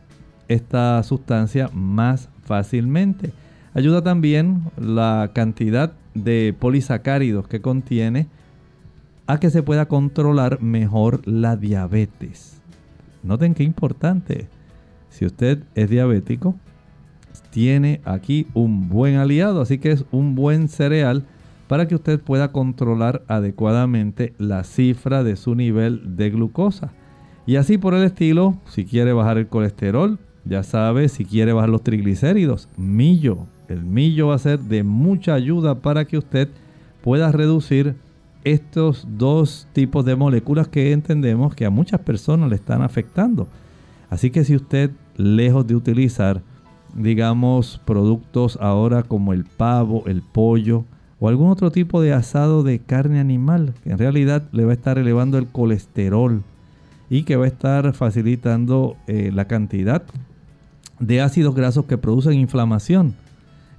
esta 0.48 1.02
sustancia 1.02 1.68
más 1.72 2.28
fácilmente. 2.44 3.32
Ayuda 3.74 4.02
también 4.02 4.62
la 4.78 5.30
cantidad 5.34 5.92
de 6.14 6.54
polisacáridos 6.58 7.48
que 7.48 7.60
contiene 7.60 8.28
que 9.38 9.50
se 9.50 9.62
pueda 9.62 9.86
controlar 9.86 10.60
mejor 10.60 11.26
la 11.26 11.56
diabetes. 11.56 12.60
Noten 13.22 13.54
qué 13.54 13.62
importante. 13.62 14.48
Si 15.10 15.24
usted 15.24 15.62
es 15.74 15.90
diabético, 15.90 16.56
tiene 17.50 18.00
aquí 18.04 18.46
un 18.54 18.88
buen 18.88 19.16
aliado, 19.16 19.60
así 19.60 19.78
que 19.78 19.92
es 19.92 20.04
un 20.10 20.34
buen 20.34 20.68
cereal 20.68 21.24
para 21.68 21.86
que 21.86 21.94
usted 21.94 22.20
pueda 22.20 22.52
controlar 22.52 23.22
adecuadamente 23.28 24.34
la 24.38 24.64
cifra 24.64 25.22
de 25.22 25.36
su 25.36 25.54
nivel 25.54 26.16
de 26.16 26.30
glucosa. 26.30 26.92
Y 27.46 27.56
así 27.56 27.78
por 27.78 27.94
el 27.94 28.04
estilo, 28.04 28.56
si 28.66 28.84
quiere 28.84 29.12
bajar 29.12 29.38
el 29.38 29.48
colesterol, 29.48 30.18
ya 30.44 30.62
sabe, 30.62 31.08
si 31.08 31.24
quiere 31.24 31.52
bajar 31.52 31.70
los 31.70 31.82
triglicéridos, 31.82 32.68
millo. 32.76 33.46
El 33.68 33.84
millo 33.84 34.28
va 34.28 34.34
a 34.34 34.38
ser 34.38 34.60
de 34.60 34.82
mucha 34.82 35.34
ayuda 35.34 35.76
para 35.76 36.04
que 36.04 36.18
usted 36.18 36.48
pueda 37.02 37.32
reducir 37.32 37.94
estos 38.44 39.06
dos 39.08 39.66
tipos 39.72 40.04
de 40.04 40.16
moléculas 40.16 40.68
que 40.68 40.92
entendemos 40.92 41.54
que 41.54 41.64
a 41.64 41.70
muchas 41.70 42.00
personas 42.00 42.50
le 42.50 42.56
están 42.56 42.82
afectando. 42.82 43.48
Así 44.10 44.30
que 44.30 44.44
si 44.44 44.56
usted, 44.56 44.90
lejos 45.16 45.66
de 45.66 45.74
utilizar, 45.74 46.42
digamos, 46.94 47.80
productos 47.84 48.58
ahora 48.60 49.02
como 49.02 49.32
el 49.32 49.44
pavo, 49.44 50.04
el 50.06 50.22
pollo 50.22 50.84
o 51.18 51.28
algún 51.28 51.50
otro 51.50 51.70
tipo 51.70 52.02
de 52.02 52.12
asado 52.12 52.62
de 52.62 52.80
carne 52.80 53.20
animal, 53.20 53.74
que 53.84 53.90
en 53.90 53.98
realidad 53.98 54.48
le 54.52 54.64
va 54.64 54.72
a 54.72 54.74
estar 54.74 54.98
elevando 54.98 55.38
el 55.38 55.46
colesterol 55.46 56.42
y 57.08 57.22
que 57.22 57.36
va 57.36 57.44
a 57.44 57.48
estar 57.48 57.92
facilitando 57.94 58.96
eh, 59.06 59.30
la 59.32 59.46
cantidad 59.46 60.02
de 60.98 61.20
ácidos 61.20 61.54
grasos 61.54 61.86
que 61.86 61.98
producen 61.98 62.34
inflamación. 62.34 63.14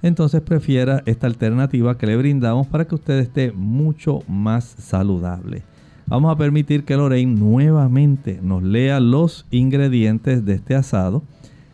Entonces 0.04 0.42
prefiera 0.42 1.02
esta 1.06 1.26
alternativa 1.26 1.96
que 1.96 2.06
le 2.06 2.18
brindamos 2.18 2.66
para 2.66 2.86
que 2.86 2.94
usted 2.94 3.18
esté 3.20 3.52
mucho 3.52 4.22
más 4.28 4.64
saludable. 4.78 5.62
Vamos 6.06 6.30
a 6.30 6.36
permitir 6.36 6.84
que 6.84 6.94
Lorraine 6.94 7.34
nuevamente 7.34 8.38
nos 8.42 8.62
lea 8.62 9.00
los 9.00 9.46
ingredientes 9.50 10.44
de 10.44 10.52
este 10.52 10.74
asado 10.74 11.22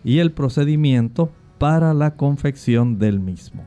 y 0.04 0.18
el 0.18 0.30
procedimiento 0.30 1.32
para 1.58 1.92
la 1.92 2.14
confección 2.14 3.00
del 3.00 3.18
mismo. 3.18 3.64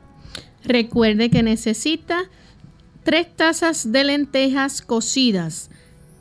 Recuerde 0.64 1.28
que 1.28 1.42
necesita 1.42 2.22
3 3.02 3.36
tazas 3.36 3.92
de 3.92 4.02
lentejas 4.04 4.80
cocidas, 4.80 5.68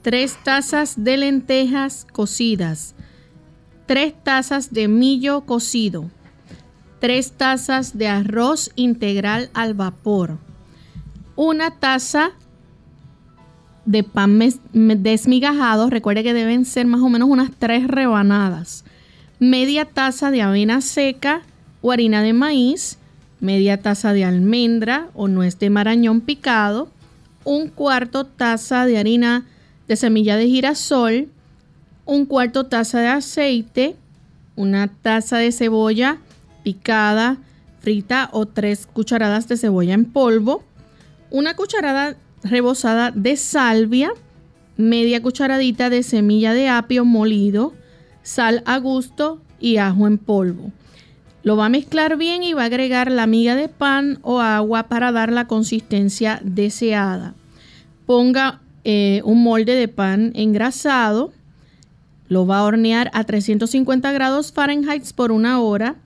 3 0.01 0.37
tazas 0.43 1.01
de 1.01 1.15
lentejas 1.15 2.05
cocidas, 2.11 2.93
3 3.85 4.13
tazas 4.21 4.73
de 4.73 4.89
millo 4.89 5.45
cocido, 5.45 6.09
3 7.03 7.33
tazas 7.33 7.97
de 7.97 8.07
arroz 8.07 8.71
integral 8.77 9.49
al 9.53 9.73
vapor, 9.73 10.37
una 11.35 11.71
taza 11.71 12.31
de 13.85 14.03
pan 14.05 14.39
desmigajado, 14.71 15.89
recuerde 15.89 16.23
que 16.23 16.33
deben 16.33 16.63
ser 16.63 16.85
más 16.85 17.01
o 17.01 17.09
menos 17.09 17.27
unas 17.27 17.51
3 17.59 17.89
rebanadas, 17.89 18.85
media 19.37 19.83
taza 19.83 20.31
de 20.31 20.43
avena 20.43 20.79
seca 20.79 21.41
o 21.81 21.91
harina 21.91 22.21
de 22.21 22.31
maíz, 22.31 22.99
media 23.41 23.81
taza 23.81 24.13
de 24.13 24.23
almendra 24.23 25.09
o 25.13 25.27
nuez 25.27 25.59
de 25.59 25.69
marañón 25.69 26.21
picado, 26.21 26.89
un 27.43 27.67
cuarto 27.67 28.23
taza 28.23 28.85
de 28.85 28.97
harina 28.97 29.45
de 29.89 29.97
semilla 29.97 30.37
de 30.37 30.47
girasol, 30.47 31.27
un 32.05 32.25
cuarto 32.25 32.67
taza 32.67 33.01
de 33.01 33.07
aceite, 33.09 33.97
una 34.55 34.87
taza 34.87 35.35
de 35.39 35.51
cebolla 35.51 36.19
picada, 36.63 37.37
frita 37.79 38.29
o 38.31 38.45
tres 38.45 38.87
cucharadas 38.87 39.47
de 39.47 39.57
cebolla 39.57 39.93
en 39.93 40.05
polvo, 40.05 40.63
una 41.29 41.55
cucharada 41.55 42.15
rebozada 42.43 43.11
de 43.11 43.35
salvia, 43.37 44.13
media 44.77 45.21
cucharadita 45.21 45.89
de 45.89 46.03
semilla 46.03 46.53
de 46.53 46.69
apio 46.69 47.05
molido, 47.05 47.73
sal 48.21 48.63
a 48.65 48.77
gusto 48.77 49.41
y 49.59 49.77
ajo 49.77 50.07
en 50.07 50.17
polvo. 50.17 50.71
Lo 51.43 51.57
va 51.57 51.65
a 51.65 51.69
mezclar 51.69 52.15
bien 52.17 52.41
y 52.43 52.53
va 52.53 52.63
a 52.63 52.65
agregar 52.65 53.11
la 53.11 53.27
miga 53.27 53.55
de 53.55 53.67
pan 53.67 54.19
o 54.21 54.39
agua 54.39 54.83
para 54.83 55.11
dar 55.11 55.31
la 55.31 55.45
consistencia 55.45 56.39
deseada. 56.41 57.35
Ponga 58.05 58.61
eh, 58.85 59.21
un 59.25 59.43
molde 59.43 59.75
de 59.75 59.89
pan 59.89 60.31
engrasado. 60.35 61.33
Lo 62.29 62.47
va 62.47 62.59
a 62.59 62.63
hornear 62.63 63.11
a 63.13 63.25
350 63.25 64.11
grados 64.13 64.53
Fahrenheit 64.53 65.03
por 65.13 65.33
una 65.33 65.59
hora 65.59 65.97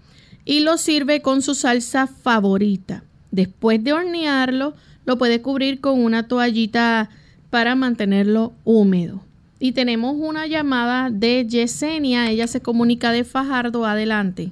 y 0.48 0.62
lo 0.62 0.78
sirve 0.78 1.22
con 1.22 1.42
su 1.42 1.54
salsa 1.54 2.08
favorita. 2.08 3.04
Después 3.32 3.84
de 3.84 3.92
hornearlo, 3.92 4.74
lo 5.06 5.18
puede 5.18 5.42
cubrir 5.42 5.82
con 5.82 6.02
una 6.02 6.30
toallita 6.30 7.10
para 7.50 7.76
mantenerlo 7.76 8.54
húmedo. 8.64 9.20
Y 9.60 9.74
tenemos 9.74 10.16
una 10.18 10.48
llamada 10.48 11.10
de 11.10 11.46
Yesenia. 11.46 12.32
Ella 12.32 12.48
se 12.48 12.62
comunica 12.62 13.12
de 13.12 13.26
Fajardo. 13.26 13.86
Adelante. 13.86 14.52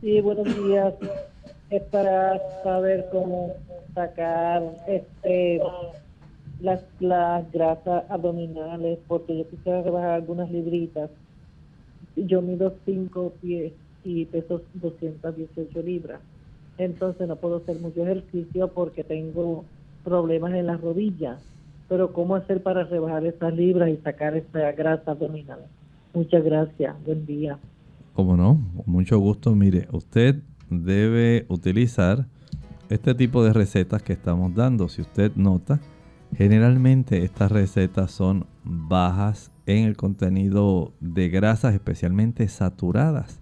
Sí, 0.00 0.20
buenos 0.20 0.46
días. 0.46 0.92
Es 1.70 1.82
para 1.84 2.40
saber 2.64 3.06
cómo 3.12 3.52
sacar 3.94 4.62
este 4.88 5.60
las, 6.60 6.80
las 6.98 7.50
grasas 7.52 8.02
abdominales, 8.10 8.98
porque 9.06 9.38
yo 9.38 9.48
quisiera 9.48 9.82
rebajar 9.82 10.10
algunas 10.10 10.50
libritas. 10.50 11.10
Yo 12.16 12.42
mido 12.42 12.74
5 12.84 13.34
pies 13.40 13.72
y 14.04 14.24
peso 14.26 14.62
218 14.74 15.82
libras. 15.82 16.20
Entonces 16.78 17.26
no 17.26 17.36
puedo 17.36 17.56
hacer 17.56 17.80
mucho 17.80 18.02
ejercicio 18.02 18.68
porque 18.68 19.04
tengo 19.04 19.64
problemas 20.04 20.54
en 20.54 20.66
las 20.66 20.80
rodillas. 20.80 21.40
Pero 21.88 22.12
¿cómo 22.12 22.36
hacer 22.36 22.62
para 22.62 22.84
rebajar 22.84 23.24
esas 23.24 23.54
libras 23.54 23.88
y 23.90 23.96
sacar 23.98 24.36
esa 24.36 24.72
grasa 24.72 25.12
abdominal? 25.12 25.60
Muchas 26.14 26.44
gracias. 26.44 26.94
Buen 27.04 27.26
día. 27.26 27.58
Como 28.14 28.36
no, 28.36 28.60
mucho 28.86 29.18
gusto. 29.18 29.54
Mire, 29.54 29.88
usted 29.92 30.36
debe 30.70 31.46
utilizar 31.48 32.26
este 32.90 33.14
tipo 33.14 33.44
de 33.44 33.52
recetas 33.52 34.02
que 34.02 34.12
estamos 34.12 34.54
dando. 34.54 34.88
Si 34.88 35.02
usted 35.02 35.32
nota, 35.36 35.80
generalmente 36.36 37.24
estas 37.24 37.50
recetas 37.52 38.10
son 38.10 38.46
bajas 38.64 39.50
en 39.66 39.84
el 39.84 39.96
contenido 39.96 40.92
de 41.00 41.28
grasas, 41.28 41.74
especialmente 41.74 42.48
saturadas. 42.48 43.40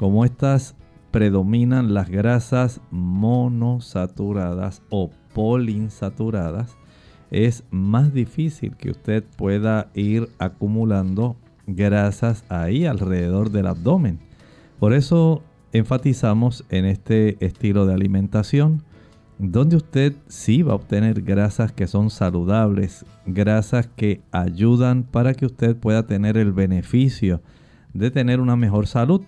Como 0.00 0.24
estas 0.24 0.76
predominan 1.10 1.92
las 1.92 2.08
grasas 2.08 2.80
monosaturadas 2.90 4.80
o 4.88 5.10
polinsaturadas, 5.34 6.78
es 7.30 7.64
más 7.70 8.14
difícil 8.14 8.78
que 8.78 8.92
usted 8.92 9.22
pueda 9.36 9.90
ir 9.92 10.30
acumulando 10.38 11.36
grasas 11.66 12.46
ahí 12.48 12.86
alrededor 12.86 13.50
del 13.50 13.66
abdomen. 13.66 14.20
Por 14.78 14.94
eso 14.94 15.42
enfatizamos 15.74 16.64
en 16.70 16.86
este 16.86 17.36
estilo 17.44 17.84
de 17.84 17.92
alimentación 17.92 18.82
donde 19.38 19.76
usted 19.76 20.14
sí 20.28 20.62
va 20.62 20.72
a 20.72 20.76
obtener 20.76 21.20
grasas 21.20 21.72
que 21.72 21.86
son 21.86 22.08
saludables, 22.08 23.04
grasas 23.26 23.86
que 23.96 24.22
ayudan 24.32 25.02
para 25.02 25.34
que 25.34 25.44
usted 25.44 25.76
pueda 25.76 26.06
tener 26.06 26.38
el 26.38 26.52
beneficio 26.54 27.42
de 27.92 28.10
tener 28.10 28.40
una 28.40 28.56
mejor 28.56 28.86
salud, 28.86 29.20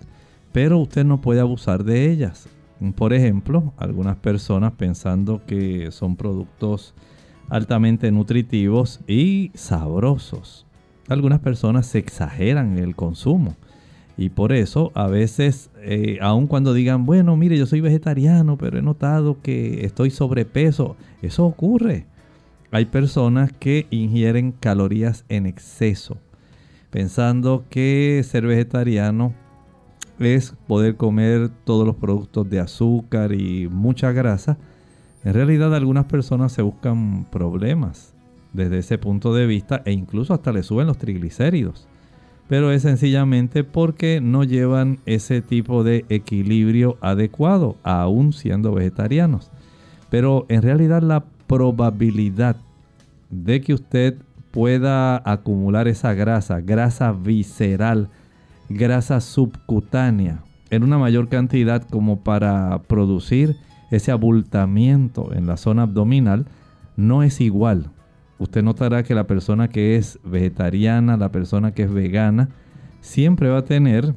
pero 0.53 0.79
usted 0.79 1.03
no 1.03 1.19
puede 1.19 1.41
abusar 1.41 1.83
de 1.83 2.09
ellas. 2.09 2.47
Por 2.95 3.13
ejemplo, 3.13 3.73
algunas 3.77 4.15
personas 4.15 4.73
pensando 4.73 5.41
que 5.45 5.91
son 5.91 6.15
productos 6.15 6.93
altamente 7.49 8.11
nutritivos 8.11 9.01
y 9.07 9.51
sabrosos 9.53 10.65
algunas 11.09 11.39
personas 11.39 11.85
se 11.87 11.99
exageran 11.99 12.77
en 12.77 12.83
el 12.83 12.95
consumo. 12.95 13.55
Y 14.15 14.29
por 14.29 14.51
eso 14.51 14.91
a 14.93 15.07
veces, 15.07 15.71
eh, 15.81 16.19
aun 16.21 16.47
cuando 16.47 16.73
digan, 16.73 17.05
bueno, 17.05 17.35
mire, 17.35 17.57
yo 17.57 17.65
soy 17.65 17.81
vegetariano, 17.81 18.57
pero 18.57 18.77
he 18.77 18.81
notado 18.81 19.41
que 19.41 19.85
estoy 19.85 20.11
sobrepeso, 20.11 20.95
eso 21.21 21.45
ocurre. 21.45 22.05
Hay 22.71 22.85
personas 22.85 23.51
que 23.51 23.87
ingieren 23.89 24.51
calorías 24.51 25.25
en 25.29 25.45
exceso, 25.45 26.17
pensando 26.91 27.65
que 27.69 28.21
ser 28.23 28.45
vegetariano 28.45 29.33
es 30.19 30.55
poder 30.67 30.95
comer 30.95 31.49
todos 31.63 31.85
los 31.85 31.95
productos 31.95 32.49
de 32.49 32.59
azúcar 32.59 33.33
y 33.33 33.67
mucha 33.67 34.11
grasa. 34.11 34.57
En 35.23 35.33
realidad 35.33 35.73
algunas 35.73 36.05
personas 36.05 36.51
se 36.51 36.61
buscan 36.61 37.25
problemas 37.31 38.13
desde 38.53 38.79
ese 38.79 38.97
punto 38.97 39.33
de 39.33 39.47
vista 39.47 39.81
e 39.85 39.91
incluso 39.91 40.33
hasta 40.33 40.51
le 40.51 40.63
suben 40.63 40.87
los 40.87 40.97
triglicéridos. 40.97 41.87
Pero 42.47 42.71
es 42.71 42.83
sencillamente 42.83 43.63
porque 43.63 44.19
no 44.21 44.43
llevan 44.43 44.99
ese 45.05 45.41
tipo 45.41 45.83
de 45.83 46.05
equilibrio 46.09 46.97
adecuado, 47.01 47.77
aún 47.83 48.33
siendo 48.33 48.73
vegetarianos. 48.73 49.49
Pero 50.09 50.45
en 50.49 50.61
realidad 50.61 51.01
la 51.01 51.23
probabilidad 51.47 52.57
de 53.31 53.61
que 53.61 53.73
usted 53.73 54.17
pueda 54.51 55.21
acumular 55.29 55.87
esa 55.87 56.13
grasa, 56.13 56.61
grasa 56.61 57.11
visceral, 57.11 58.09
grasa 58.77 59.19
subcutánea, 59.21 60.43
en 60.69 60.83
una 60.83 60.97
mayor 60.97 61.29
cantidad 61.29 61.83
como 61.83 62.23
para 62.23 62.81
producir 62.87 63.55
ese 63.91 64.11
abultamiento 64.11 65.33
en 65.33 65.45
la 65.47 65.57
zona 65.57 65.83
abdominal, 65.83 66.45
no 66.95 67.23
es 67.23 67.41
igual 67.41 67.91
usted 68.43 68.61
notará 68.61 69.03
que 69.03 69.15
la 69.15 69.25
persona 69.25 69.69
que 69.69 69.95
es 69.95 70.19
vegetariana, 70.23 71.17
la 71.17 71.31
persona 71.31 71.73
que 71.73 71.83
es 71.83 71.93
vegana, 71.93 72.49
siempre 73.01 73.49
va 73.49 73.59
a 73.59 73.65
tener 73.65 74.15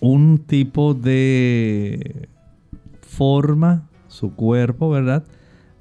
un 0.00 0.38
tipo 0.38 0.94
de 0.94 2.28
forma, 3.00 3.88
su 4.08 4.34
cuerpo, 4.34 4.90
¿verdad? 4.90 5.24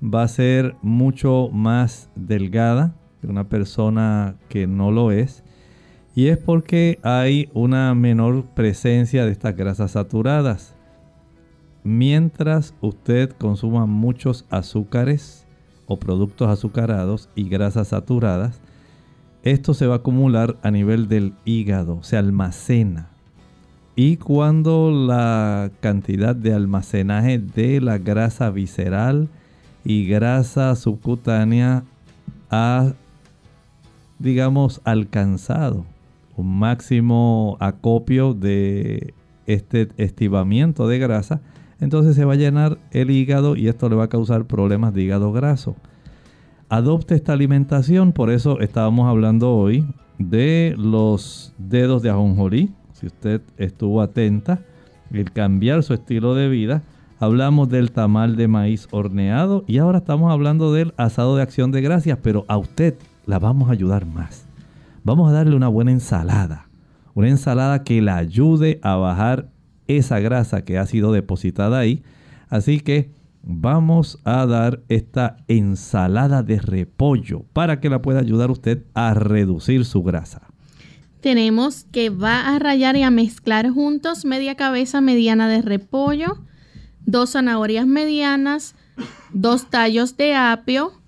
Va 0.01 0.23
a 0.23 0.27
ser 0.27 0.75
mucho 0.82 1.49
más 1.51 2.09
delgada 2.15 2.95
que 3.19 3.27
una 3.27 3.49
persona 3.49 4.36
que 4.49 4.65
no 4.65 4.91
lo 4.91 5.11
es. 5.11 5.43
Y 6.14 6.28
es 6.28 6.38
porque 6.38 6.99
hay 7.03 7.49
una 7.53 7.95
menor 7.95 8.45
presencia 8.45 9.26
de 9.26 9.32
estas 9.32 9.55
grasas 9.55 9.91
saturadas. 9.91 10.76
Mientras 11.84 12.74
usted 12.82 13.32
consuma 13.32 13.86
muchos 13.86 14.45
azúcares, 14.49 15.47
o 15.88 15.97
productos 15.97 16.47
azucarados 16.49 17.30
y 17.36 17.49
grasas 17.49 17.89
saturadas, 17.89 18.62
esto 19.43 19.74
se 19.74 19.88
va 19.88 19.95
a 19.95 19.97
acumular 19.97 20.57
a 20.64 20.72
nivel 20.72 21.07
del 21.07 21.34
hígado, 21.43 22.03
se 22.03 22.18
almacena. 22.18 23.09
Y 23.95 24.18
cuando 24.18 24.91
la 24.91 25.72
cantidad 25.82 26.36
de 26.36 26.53
almacenaje 26.53 27.39
de 27.39 27.82
la 27.82 27.97
grasa 27.97 28.49
visceral 28.51 29.28
y 29.84 30.05
grasa 30.07 30.76
subcutánea 30.76 31.84
ha, 32.49 32.93
digamos, 34.20 34.80
alcanzado 34.86 35.86
máximo 36.43 37.57
acopio 37.59 38.33
de 38.33 39.13
este 39.45 39.89
estivamiento 39.97 40.87
de 40.87 40.99
grasa, 40.99 41.41
entonces 41.79 42.15
se 42.15 42.25
va 42.25 42.33
a 42.33 42.37
llenar 42.37 42.77
el 42.91 43.09
hígado 43.11 43.55
y 43.55 43.67
esto 43.67 43.89
le 43.89 43.95
va 43.95 44.05
a 44.05 44.09
causar 44.09 44.45
problemas 44.45 44.93
de 44.93 45.03
hígado 45.03 45.31
graso. 45.31 45.75
Adopte 46.69 47.15
esta 47.15 47.33
alimentación, 47.33 48.13
por 48.13 48.29
eso 48.29 48.59
estábamos 48.61 49.09
hablando 49.09 49.53
hoy 49.55 49.85
de 50.19 50.75
los 50.77 51.53
dedos 51.57 52.01
de 52.01 52.09
ajonjolí. 52.09 52.73
Si 52.93 53.07
usted 53.07 53.41
estuvo 53.57 54.01
atenta, 54.01 54.61
el 55.11 55.31
cambiar 55.31 55.83
su 55.83 55.93
estilo 55.93 56.35
de 56.35 56.49
vida. 56.49 56.83
Hablamos 57.19 57.69
del 57.69 57.91
tamal 57.91 58.35
de 58.35 58.47
maíz 58.47 58.87
horneado 58.91 59.63
y 59.67 59.77
ahora 59.77 59.99
estamos 59.99 60.31
hablando 60.31 60.73
del 60.73 60.93
asado 60.97 61.35
de 61.35 61.43
acción 61.43 61.71
de 61.71 61.81
gracias, 61.81 62.17
pero 62.21 62.45
a 62.47 62.57
usted 62.57 62.95
la 63.25 63.37
vamos 63.37 63.69
a 63.69 63.73
ayudar 63.73 64.05
más. 64.05 64.51
Vamos 65.04 65.30
a 65.30 65.34
darle 65.34 65.56
una 65.56 65.68
buena 65.68 65.91
ensalada. 65.91 66.70
Una 67.16 67.30
ensalada 67.30 67.84
que 67.84 68.02
la 68.02 68.18
ayude 68.18 68.80
a 68.84 68.95
bajar 68.95 69.49
esa 69.88 70.20
grasa 70.20 70.64
que 70.64 70.78
ha 70.78 70.86
sido 70.86 71.12
depositada 71.12 71.80
ahí. 71.80 72.04
Así 72.49 72.80
que 72.80 73.12
vamos 73.41 74.20
a 74.24 74.45
dar 74.45 74.82
esta 74.89 75.38
ensalada 75.47 76.43
de 76.43 76.60
repollo 76.60 77.45
para 77.52 77.80
que 77.80 77.89
la 77.89 78.02
pueda 78.02 78.20
ayudar 78.20 78.52
usted 78.52 78.84
a 78.93 79.16
reducir 79.16 79.86
su 79.86 80.04
grasa. 80.04 80.41
Tenemos 81.20 81.86
que 81.91 82.10
va 82.10 82.56
a 82.56 82.60
rayar 82.60 82.95
y 82.95 83.04
a 83.04 83.10
mezclar 83.10 83.70
juntos 83.70 84.24
media 84.26 84.56
cabeza 84.56 85.02
mediana 85.02 85.47
de 85.47 85.62
repollo, 85.64 86.43
dos 87.06 87.32
zanahorias 87.32 87.88
medianas, 87.88 88.76
dos 89.34 89.70
tallos 89.70 90.16
de 90.18 90.36
apio 90.36 91.01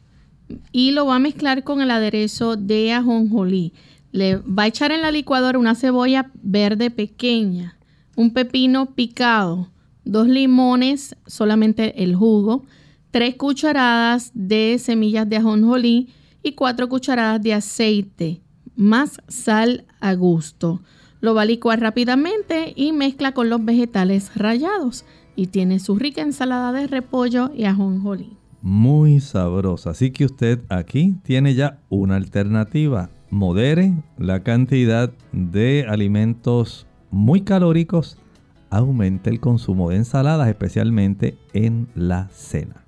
y 0.71 0.91
lo 0.91 1.05
va 1.05 1.15
a 1.15 1.19
mezclar 1.19 1.63
con 1.63 1.81
el 1.81 1.91
aderezo 1.91 2.55
de 2.55 2.93
ajonjolí. 2.93 3.73
Le 4.11 4.37
va 4.37 4.63
a 4.63 4.67
echar 4.67 4.91
en 4.91 5.01
la 5.01 5.11
licuadora 5.11 5.57
una 5.57 5.75
cebolla 5.75 6.31
verde 6.41 6.91
pequeña, 6.91 7.77
un 8.15 8.33
pepino 8.33 8.93
picado, 8.93 9.71
dos 10.05 10.27
limones, 10.27 11.15
solamente 11.25 12.03
el 12.03 12.15
jugo, 12.15 12.65
tres 13.11 13.35
cucharadas 13.35 14.31
de 14.33 14.77
semillas 14.79 15.27
de 15.29 15.37
ajonjolí 15.37 16.09
y 16.43 16.53
cuatro 16.53 16.89
cucharadas 16.89 17.41
de 17.41 17.53
aceite, 17.53 18.41
más 18.75 19.21
sal 19.27 19.85
a 19.99 20.13
gusto. 20.13 20.81
Lo 21.21 21.33
va 21.33 21.43
a 21.43 21.45
licuar 21.45 21.79
rápidamente 21.79 22.73
y 22.75 22.91
mezcla 22.91 23.31
con 23.31 23.49
los 23.49 23.63
vegetales 23.63 24.31
rallados 24.35 25.05
y 25.35 25.47
tiene 25.47 25.79
su 25.79 25.95
rica 25.95 26.21
ensalada 26.21 26.71
de 26.71 26.87
repollo 26.87 27.51
y 27.55 27.63
ajonjolí. 27.63 28.42
Muy 28.65 29.19
sabrosa, 29.19 29.89
así 29.89 30.11
que 30.11 30.23
usted 30.23 30.61
aquí 30.69 31.15
tiene 31.23 31.53
ya 31.53 31.81
una 31.89 32.15
alternativa. 32.15 33.09
Modere 33.29 33.93
la 34.17 34.41
cantidad 34.41 35.11
de 35.33 35.85
alimentos 35.89 36.87
muy 37.11 37.41
calóricos 37.41 38.17
aumente 38.69 39.29
el 39.29 39.41
consumo 39.41 39.89
de 39.89 39.97
ensaladas, 39.97 40.47
especialmente 40.47 41.37
en 41.51 41.89
la 41.93 42.29
cena. 42.29 42.85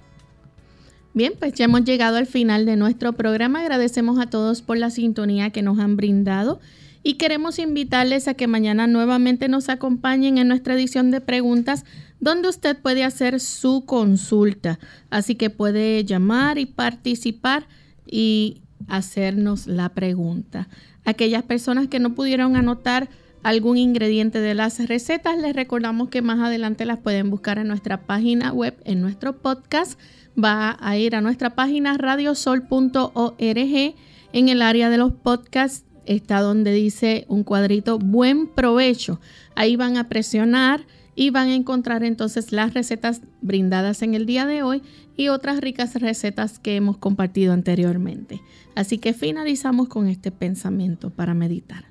Bien, 1.13 1.33
pues 1.37 1.51
ya 1.53 1.65
hemos 1.65 1.83
llegado 1.83 2.15
al 2.15 2.25
final 2.25 2.65
de 2.65 2.77
nuestro 2.77 3.11
programa. 3.11 3.59
Agradecemos 3.59 4.17
a 4.17 4.29
todos 4.29 4.61
por 4.61 4.77
la 4.77 4.89
sintonía 4.89 5.49
que 5.49 5.61
nos 5.61 5.79
han 5.79 5.97
brindado 5.97 6.61
y 7.03 7.15
queremos 7.15 7.59
invitarles 7.59 8.29
a 8.29 8.33
que 8.33 8.47
mañana 8.47 8.87
nuevamente 8.87 9.49
nos 9.49 9.67
acompañen 9.67 10.37
en 10.37 10.47
nuestra 10.47 10.73
edición 10.73 11.11
de 11.11 11.19
preguntas 11.19 11.83
donde 12.19 12.49
usted 12.49 12.77
puede 12.77 13.03
hacer 13.03 13.39
su 13.39 13.85
consulta. 13.85 14.79
Así 15.09 15.35
que 15.35 15.49
puede 15.49 16.03
llamar 16.03 16.57
y 16.57 16.65
participar 16.65 17.67
y 18.05 18.61
hacernos 18.87 19.67
la 19.67 19.89
pregunta. 19.89 20.67
Aquellas 21.03 21.43
personas 21.43 21.87
que 21.87 21.99
no 21.99 22.15
pudieron 22.15 22.55
anotar 22.55 23.09
algún 23.43 23.77
ingrediente 23.77 24.39
de 24.39 24.55
las 24.55 24.83
recetas, 24.87 25.37
les 25.37 25.55
recordamos 25.55 26.09
que 26.09 26.23
más 26.23 26.39
adelante 26.39 26.85
las 26.85 26.97
pueden 26.97 27.29
buscar 27.29 27.59
en 27.59 27.67
nuestra 27.67 28.01
página 28.01 28.51
web, 28.51 28.75
en 28.85 29.01
nuestro 29.01 29.37
podcast. 29.37 29.99
Va 30.41 30.77
a 30.79 30.97
ir 30.97 31.15
a 31.15 31.21
nuestra 31.21 31.55
página 31.55 31.95
radiosol.org. 31.95 33.95
En 34.33 34.49
el 34.49 34.61
área 34.61 34.89
de 34.89 34.97
los 34.97 35.13
podcasts 35.13 35.85
está 36.05 36.41
donde 36.41 36.73
dice 36.73 37.25
un 37.29 37.43
cuadrito 37.43 37.99
buen 37.99 38.47
provecho. 38.47 39.19
Ahí 39.55 39.75
van 39.75 39.97
a 39.97 40.09
presionar 40.09 40.85
y 41.15 41.29
van 41.29 41.47
a 41.47 41.55
encontrar 41.55 42.03
entonces 42.03 42.51
las 42.51 42.73
recetas 42.73 43.21
brindadas 43.41 44.01
en 44.01 44.13
el 44.13 44.25
día 44.25 44.45
de 44.45 44.63
hoy 44.63 44.81
y 45.15 45.29
otras 45.29 45.61
ricas 45.61 45.95
recetas 45.95 46.59
que 46.59 46.75
hemos 46.75 46.97
compartido 46.97 47.53
anteriormente. 47.53 48.41
Así 48.75 48.97
que 48.97 49.13
finalizamos 49.13 49.87
con 49.87 50.07
este 50.07 50.31
pensamiento 50.31 51.09
para 51.09 51.33
meditar. 51.33 51.85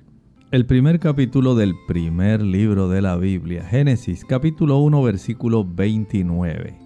El 0.51 0.65
primer 0.65 0.99
capítulo 0.99 1.55
del 1.55 1.73
primer 1.87 2.41
libro 2.41 2.87
de 2.87 3.01
la 3.01 3.17
Biblia, 3.17 3.63
Génesis 3.63 4.23
capítulo 4.23 4.77
1 4.77 5.01
versículo 5.01 5.65
29. 5.65 6.77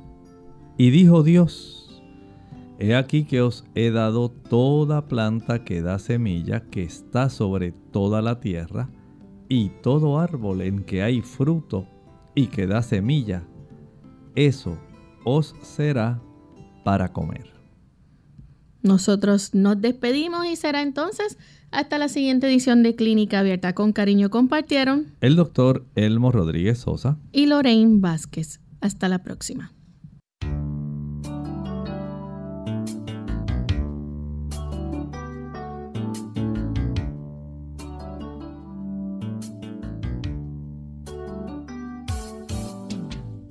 Y 0.78 0.90
dijo 0.92 1.24
Dios, 1.24 2.02
He 2.80 2.96
aquí 2.96 3.26
que 3.26 3.42
os 3.42 3.66
he 3.76 3.92
dado 3.92 4.30
toda 4.30 5.10
planta 5.10 5.66
que 5.66 5.82
da 5.82 6.00
semilla 6.00 6.62
que 6.62 6.84
está 6.84 7.30
sobre 7.30 7.74
toda 7.74 8.22
la 8.22 8.40
tierra, 8.40 8.90
y 9.50 9.70
todo 9.82 10.20
árbol 10.20 10.62
en 10.62 10.84
que 10.84 11.02
hay 11.04 11.22
fruto 11.22 11.88
y 12.40 12.48
que 12.48 12.68
da 12.68 12.82
semilla, 12.82 13.44
eso 14.34 14.78
os 15.26 15.54
será 15.62 16.22
para 16.86 17.12
comer. 17.12 17.52
Nosotros 18.82 19.54
nos 19.54 19.82
despedimos 19.82 20.46
y 20.46 20.56
será 20.56 20.82
entonces 20.82 21.38
hasta 21.70 21.98
la 21.98 22.08
siguiente 22.08 22.48
edición 22.48 22.82
de 22.82 22.96
Clínica 22.96 23.40
Abierta. 23.40 23.76
Con 23.76 23.92
cariño 23.92 24.30
compartieron 24.30 25.08
el 25.20 25.36
doctor 25.36 25.86
Elmo 25.96 26.32
Rodríguez 26.32 26.78
Sosa 26.80 27.18
y 27.34 27.48
Lorraine 27.48 28.00
Vázquez. 28.00 28.62
Hasta 28.80 29.10
la 29.10 29.22
próxima. 29.22 29.74